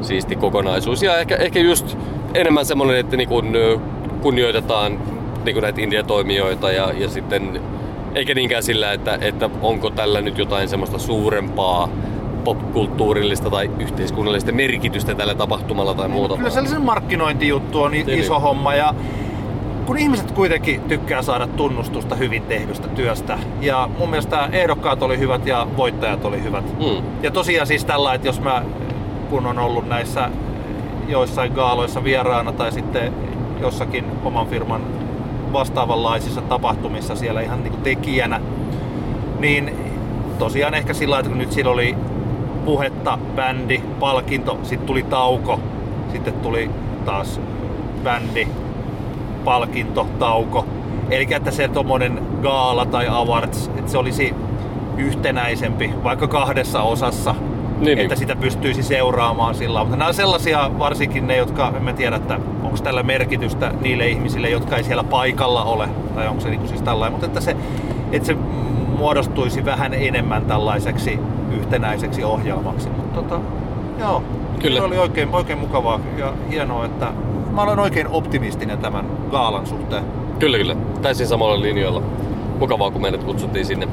siisti 0.00 0.36
kokonaisuus. 0.36 1.02
Ja 1.02 1.18
ehkä, 1.18 1.36
ehkä 1.36 1.60
just 1.60 1.98
enemmän 2.34 2.66
semmoinen, 2.66 2.96
että 2.96 3.16
niin 3.16 3.28
kuin 3.28 3.56
kunnioitetaan 4.22 5.00
niin 5.44 5.54
kuin 5.54 5.62
näitä 5.62 5.80
India-toimijoita 5.80 6.72
ja, 6.72 6.92
ja 6.92 7.08
sitten 7.08 7.60
eikä 8.14 8.34
niinkään 8.34 8.62
sillä, 8.62 8.92
että, 8.92 9.18
että 9.20 9.50
onko 9.62 9.90
tällä 9.90 10.20
nyt 10.20 10.38
jotain 10.38 10.68
semmoista 10.68 10.98
suurempaa 10.98 11.88
popkulttuurillista 12.40 13.50
tai 13.50 13.70
yhteiskunnallista 13.78 14.52
merkitystä 14.52 15.14
tällä 15.14 15.34
tapahtumalla 15.34 15.94
tai 15.94 16.08
muuta. 16.08 16.36
Kyllä 16.36 16.50
sellaisen 16.50 16.82
markkinointijuttu 16.82 17.82
on 17.82 17.94
Eli. 17.94 18.18
iso 18.18 18.40
homma 18.40 18.74
ja 18.74 18.94
kun 19.86 19.98
ihmiset 19.98 20.30
kuitenkin 20.30 20.80
tykkää 20.80 21.22
saada 21.22 21.46
tunnustusta 21.46 22.14
hyvin 22.14 22.42
tehdystä 22.42 22.88
työstä. 22.88 23.38
Ja 23.60 23.88
mun 23.98 24.10
mielestä 24.10 24.48
ehdokkaat 24.52 25.02
oli 25.02 25.18
hyvät 25.18 25.46
ja 25.46 25.66
voittajat 25.76 26.24
oli 26.24 26.42
hyvät. 26.42 26.64
Mm. 26.78 27.04
Ja 27.22 27.30
tosiaan 27.30 27.66
siis 27.66 27.84
tällä, 27.84 28.14
että 28.14 28.28
jos 28.28 28.40
mä 28.40 28.62
kun 29.30 29.46
on 29.46 29.58
ollut 29.58 29.88
näissä 29.88 30.30
joissain 31.08 31.52
gaaloissa 31.52 32.04
vieraana 32.04 32.52
tai 32.52 32.72
sitten 32.72 33.12
jossakin 33.60 34.04
oman 34.24 34.46
firman 34.46 34.82
vastaavanlaisissa 35.52 36.40
tapahtumissa 36.40 37.16
siellä 37.16 37.40
ihan 37.40 37.62
niin 37.62 37.72
kuin 37.72 37.82
tekijänä, 37.82 38.40
niin 39.38 39.74
tosiaan 40.38 40.74
ehkä 40.74 40.94
sillä 40.94 41.18
että 41.18 41.28
kun 41.28 41.38
nyt 41.38 41.52
siellä 41.52 41.72
oli 41.72 41.96
puhetta, 42.64 43.18
bändi, 43.36 43.82
palkinto, 44.00 44.58
sitten 44.62 44.86
tuli 44.86 45.02
tauko, 45.02 45.60
sitten 46.12 46.34
tuli 46.34 46.70
taas 47.04 47.40
bändi, 48.04 48.48
palkinto, 49.44 50.06
tauko. 50.18 50.66
Eli 51.10 51.26
että 51.30 51.50
se 51.50 51.68
tommonen 51.68 52.22
gaala 52.42 52.86
tai 52.86 53.08
awards, 53.08 53.70
että 53.76 53.90
se 53.90 53.98
olisi 53.98 54.34
yhtenäisempi, 54.96 55.94
vaikka 56.04 56.28
kahdessa 56.28 56.82
osassa, 56.82 57.34
niin, 57.80 57.98
että 57.98 58.14
niin. 58.14 58.18
sitä 58.18 58.36
pystyisi 58.36 58.82
seuraamaan 58.82 59.54
sillä 59.54 59.80
Mutta 59.80 59.96
nämä 59.96 60.08
on 60.08 60.14
sellaisia, 60.14 60.70
varsinkin 60.78 61.26
ne, 61.26 61.36
jotka, 61.36 61.72
en 61.76 61.82
mä 61.82 61.92
tiedä, 61.92 62.16
että 62.16 62.38
onko 62.62 62.76
tällä 62.76 63.02
merkitystä 63.02 63.74
niille 63.80 64.08
ihmisille, 64.08 64.50
jotka 64.50 64.76
ei 64.76 64.84
siellä 64.84 65.04
paikalla 65.04 65.64
ole, 65.64 65.88
tai 66.14 66.28
onko 66.28 66.40
se 66.40 66.50
niin 66.50 66.68
siis 66.68 66.82
tällainen, 66.82 67.12
mutta 67.12 67.26
että 67.26 67.40
se, 67.40 67.56
että 68.12 68.26
se 68.26 68.36
muodostuisi 68.98 69.64
vähän 69.64 69.94
enemmän 69.94 70.44
tällaiseksi 70.44 71.18
yhtenäiseksi 71.52 72.24
ohjelmaksi. 72.24 72.88
Mutta 72.90 73.22
tota, 73.22 73.40
joo, 73.98 74.22
Kyllä. 74.62 74.78
se 74.80 74.84
oli 74.84 74.98
oikein, 74.98 75.28
oikein 75.32 75.58
mukavaa 75.58 76.00
ja 76.18 76.32
hienoa, 76.50 76.84
että 76.84 77.12
mä 77.50 77.62
olen 77.62 77.78
oikein 77.78 78.08
optimistinen 78.08 78.78
tämän 78.78 79.06
gaalan 79.30 79.66
suhteen. 79.66 80.04
Kyllä, 80.38 80.58
kyllä. 80.58 80.76
Täysin 81.02 81.26
samalla 81.26 81.60
linjoilla. 81.60 82.02
Mukavaa, 82.58 82.90
kun 82.90 83.02
meidät 83.02 83.24
kutsuttiin 83.24 83.66
sinne. 83.66 83.88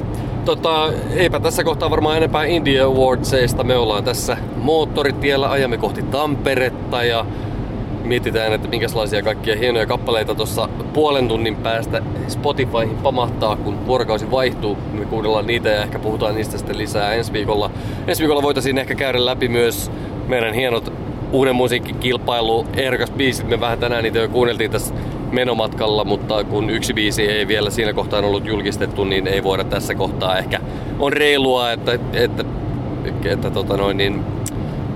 Tota, 0.46 0.90
eipä 1.16 1.40
tässä 1.40 1.64
kohtaa 1.64 1.90
varmaan 1.90 2.18
enempää 2.18 2.44
India 2.44 2.86
Awardsista. 2.86 3.64
Me 3.64 3.78
ollaan 3.78 4.04
tässä 4.04 4.38
moottoritiellä, 4.56 5.52
ajamme 5.52 5.78
kohti 5.78 6.04
Tamperetta 6.04 7.04
ja 7.04 7.26
mietitään, 8.08 8.54
että 8.54 8.68
minkälaisia 8.68 9.24
kaikkia 9.24 9.56
hienoja 9.56 9.86
kappaleita 9.86 10.36
tuossa 10.36 10.70
puolen 10.94 11.28
tunnin 11.28 11.56
päästä 11.56 12.02
Spotifyhin 12.28 12.98
pamahtaa, 13.04 13.56
kun 13.56 13.88
vuorokausi 13.88 14.32
vaihtuu. 14.32 14.78
Me 14.94 15.06
kuunnellaan 15.06 15.48
niitä 15.48 15.70
ja 15.70 15.84
ehkä 15.84 16.00
puhutaan 16.00 16.36
niistä 16.36 16.58
sitten 16.58 16.78
lisää 16.78 17.14
ensi 17.14 17.34
viikolla. 17.34 17.72
Ensi 18.08 18.22
viikolla 18.22 18.44
voitaisiin 18.44 18.78
ehkä 18.78 18.96
käydä 18.96 19.26
läpi 19.26 19.48
myös 19.48 19.92
meidän 20.28 20.54
hienot 20.54 20.94
uuden 21.32 21.56
musiikkikilpailu 21.56 22.66
ehdokas 22.78 23.12
biisit. 23.12 23.48
Me 23.48 23.60
vähän 23.60 23.80
tänään 23.80 24.04
niitä 24.04 24.20
jo 24.20 24.28
kuunneltiin 24.28 24.72
tässä 24.72 24.96
menomatkalla, 25.32 26.04
mutta 26.04 26.44
kun 26.44 26.70
yksi 26.70 26.94
biisi 26.94 27.22
ei 27.22 27.48
vielä 27.48 27.70
siinä 27.70 27.94
kohtaa 27.94 28.20
ollut 28.20 28.46
julkistettu, 28.46 29.04
niin 29.04 29.28
ei 29.28 29.44
voida 29.44 29.64
tässä 29.64 29.96
kohtaa 29.96 30.38
ehkä 30.38 30.60
on 31.00 31.14
reilua, 31.14 31.72
että, 31.72 31.94
että, 31.94 32.46
että, 33.06 33.32
että 33.32 33.52
tota 33.52 33.78
noin, 33.78 33.98
niin 33.98 34.24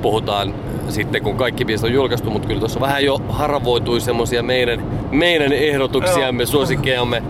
puhutaan 0.02 0.54
sitten, 0.90 1.24
kun 1.24 1.38
kaikki 1.38 1.66
biisit 1.66 1.86
on 1.86 1.94
julkaistu, 1.94 2.30
mutta 2.30 2.48
kyllä 2.48 2.60
tuossa 2.60 2.80
vähän 2.80 3.06
jo 3.06 3.18
haravoitui 3.30 4.02
semmosia 4.02 4.44
meidän, 4.44 4.84
meidän 5.12 5.54
ehdotuksiamme, 5.54 6.46
suosikkeamme 6.46 7.24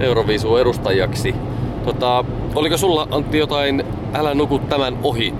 Euroviisun 0.00 0.60
edustajaksi. 0.60 1.34
Tota, 1.84 2.24
oliko 2.54 2.76
sulla 2.76 3.08
Antti 3.10 3.38
jotain 3.38 3.84
Älä 4.14 4.34
nuku 4.34 4.58
tämän 4.58 4.98
ohi 5.02 5.34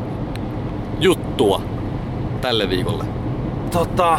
juttua 1.00 1.62
tälle 2.40 2.70
viikolle? 2.70 3.04
Tota, 3.70 4.18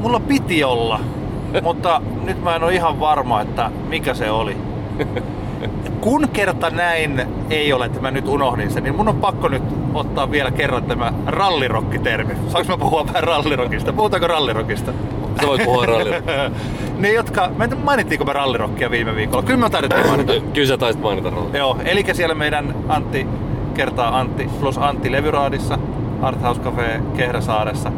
mulla 0.00 0.20
piti 0.20 0.64
olla, 0.64 1.00
mutta 1.62 2.02
nyt 2.24 2.42
mä 2.42 2.56
en 2.56 2.64
ole 2.64 2.74
ihan 2.74 3.00
varma, 3.00 3.40
että 3.40 3.70
mikä 3.88 4.14
se 4.14 4.30
oli. 4.30 4.56
Kun 6.00 6.28
kerta 6.32 6.70
näin 6.70 7.22
ei 7.50 7.72
ole, 7.72 7.86
että 7.86 8.00
mä 8.00 8.10
nyt 8.10 8.28
unohdin 8.28 8.70
sen, 8.70 8.82
niin 8.82 8.96
mun 8.96 9.08
on 9.08 9.16
pakko 9.16 9.48
nyt 9.48 9.62
ottaa 9.94 10.30
vielä 10.30 10.50
kerran 10.50 10.84
tämä 10.84 11.12
rallirokki-termi. 11.26 12.34
Saanko 12.48 12.72
mä 12.72 12.78
puhua 12.78 13.06
vähän 13.06 13.24
rallirokista? 13.24 13.92
Puhutaanko 13.92 14.26
rallirokista? 14.26 14.92
Sä 15.40 15.46
voit 15.46 15.64
puhua 15.64 15.86
rallirokista. 15.86 16.50
ne, 16.98 17.12
jotka... 17.12 17.50
Mä 17.56 17.64
en 17.64 17.78
mainittiinko 17.84 18.24
me 18.24 18.32
rallirokkia 18.32 18.90
viime 18.90 19.14
viikolla? 19.14 19.42
Kyllä 19.42 19.58
mä 19.60 19.70
taidettiin 19.70 20.06
mainita. 20.06 20.32
Kyllä 20.54 20.68
sä 20.68 20.78
taisit 20.78 21.02
mainita 21.02 21.30
rallirokkia. 21.30 21.58
Joo, 21.58 21.76
eli 21.84 22.04
siellä 22.12 22.34
meidän 22.34 22.74
Antti 22.88 23.26
kertaa 23.74 24.18
Antti 24.18 24.48
plus 24.60 24.78
Antti 24.78 25.12
Levyraadissa, 25.12 25.78
Arthouse 26.22 26.60
Cafe 26.60 27.00
Kehräsaaressa. 27.16 27.92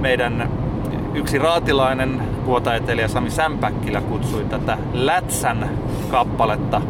Meidän 0.00 0.50
yksi 1.14 1.38
raatilainen 1.38 2.22
kuvataiteilija 2.44 3.08
Sami 3.08 3.30
Sämpäkkilä 3.30 4.00
kutsui 4.00 4.44
tätä 4.44 4.78
Lätsän 4.92 5.70
kappaletta 6.10 6.80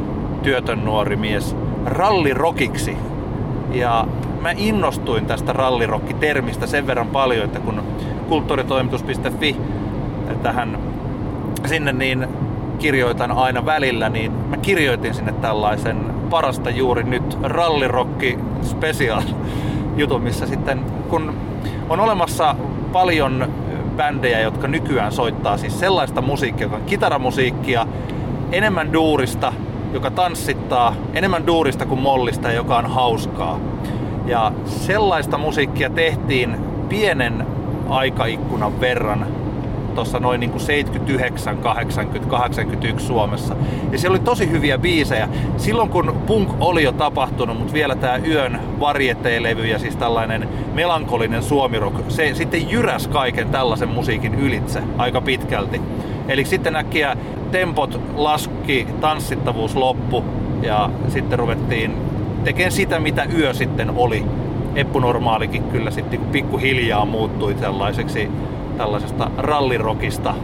työtön 0.42 0.84
nuori 0.84 1.16
mies 1.16 1.56
rallirokiksi. 1.84 2.96
Ja 3.72 4.06
mä 4.40 4.50
innostuin 4.56 5.26
tästä 5.26 5.52
rallirokki-termistä 5.52 6.66
sen 6.66 6.86
verran 6.86 7.08
paljon, 7.08 7.44
että 7.44 7.60
kun 7.60 7.82
kulttuuritoimitus.fi 8.28 9.56
tähän 10.42 10.78
sinne 11.66 11.92
niin 11.92 12.28
kirjoitan 12.78 13.32
aina 13.32 13.66
välillä, 13.66 14.08
niin 14.08 14.32
mä 14.32 14.56
kirjoitin 14.56 15.14
sinne 15.14 15.32
tällaisen 15.32 15.96
parasta 16.30 16.70
juuri 16.70 17.02
nyt 17.02 17.38
rallirokki 17.42 18.38
special 18.62 19.22
jutun, 19.96 20.22
missä 20.22 20.46
sitten 20.46 20.80
kun 21.08 21.34
on 21.88 22.00
olemassa 22.00 22.56
paljon 22.92 23.48
bändejä, 23.96 24.40
jotka 24.40 24.68
nykyään 24.68 25.12
soittaa 25.12 25.56
siis 25.56 25.80
sellaista 25.80 26.22
musiikkia, 26.22 26.64
joka 26.64 26.76
on 26.76 26.82
kitaramusiikkia, 26.82 27.86
enemmän 28.52 28.92
duurista, 28.92 29.52
joka 29.92 30.10
tanssittaa, 30.10 30.94
enemmän 31.14 31.46
duurista 31.46 31.86
kuin 31.86 32.00
mollista, 32.00 32.52
joka 32.52 32.78
on 32.78 32.86
hauskaa. 32.86 33.60
Ja 34.28 34.52
sellaista 34.66 35.38
musiikkia 35.38 35.90
tehtiin 35.90 36.56
pienen 36.88 37.46
aikaikkunan 37.88 38.80
verran 38.80 39.26
tuossa 39.94 40.20
noin 40.20 40.40
niin 40.40 40.50
kuin 40.50 40.60
79, 40.60 41.56
80, 41.56 42.30
81 42.30 43.06
Suomessa. 43.06 43.56
Ja 43.92 43.98
siellä 43.98 44.14
oli 44.14 44.24
tosi 44.24 44.50
hyviä 44.50 44.78
biisejä. 44.78 45.28
Silloin 45.56 45.88
kun 45.88 46.22
punk 46.26 46.50
oli 46.60 46.82
jo 46.82 46.92
tapahtunut, 46.92 47.58
mutta 47.58 47.72
vielä 47.72 47.96
tämä 47.96 48.16
Yön 48.16 48.60
varjetteilevy 48.80 49.66
ja 49.66 49.78
siis 49.78 49.96
tällainen 49.96 50.48
melankolinen 50.74 51.42
suomirok, 51.42 51.94
se 52.08 52.34
sitten 52.34 52.70
jyräs 52.70 53.08
kaiken 53.08 53.48
tällaisen 53.48 53.88
musiikin 53.88 54.34
ylitse 54.34 54.82
aika 54.98 55.20
pitkälti. 55.20 55.80
Eli 56.28 56.44
sitten 56.44 56.76
äkkiä 56.76 57.16
tempot 57.50 58.00
laski, 58.14 58.86
tanssittavuus 59.00 59.76
loppu 59.76 60.24
ja 60.62 60.90
sitten 61.08 61.38
ruvettiin 61.38 62.07
tekemään 62.48 62.72
sitä, 62.72 63.00
mitä 63.00 63.26
yö 63.38 63.54
sitten 63.54 63.90
oli. 63.96 64.24
Eppu 64.74 64.98
Normaalikin 64.98 65.62
kyllä 65.62 65.90
sitten 65.90 66.20
pikkuhiljaa 66.20 67.04
muuttui 67.04 67.56
sellaiseksi 67.60 68.28
tällaisesta 68.76 69.30
rallirokista 69.38 70.34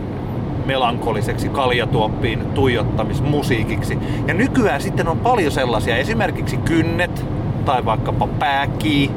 melankoliseksi 0.67 1.49
kaljatuoppiin 1.49 2.47
tuijottamismusiikiksi. 2.55 3.99
Ja 4.27 4.35
nykyään 4.35 4.81
sitten 4.83 5.09
on 5.09 5.19
paljon 5.19 5.53
sellaisia, 5.53 5.97
esimerkiksi 5.97 6.57
Kynnet 6.57 7.25
tai 7.65 7.85
vaikkapa 7.85 8.27
Pääkii. 8.27 9.11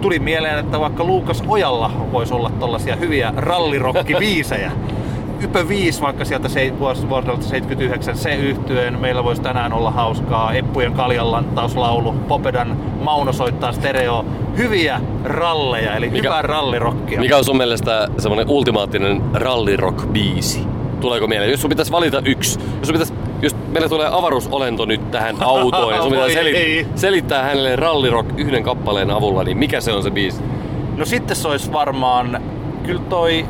Tuli 0.00 0.18
mieleen, 0.18 0.58
että 0.58 0.80
vaikka 0.80 1.04
Luukas 1.04 1.42
Ojalla 1.48 1.90
voisi 2.12 2.34
olla 2.34 2.50
tällaisia 2.60 2.96
hyviä 2.96 3.32
rallirokkiviisejä. 3.36 4.72
Ypö 5.40 5.68
5 5.68 6.00
vaikka 6.00 6.24
sieltä 6.24 6.48
se, 6.48 6.72
vuodelta 7.08 7.42
79 7.42 8.16
se 8.16 8.34
yhtyeen. 8.34 9.00
Meillä 9.00 9.24
voisi 9.24 9.42
tänään 9.42 9.72
olla 9.72 9.90
hauskaa. 9.90 10.52
Eppujen 10.52 10.92
kaljanlantauslaulu. 10.92 12.12
Popedan 12.12 12.76
Mauno 13.00 13.32
soittaa 13.32 13.72
stereo. 13.72 14.24
Hyviä 14.56 15.00
ralleja, 15.24 15.96
eli 15.96 16.10
mikä, 16.10 16.28
hyvää 16.28 16.42
rallirokkia. 16.42 17.20
Mikä 17.20 17.36
on 17.36 17.44
sun 17.44 17.56
mielestä 17.56 18.08
semmonen 18.18 18.48
ultimaattinen 18.48 19.22
rallirock-biisi? 19.34 20.60
Tuleeko 21.00 21.26
mieleen? 21.26 21.50
Jos 21.50 21.60
sun 21.60 21.68
pitäisi 21.68 21.92
valita 21.92 22.22
yksi, 22.24 22.60
jos 22.60 22.88
sun 22.88 22.92
pitäisi 22.92 23.14
jos 23.42 23.56
meillä 23.72 23.88
tulee 23.88 24.08
avaruusolento 24.12 24.84
nyt 24.84 25.10
tähän 25.10 25.36
autoon 25.42 25.94
ja 25.94 26.02
sun 26.02 26.12
pitää 26.12 26.28
seli- 26.28 26.86
selittää 26.94 27.42
hänelle 27.42 27.76
rallirock 27.76 28.38
yhden 28.38 28.62
kappaleen 28.62 29.10
avulla, 29.10 29.44
niin 29.44 29.58
mikä 29.58 29.80
se 29.80 29.92
on 29.92 30.02
se 30.02 30.10
biisi? 30.10 30.42
No 30.96 31.04
sitten 31.04 31.36
se 31.36 31.48
olisi 31.48 31.72
varmaan 31.72 32.42
kyllä 32.82 33.02
toi 33.08 33.46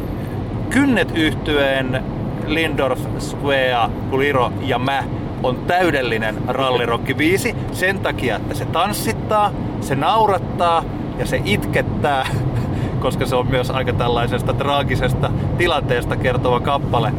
Kynnet 0.70 1.12
yhtyeen 1.14 2.04
Lindorf, 2.46 3.00
Squea, 3.18 3.90
Kuliro 4.10 4.52
ja 4.62 4.78
mä 4.78 5.04
on 5.42 5.56
täydellinen 5.66 6.36
rallirokkibiisi 6.48 7.54
sen 7.72 8.00
takia, 8.00 8.36
että 8.36 8.54
se 8.54 8.64
tanssittaa, 8.64 9.50
se 9.80 9.94
naurattaa 9.94 10.84
ja 11.18 11.26
se 11.26 11.42
itkettää, 11.44 12.26
koska 13.02 13.26
se 13.26 13.36
on 13.36 13.46
myös 13.50 13.70
aika 13.70 13.92
tällaisesta 13.92 14.52
traagisesta 14.52 15.30
tilanteesta 15.58 16.16
kertova 16.16 16.60
kappale. 16.60 17.12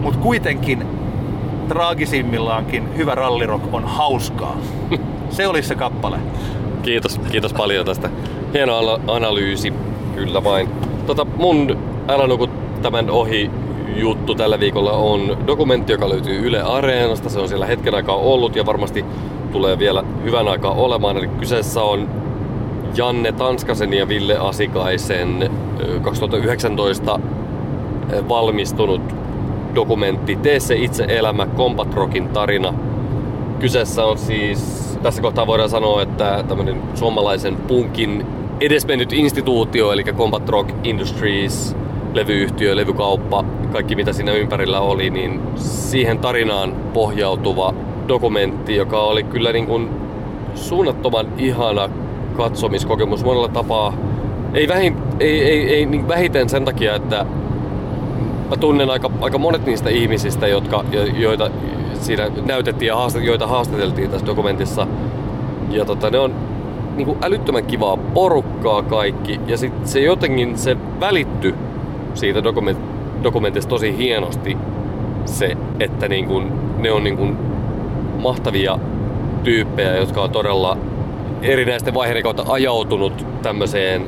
Mutta 0.00 0.20
kuitenkin 0.20 0.86
traagisimmillaankin 1.68 2.96
hyvä 2.96 3.14
rallirock 3.14 3.74
on 3.74 3.84
hauskaa. 3.84 4.56
Se 5.30 5.46
olisi 5.46 5.68
se 5.68 5.74
kappale. 5.74 6.18
Kiitos, 6.82 7.20
kiitos 7.30 7.52
paljon 7.52 7.86
tästä. 7.86 8.10
Hieno 8.54 8.78
analyysi, 9.06 9.72
kyllä 10.14 10.44
vain. 10.44 10.68
Tota, 11.06 11.24
mun 11.24 11.76
Älä 12.08 12.26
nuku 12.26 12.46
tämän 12.82 13.10
ohi 13.10 13.50
juttu 13.96 14.34
tällä 14.34 14.60
viikolla 14.60 14.92
on 14.92 15.36
dokumentti, 15.46 15.92
joka 15.92 16.08
löytyy 16.08 16.46
Yle 16.46 16.62
Areenasta. 16.62 17.28
Se 17.28 17.40
on 17.40 17.48
siellä 17.48 17.66
hetken 17.66 17.94
aikaa 17.94 18.16
ollut 18.16 18.56
ja 18.56 18.66
varmasti 18.66 19.04
tulee 19.52 19.78
vielä 19.78 20.04
hyvän 20.24 20.48
aikaa 20.48 20.72
olemaan. 20.72 21.16
Eli 21.16 21.28
kyseessä 21.28 21.82
on 21.82 22.08
Janne 22.96 23.32
Tanskasen 23.32 23.92
ja 23.92 24.08
Ville 24.08 24.36
Asikaisen 24.36 25.50
2019 26.02 27.20
valmistunut 28.28 29.00
dokumentti 29.74 30.36
Tee 30.36 30.60
se 30.60 30.76
itse 30.76 31.04
elämä, 31.08 31.46
Combat 31.46 31.94
Rockin 31.94 32.28
tarina. 32.28 32.74
Kyseessä 33.58 34.04
on 34.04 34.18
siis, 34.18 34.92
tässä 35.02 35.22
kohtaa 35.22 35.46
voidaan 35.46 35.70
sanoa, 35.70 36.02
että 36.02 36.44
tämmöinen 36.48 36.82
suomalaisen 36.94 37.56
punkin 37.56 38.26
edesmennyt 38.60 39.12
instituutio, 39.12 39.92
eli 39.92 40.04
Combat 40.04 40.48
Rock 40.48 40.70
Industries, 40.84 41.76
levyyhtiö, 42.12 42.76
levykauppa, 42.76 43.44
kaikki 43.72 43.96
mitä 43.96 44.12
siinä 44.12 44.32
ympärillä 44.32 44.80
oli, 44.80 45.10
niin 45.10 45.40
siihen 45.56 46.18
tarinaan 46.18 46.72
pohjautuva 46.92 47.74
dokumentti, 48.08 48.76
joka 48.76 49.00
oli 49.00 49.22
kyllä 49.22 49.52
niin 49.52 49.66
kuin 49.66 49.90
suunnattoman 50.54 51.26
ihana 51.38 51.88
katsomiskokemus 52.36 53.24
monella 53.24 53.48
tapaa. 53.48 53.94
Ei, 54.54 54.68
vähin, 54.68 54.96
ei, 55.20 55.44
ei, 55.44 55.74
ei 55.74 55.86
niin 55.86 56.08
vähiten 56.08 56.48
sen 56.48 56.64
takia, 56.64 56.94
että 56.94 57.26
mä 58.50 58.56
tunnen 58.56 58.90
aika, 58.90 59.10
aika 59.20 59.38
monet 59.38 59.66
niistä 59.66 59.90
ihmisistä, 59.90 60.46
jotka, 60.46 60.84
joita 61.16 61.50
siinä 62.00 62.30
näytettiin 62.46 62.86
ja 62.86 62.96
haastet, 62.96 63.24
joita 63.24 63.46
haastateltiin 63.46 64.10
tässä 64.10 64.26
dokumentissa. 64.26 64.86
Ja 65.70 65.84
tota, 65.84 66.10
ne 66.10 66.18
on 66.18 66.34
niin 66.96 67.06
kuin 67.06 67.18
älyttömän 67.22 67.64
kivaa 67.64 67.96
porukkaa 67.96 68.82
kaikki. 68.82 69.40
Ja 69.46 69.56
sit 69.56 69.86
se 69.86 70.00
jotenkin 70.00 70.58
se 70.58 70.76
välitty 71.00 71.54
siitä 72.14 72.44
dokument, 72.44 72.78
dokumentista 73.22 73.70
tosi 73.70 73.96
hienosti 73.96 74.56
se, 75.24 75.56
että 75.80 76.08
niin 76.08 76.26
kuin, 76.26 76.52
ne 76.78 76.92
on 76.92 77.04
niin 77.04 77.16
kuin 77.16 77.36
mahtavia 78.18 78.78
tyyppejä, 79.44 79.96
jotka 79.96 80.22
on 80.22 80.30
todella 80.30 80.76
erinäisten 81.42 81.94
vaiheiden 81.94 82.22
kautta 82.22 82.44
ajautunut 82.48 83.26
tämmöiseen 83.42 84.06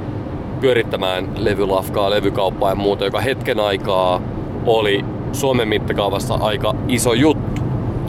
pyörittämään 0.61 1.28
levylafkaa, 1.36 2.11
levykauppaa 2.11 2.70
ja 2.70 2.74
muuta, 2.74 3.05
joka 3.05 3.20
hetken 3.20 3.61
aikaa 3.61 4.20
oli 4.66 5.05
Suomen 5.32 5.68
mittakaavassa 5.68 6.34
aika 6.34 6.74
iso 6.88 7.12
juttu. 7.12 7.62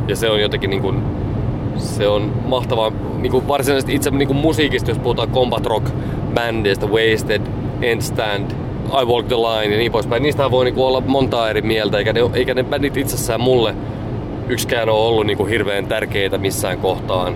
Ja 0.08 0.16
se 0.16 0.30
on 0.30 0.42
jotenkin 0.42 0.70
niin 0.70 0.82
kuin, 0.82 1.04
se 1.78 2.08
on 2.08 2.34
mahtavaa, 2.46 2.92
niin 3.18 3.32
kuin 3.32 3.48
varsinaisesti 3.48 3.96
itse 3.96 4.10
niin 4.10 4.28
kuin 4.28 4.38
musiikista, 4.38 4.92
jos 4.92 5.00
puhutaan 5.00 5.30
combat 5.30 5.66
rock 5.66 5.90
bändeistä, 6.34 6.86
Wasted, 6.86 7.42
Endstand, 7.82 8.52
I 8.86 9.06
Walk 9.06 9.28
the 9.28 9.36
Line 9.36 9.74
ja 9.74 9.80
niin 9.80 9.92
poispäin. 9.92 10.24
Niistä 10.24 10.52
voi 10.52 10.66
niinku 10.66 10.86
olla 10.86 11.02
montaa 11.02 11.50
eri 11.50 11.62
mieltä, 11.62 11.98
eikä 11.98 12.14
ne, 12.14 12.20
eikä 12.34 12.54
ne 12.54 12.64
bändit 12.64 12.98
itsessään 12.98 13.42
mulle 13.42 13.76
yksikään 14.50 14.90
ole 14.90 15.08
ollut 15.08 15.26
niinku 15.26 15.46
hirveän 15.46 15.88
tärkeitä 15.88 16.38
missään 16.38 16.78
kohtaan 16.78 17.36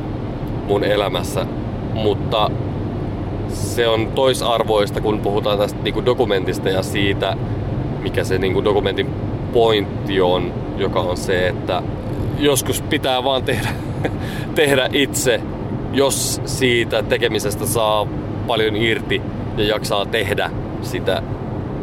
mun 0.68 0.84
elämässä. 0.84 1.45
Mutta 1.93 2.52
se 3.50 3.88
on 3.88 4.08
toisarvoista, 4.08 5.02
kun 5.02 5.20
puhutaan 5.20 5.58
tästä 5.58 5.80
niin 5.84 5.93
kuin 5.93 6.06
dokumentista 6.06 6.70
ja 6.70 6.84
siitä, 6.84 7.38
mikä 8.02 8.24
se 8.24 8.38
niin 8.38 8.54
kuin 8.54 8.66
dokumentin 8.66 9.10
pointti 9.54 10.22
on, 10.22 10.54
joka 10.78 11.00
on 11.00 11.18
se, 11.18 11.47
että 11.47 11.84
joskus 12.39 12.82
pitää 12.82 13.24
vaan 13.24 13.43
tehdä, 13.43 13.70
tehdä 14.56 14.89
itse, 14.93 15.41
jos 15.93 16.41
siitä 16.45 17.04
tekemisestä 17.04 17.66
saa 17.66 18.08
paljon 18.47 18.76
irti 18.76 19.22
ja 19.58 19.64
jaksaa 19.64 20.06
tehdä 20.06 20.52
sitä 20.82 21.24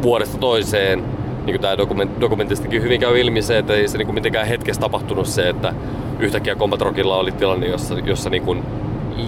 vuodesta 0.01 0.37
toiseen. 0.37 1.03
Niin 1.45 1.53
kuin 1.53 1.61
tämä 1.61 1.77
dokument, 1.77 2.21
dokumentistakin 2.21 2.81
hyvin 2.81 2.99
käy 2.99 3.19
ilmi 3.19 3.41
se, 3.41 3.57
että 3.57 3.73
ei 3.73 3.87
se 3.87 3.97
niin 3.97 4.05
kuin 4.05 4.15
mitenkään 4.15 4.47
hetkessä 4.47 4.81
tapahtunut 4.81 5.27
se, 5.27 5.49
että 5.49 5.73
yhtäkkiä 6.19 6.55
Combat 6.55 6.81
Rockilla 6.81 7.17
oli 7.17 7.31
tilanne, 7.31 7.67
jossa, 7.67 7.99
jossa 7.99 8.29
niin 8.29 8.43
kuin 8.43 8.63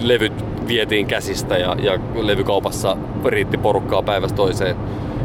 levyt 0.04 0.34
vietiin 0.68 1.08
käsistä 1.08 1.58
ja, 1.58 1.76
ja 1.80 2.00
levykaupassa 2.22 2.98
riitti 3.26 3.58
porukkaa 3.58 4.04
päivästä 4.04 4.36
toiseen. 4.36 4.76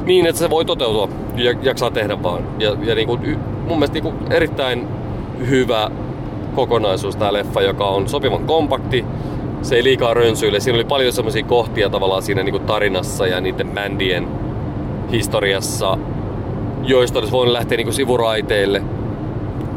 Niin, 0.04 0.26
että 0.26 0.38
se 0.38 0.50
voi 0.50 0.64
toteutua 0.64 1.08
ja 1.36 1.54
jaksaa 1.62 1.90
tehdä 1.90 2.22
vaan. 2.22 2.42
Ja, 2.58 2.76
ja 2.82 2.94
niin 2.94 3.06
kuin, 3.06 3.38
mun 3.58 3.78
mielestä 3.78 3.94
niin 3.94 4.02
kuin 4.02 4.32
erittäin 4.32 4.88
hyvä 5.48 5.90
kokonaisuus 6.54 7.16
tämä 7.16 7.32
leffa, 7.32 7.62
joka 7.62 7.88
on 7.88 8.08
sopivan 8.08 8.46
kompakti. 8.46 9.04
Se 9.62 9.76
ei 9.76 9.84
liikaa 9.84 10.14
rönsyile. 10.14 10.60
Siinä 10.60 10.76
oli 10.76 10.84
paljon 10.84 11.12
semmoisia 11.12 11.44
kohtia 11.44 11.90
tavallaan 11.90 12.22
siinä 12.22 12.42
niin 12.42 12.52
kuin 12.52 12.66
tarinassa 12.66 13.26
ja 13.26 13.40
niiden 13.40 13.70
bändien 13.70 14.28
historiassa, 15.14 15.98
joista 16.82 17.18
olisi 17.18 17.32
voinut 17.32 17.52
lähteä 17.52 17.76
niin 17.76 17.86
kuin 17.86 17.94
sivuraiteille. 17.94 18.82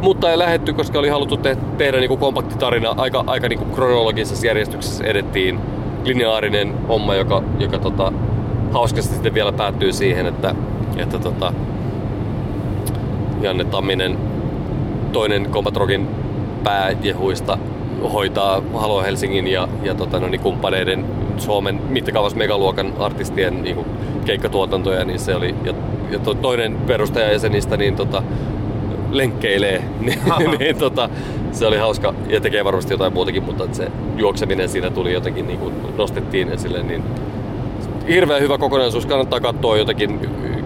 Mutta 0.01 0.31
ei 0.31 0.37
lähetty, 0.37 0.73
koska 0.73 0.99
oli 0.99 1.09
haluttu 1.09 1.37
te- 1.37 1.57
tehdä 1.77 1.97
niin 1.97 2.07
kuin 2.07 2.19
kompakti 2.19 2.57
tarina. 2.57 2.95
Aika, 2.97 3.23
aika 3.27 3.49
niin 3.49 3.59
kuin 3.59 3.71
kronologisessa 3.71 4.47
järjestyksessä 4.47 5.03
edettiin 5.03 5.59
lineaarinen 6.03 6.87
homma, 6.87 7.15
joka, 7.15 7.43
joka 7.59 7.79
tota, 7.79 8.11
hauskasti 8.71 9.13
sitten 9.13 9.33
vielä 9.33 9.51
päättyy 9.51 9.93
siihen, 9.93 10.25
että, 10.25 10.55
että 10.97 11.19
tota, 11.19 11.53
Janne 13.41 13.63
Tamminen, 13.63 14.17
toinen 15.11 15.51
Combatrogin 15.51 16.07
pääjehuista, 16.63 17.57
hoitaa 18.09 18.61
Halo 18.73 19.03
Helsingin 19.03 19.47
ja, 19.47 19.67
ja 19.83 19.95
tota, 19.95 20.19
no, 20.19 20.27
niin 20.27 20.41
kumppaneiden 20.41 21.05
Suomen 21.37 21.81
mittakaavassa 21.89 22.37
megaluokan 22.37 22.93
artistien 22.99 23.63
niin 23.63 23.75
kuin, 23.75 23.87
keikkatuotantoja, 24.25 25.05
niin 25.05 25.19
se 25.19 25.35
oli, 25.35 25.55
ja, 25.63 25.73
ja 26.11 26.19
to, 26.19 26.33
toinen 26.33 26.75
perustajajäsenistä 26.75 27.77
niin 27.77 27.95
tota, 27.95 28.23
lenkkeilee, 29.11 29.83
niin, 29.99 30.19
niin 30.59 30.75
tota, 30.75 31.09
se 31.51 31.67
oli 31.67 31.77
hauska 31.77 32.13
ja 32.27 32.41
tekee 32.41 32.65
varmasti 32.65 32.93
jotain 32.93 33.13
muutakin, 33.13 33.43
mutta 33.43 33.67
se 33.71 33.91
juokseminen 34.17 34.69
siinä 34.69 34.89
tuli 34.89 35.13
jotenkin 35.13 35.47
niin 35.47 35.59
kuin 35.59 35.73
nostettiin 35.97 36.49
esille, 36.49 36.83
niin 36.83 37.03
hirveän 38.07 38.41
hyvä 38.41 38.57
kokonaisuus, 38.57 39.05
kannattaa 39.05 39.39
katsoa 39.39 39.77
jotenkin 39.77 40.19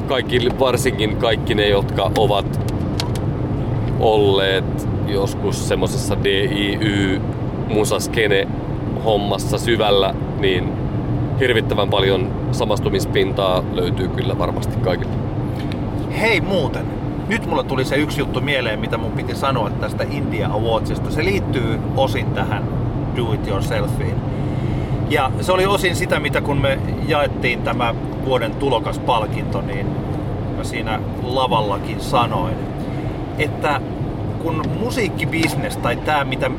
kaikki, 0.08 0.50
varsinkin 0.60 1.18
kaikki 1.18 1.56
ne, 1.56 1.68
jotka 1.68 2.12
ovat 2.18 2.60
olleet 4.00 4.91
joskus 5.12 5.68
semmosessa 5.68 6.24
DIY 6.24 7.22
musaskene 7.68 8.48
hommassa 9.06 9.58
syvällä, 9.58 10.14
niin 10.40 10.72
hirvittävän 11.40 11.90
paljon 11.90 12.32
samastumispintaa 12.52 13.64
löytyy 13.74 14.08
kyllä 14.08 14.38
varmasti 14.38 14.78
kaikille. 14.78 15.14
Hei 16.20 16.42
muuten, 16.42 16.86
nyt 17.28 17.46
mulla 17.46 17.64
tuli 17.64 17.86
se 17.86 17.96
yksi 17.96 18.20
juttu 18.20 18.42
mieleen, 18.42 18.80
mitä 18.80 18.98
mun 18.98 19.12
piti 19.12 19.36
sanoa 19.36 19.70
tästä 19.70 20.06
India 20.12 20.48
Awardsista. 20.48 21.12
Se 21.12 21.24
liittyy 21.24 21.80
osin 21.98 22.26
tähän 22.26 22.64
Do 23.16 23.34
It 23.34 23.48
Yourselfiin. 23.48 24.16
Ja 25.10 25.32
se 25.42 25.52
oli 25.52 25.66
osin 25.66 25.96
sitä, 25.96 26.20
mitä 26.20 26.42
kun 26.42 26.58
me 26.58 26.80
jaettiin 27.08 27.62
tämä 27.62 27.96
vuoden 28.26 28.56
tulokaspalkinto, 28.56 29.62
niin 29.62 29.88
mä 30.58 30.64
siinä 30.64 31.00
lavallakin 31.24 32.00
sanoin, 32.00 32.56
että 33.38 33.82
kun 34.44 34.64
musiikkibisnes 34.80 35.78
tai 35.78 35.96
tämä, 35.96 36.24
mitä, 36.24 36.52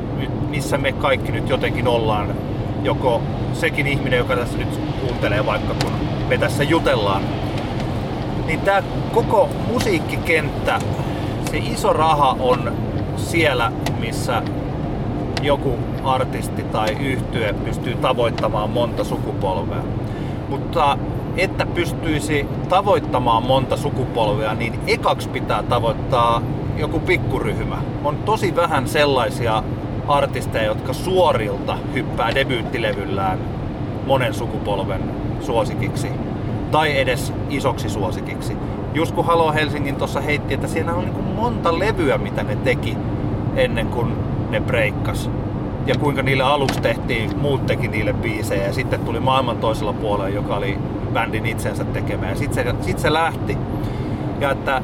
missä 0.49 0.77
me 0.77 0.91
kaikki 0.91 1.31
nyt 1.31 1.49
jotenkin 1.49 1.87
ollaan, 1.87 2.35
joko 2.83 3.21
sekin 3.53 3.87
ihminen, 3.87 4.19
joka 4.19 4.35
tässä 4.35 4.57
nyt 4.57 4.79
kuuntelee 5.01 5.45
vaikka 5.45 5.73
kun 5.83 5.91
me 6.29 6.37
tässä 6.37 6.63
jutellaan, 6.63 7.21
niin 8.45 8.61
tämä 8.61 8.83
koko 9.13 9.49
musiikkikenttä, 9.71 10.79
se 11.51 11.57
iso 11.57 11.93
raha 11.93 12.37
on 12.39 12.73
siellä, 13.17 13.71
missä 13.99 14.43
joku 15.41 15.79
artisti 16.03 16.63
tai 16.63 16.97
yhtye 16.99 17.53
pystyy 17.53 17.95
tavoittamaan 17.95 18.69
monta 18.69 19.03
sukupolvea. 19.03 19.83
Mutta 20.49 20.97
että 21.37 21.65
pystyisi 21.65 22.45
tavoittamaan 22.69 23.43
monta 23.43 23.77
sukupolvea, 23.77 24.53
niin 24.53 24.79
ekaksi 24.87 25.29
pitää 25.29 25.63
tavoittaa 25.63 26.41
joku 26.77 26.99
pikkuryhmä. 26.99 27.77
On 28.03 28.17
tosi 28.17 28.55
vähän 28.55 28.87
sellaisia 28.87 29.63
artisteja, 30.07 30.65
jotka 30.65 30.93
suorilta 30.93 31.77
hyppää 31.93 32.35
debyyttilevyllään 32.35 33.39
monen 34.07 34.33
sukupolven 34.33 35.01
suosikiksi. 35.41 36.07
Tai 36.71 36.99
edes 36.99 37.33
isoksi 37.49 37.89
suosikiksi. 37.89 38.57
Just 38.93 39.15
kun 39.15 39.25
Halo 39.25 39.53
Helsingin 39.53 39.95
tuossa 39.95 40.21
heitti, 40.21 40.53
että 40.53 40.67
siellä 40.67 40.93
on 40.93 41.05
niin 41.05 41.23
monta 41.35 41.79
levyä, 41.79 42.17
mitä 42.17 42.43
ne 42.43 42.55
teki 42.55 42.97
ennen 43.55 43.87
kuin 43.87 44.13
ne 44.49 44.61
breikkas. 44.61 45.29
Ja 45.85 45.95
kuinka 45.95 46.21
niille 46.21 46.43
aluksi 46.43 46.81
tehtiin, 46.81 47.37
muut 47.37 47.65
teki 47.65 47.87
niille 47.87 48.13
biisejä. 48.13 48.63
Ja 48.63 48.73
sitten 48.73 48.99
tuli 48.99 49.19
maailman 49.19 49.57
toisella 49.57 49.93
puolella, 49.93 50.29
joka 50.29 50.55
oli 50.55 50.77
bändin 51.13 51.45
itsensä 51.45 51.83
tekemä. 51.83 52.29
Ja 52.29 52.35
sitten 52.35 52.65
se, 52.65 52.75
sit 52.85 52.99
se 52.99 53.13
lähti. 53.13 53.57
Ja 54.39 54.51
että 54.51 54.81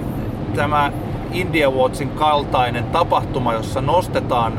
tämä 0.55 0.91
India 1.33 1.69
Watsin 1.71 2.09
kaltainen 2.09 2.83
tapahtuma, 2.83 3.53
jossa 3.53 3.81
nostetaan 3.81 4.53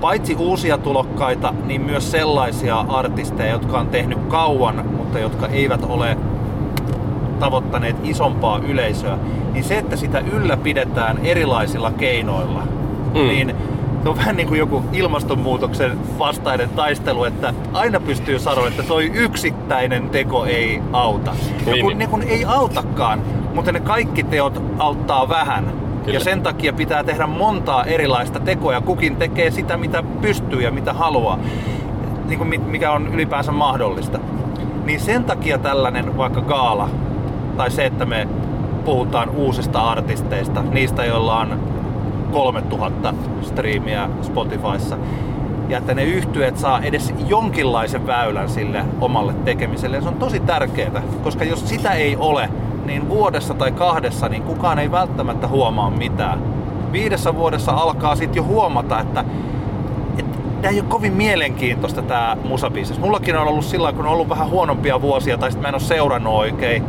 paitsi 0.00 0.34
uusia 0.34 0.78
tulokkaita, 0.78 1.54
niin 1.66 1.80
myös 1.80 2.10
sellaisia 2.10 2.78
artisteja, 2.78 3.52
jotka 3.52 3.78
on 3.78 3.88
tehnyt 3.88 4.18
kauan, 4.28 4.84
mutta 4.96 5.18
jotka 5.18 5.46
eivät 5.46 5.84
ole 5.88 6.16
tavoittaneet 7.40 7.96
isompaa 8.02 8.58
yleisöä, 8.58 9.18
niin 9.52 9.64
se, 9.64 9.78
että 9.78 9.96
sitä 9.96 10.18
ylläpidetään 10.32 11.18
erilaisilla 11.24 11.90
keinoilla, 11.90 12.62
mm. 13.14 13.20
niin 13.20 13.54
se 14.02 14.08
on 14.08 14.16
vähän 14.16 14.36
niin 14.36 14.48
kuin 14.48 14.58
joku 14.58 14.82
ilmastonmuutoksen 14.92 15.98
vastainen 16.18 16.68
taistelu, 16.68 17.24
että 17.24 17.54
aina 17.72 18.00
pystyy 18.00 18.38
sanoa, 18.38 18.68
että 18.68 18.82
toi 18.82 19.10
yksittäinen 19.14 20.10
teko 20.10 20.44
ei 20.44 20.82
auta. 20.92 21.30
Ja 21.66 21.72
kun, 21.80 21.88
niin. 21.88 21.98
ne 21.98 22.06
kun 22.06 22.22
ei 22.22 22.44
autakaan, 22.44 23.22
mutta 23.54 23.72
ne 23.72 23.80
kaikki 23.80 24.22
teot 24.22 24.62
auttaa 24.78 25.28
vähän. 25.28 25.87
Kyllä. 26.08 26.18
Ja 26.18 26.24
sen 26.24 26.42
takia 26.42 26.72
pitää 26.72 27.04
tehdä 27.04 27.26
montaa 27.26 27.84
erilaista 27.84 28.40
tekoa 28.40 28.72
ja 28.72 28.80
kukin 28.80 29.16
tekee 29.16 29.50
sitä, 29.50 29.76
mitä 29.76 30.02
pystyy 30.20 30.62
ja 30.62 30.70
mitä 30.70 30.92
haluaa, 30.92 31.38
niin 32.28 32.38
kuin 32.38 32.60
mikä 32.66 32.92
on 32.92 33.14
ylipäänsä 33.14 33.52
mahdollista. 33.52 34.18
Niin 34.84 35.00
sen 35.00 35.24
takia 35.24 35.58
tällainen 35.58 36.16
vaikka 36.16 36.40
gaala, 36.40 36.88
tai 37.56 37.70
se, 37.70 37.86
että 37.86 38.04
me 38.04 38.28
puhutaan 38.84 39.30
uusista 39.30 39.80
artisteista, 39.80 40.62
niistä, 40.62 41.04
joilla 41.04 41.38
on 41.38 41.60
3000 42.32 43.14
striimiä 43.42 44.08
Spotifyssa, 44.22 44.96
ja 45.68 45.78
että 45.78 45.94
ne 45.94 46.04
yhtyöt 46.04 46.56
saa 46.56 46.80
edes 46.82 47.14
jonkinlaisen 47.26 48.06
väylän 48.06 48.48
sille 48.48 48.84
omalle 49.00 49.34
tekemiselle. 49.44 50.00
se 50.00 50.08
on 50.08 50.14
tosi 50.14 50.40
tärkeää, 50.40 51.02
koska 51.22 51.44
jos 51.44 51.68
sitä 51.68 51.90
ei 51.90 52.16
ole, 52.16 52.48
niin 52.88 53.08
vuodessa 53.08 53.54
tai 53.54 53.72
kahdessa 53.72 54.28
niin 54.28 54.42
kukaan 54.42 54.78
ei 54.78 54.90
välttämättä 54.90 55.48
huomaa 55.48 55.90
mitään. 55.90 56.38
Viidessä 56.92 57.34
vuodessa 57.34 57.72
alkaa 57.72 58.16
sitten 58.16 58.36
jo 58.36 58.44
huomata, 58.44 59.00
että, 59.00 59.24
tämä 60.62 60.72
ei 60.72 60.80
ole 60.80 60.88
kovin 60.88 61.12
mielenkiintoista 61.12 62.02
tämä 62.02 62.36
musabiisis. 62.44 62.98
Mullakin 62.98 63.36
on 63.36 63.48
ollut 63.48 63.64
sillä 63.64 63.92
kun 63.92 64.06
on 64.06 64.12
ollut 64.12 64.28
vähän 64.28 64.50
huonompia 64.50 65.00
vuosia 65.00 65.38
tai 65.38 65.50
sitten 65.50 65.62
mä 65.62 65.68
en 65.68 65.74
ole 65.74 65.82
seurannut 65.82 66.34
oikein. 66.34 66.84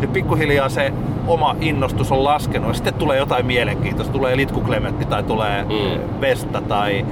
Ja 0.00 0.08
pikkuhiljaa 0.08 0.68
se 0.68 0.92
oma 1.26 1.56
innostus 1.60 2.12
on 2.12 2.24
laskenut 2.24 2.68
ja 2.68 2.74
sitten 2.74 2.94
tulee 2.94 3.18
jotain 3.18 3.46
mielenkiintoista. 3.46 4.12
Tulee 4.12 4.36
Litku 4.36 4.60
Klementti 4.60 5.04
tai 5.04 5.22
tulee 5.22 5.64
mm. 5.64 6.20
Vesta 6.20 6.60
tai 6.60 7.06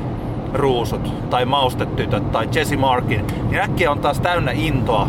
Ruusut 0.55 1.31
tai 1.31 1.45
Maustetytöt 1.45 2.33
tai 2.33 2.49
Jesse 2.55 2.77
Markin. 2.77 3.27
Niin 3.51 3.61
äkkiä 3.61 3.91
on 3.91 3.99
taas 3.99 4.21
täynnä 4.21 4.51
intoa. 4.55 5.09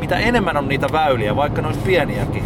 Mitä 0.00 0.16
enemmän 0.16 0.56
on 0.56 0.68
niitä 0.68 0.86
väyliä, 0.92 1.36
vaikka 1.36 1.62
ne 1.62 1.66
olisi 1.66 1.80
pieniäkin, 1.80 2.44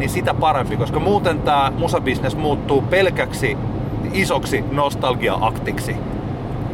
niin 0.00 0.10
sitä 0.10 0.34
parempi, 0.34 0.76
koska 0.76 1.00
muuten 1.00 1.40
tämä 1.40 1.72
musabisnes 1.78 2.36
muuttuu 2.36 2.82
pelkäksi 2.82 3.56
isoksi 4.12 4.64
nostalgia-aktiksi. 4.72 5.96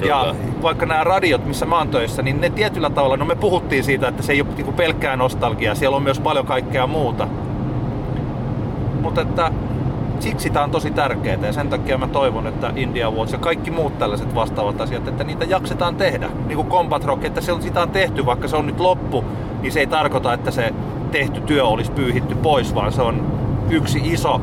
Kyllä. 0.01 0.07
Ja 0.07 0.35
vaikka 0.63 0.87
nämä 0.87 1.05
radiot, 1.05 1.47
missä 1.47 1.67
mä 1.67 1.79
oon 1.79 1.89
töissä, 1.89 2.23
niin 2.23 2.41
ne 2.41 2.51
tietyllä 2.51 2.91
tavalla, 2.91 3.17
no 3.17 3.25
me 3.25 3.35
puhuttiin 3.35 3.85
siitä, 3.85 4.09
että 4.09 4.23
se 4.23 4.33
ei 4.33 4.41
ole 4.41 4.49
niinku 4.57 4.73
pelkkää 4.73 5.17
nostalgiaa, 5.17 5.75
siellä 5.75 5.97
on 5.97 6.03
myös 6.03 6.21
paljon 6.21 6.47
kaikkea 6.47 6.87
muuta. 6.87 7.29
Mutta 9.03 9.21
että 9.21 9.53
siksi 10.21 10.51
tämä 10.51 10.65
on 10.65 10.71
tosi 10.71 10.91
tärkeää 10.91 11.47
ja 11.47 11.53
sen 11.53 11.69
takia 11.69 11.99
mä 11.99 12.09
toivon, 12.09 12.47
että 12.47 12.73
India 12.77 13.11
Wars 13.11 13.33
ja 13.33 13.39
kaikki 13.39 13.71
muut 13.71 13.99
tällaiset 13.99 14.35
vastaavat 14.35 14.81
asiat, 14.81 15.09
että 15.09 15.25
niitä 15.25 15.45
jaksetaan 15.45 15.97
tehdä. 15.97 16.29
Niin 16.47 16.57
kuin 16.57 16.69
Combat 16.69 17.05
Rock, 17.05 17.25
että 17.25 17.41
se 17.41 17.53
on, 17.53 17.63
sitä 17.63 17.83
on 17.83 17.91
tehty, 17.91 18.27
vaikka 18.27 18.49
se 18.49 18.57
on 18.57 18.67
nyt 18.67 18.81
loppu, 18.81 19.25
niin 19.63 19.73
se 19.73 19.81
ei 19.81 19.87
tarkoita, 19.87 20.33
että 20.33 20.51
se 20.51 20.75
tehty 21.19 21.41
työ 21.41 21.65
olisi 21.65 21.93
pyyhitty 21.93 22.35
pois, 22.35 22.75
vaan 22.75 22.93
se 22.93 23.03
on 23.03 23.27
yksi 23.71 24.01
iso 24.05 24.41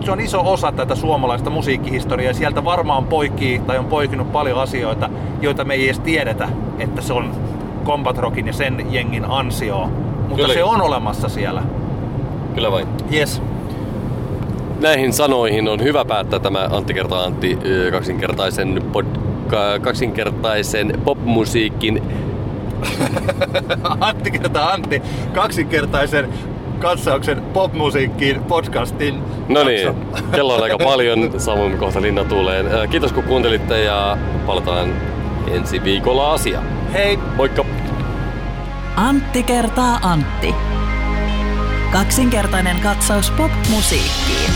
se 0.00 0.12
on 0.12 0.20
iso 0.20 0.40
osa 0.52 0.72
tätä 0.72 0.94
suomalaista 0.94 1.50
musiikkihistoriaa. 1.50 2.32
Sieltä 2.32 2.64
varmaan 2.64 3.04
poikii 3.04 3.58
tai 3.58 3.78
on 3.78 3.84
poikinut 3.84 4.32
paljon 4.32 4.60
asioita, 4.60 5.10
joita 5.40 5.64
me 5.64 5.74
ei 5.74 5.84
edes 5.84 5.98
tiedetä, 5.98 6.48
että 6.78 7.02
se 7.02 7.12
on 7.12 7.30
Combat 7.84 8.18
Rockin 8.18 8.46
ja 8.46 8.52
sen 8.52 8.86
jengin 8.90 9.24
ansio. 9.24 9.90
Mutta 10.18 10.34
Kyllä. 10.34 10.54
se 10.54 10.64
on 10.64 10.80
olemassa 10.80 11.28
siellä. 11.28 11.62
Kyllä 12.54 12.72
vain. 12.72 12.86
Yes. 13.12 13.42
Näihin 14.80 15.12
sanoihin 15.12 15.68
on 15.68 15.82
hyvä 15.82 16.04
päättää 16.04 16.38
tämä 16.38 16.68
Antti 16.72 16.94
kertaa 16.94 17.24
Antti 17.24 17.58
kaksinkertaisen, 17.90 18.82
pod, 18.92 19.06
ka- 19.48 19.78
kaksinkertaisen 19.80 21.00
popmusiikin 21.04 22.02
Antti 24.00 24.30
kertaa 24.30 24.70
Antti, 24.72 25.02
kaksinkertaisen 25.34 26.28
katsauksen 26.78 27.42
popmusiikkiin 27.42 28.44
podcastin. 28.44 29.22
No 29.48 29.64
niin, 29.64 29.94
kello 30.32 30.54
on 30.54 30.62
aika 30.62 30.78
paljon, 30.92 31.40
saavumme 31.40 31.76
kohta 31.76 32.02
linnatuuleen. 32.02 32.66
Ö, 32.66 32.86
Kiitos 32.86 33.12
kun 33.12 33.24
kuuntelitte 33.24 33.82
ja 33.84 34.18
palataan 34.46 34.92
ensi 35.50 35.84
viikolla 35.84 36.32
asiaan. 36.32 36.64
Hei! 36.92 37.18
Moikka! 37.36 37.64
Antti 38.96 39.42
kertaa 39.42 39.98
Antti. 40.02 40.54
Kaksinkertainen 41.92 42.80
katsaus 42.80 43.30
pop-musiikkiin. 43.30 44.50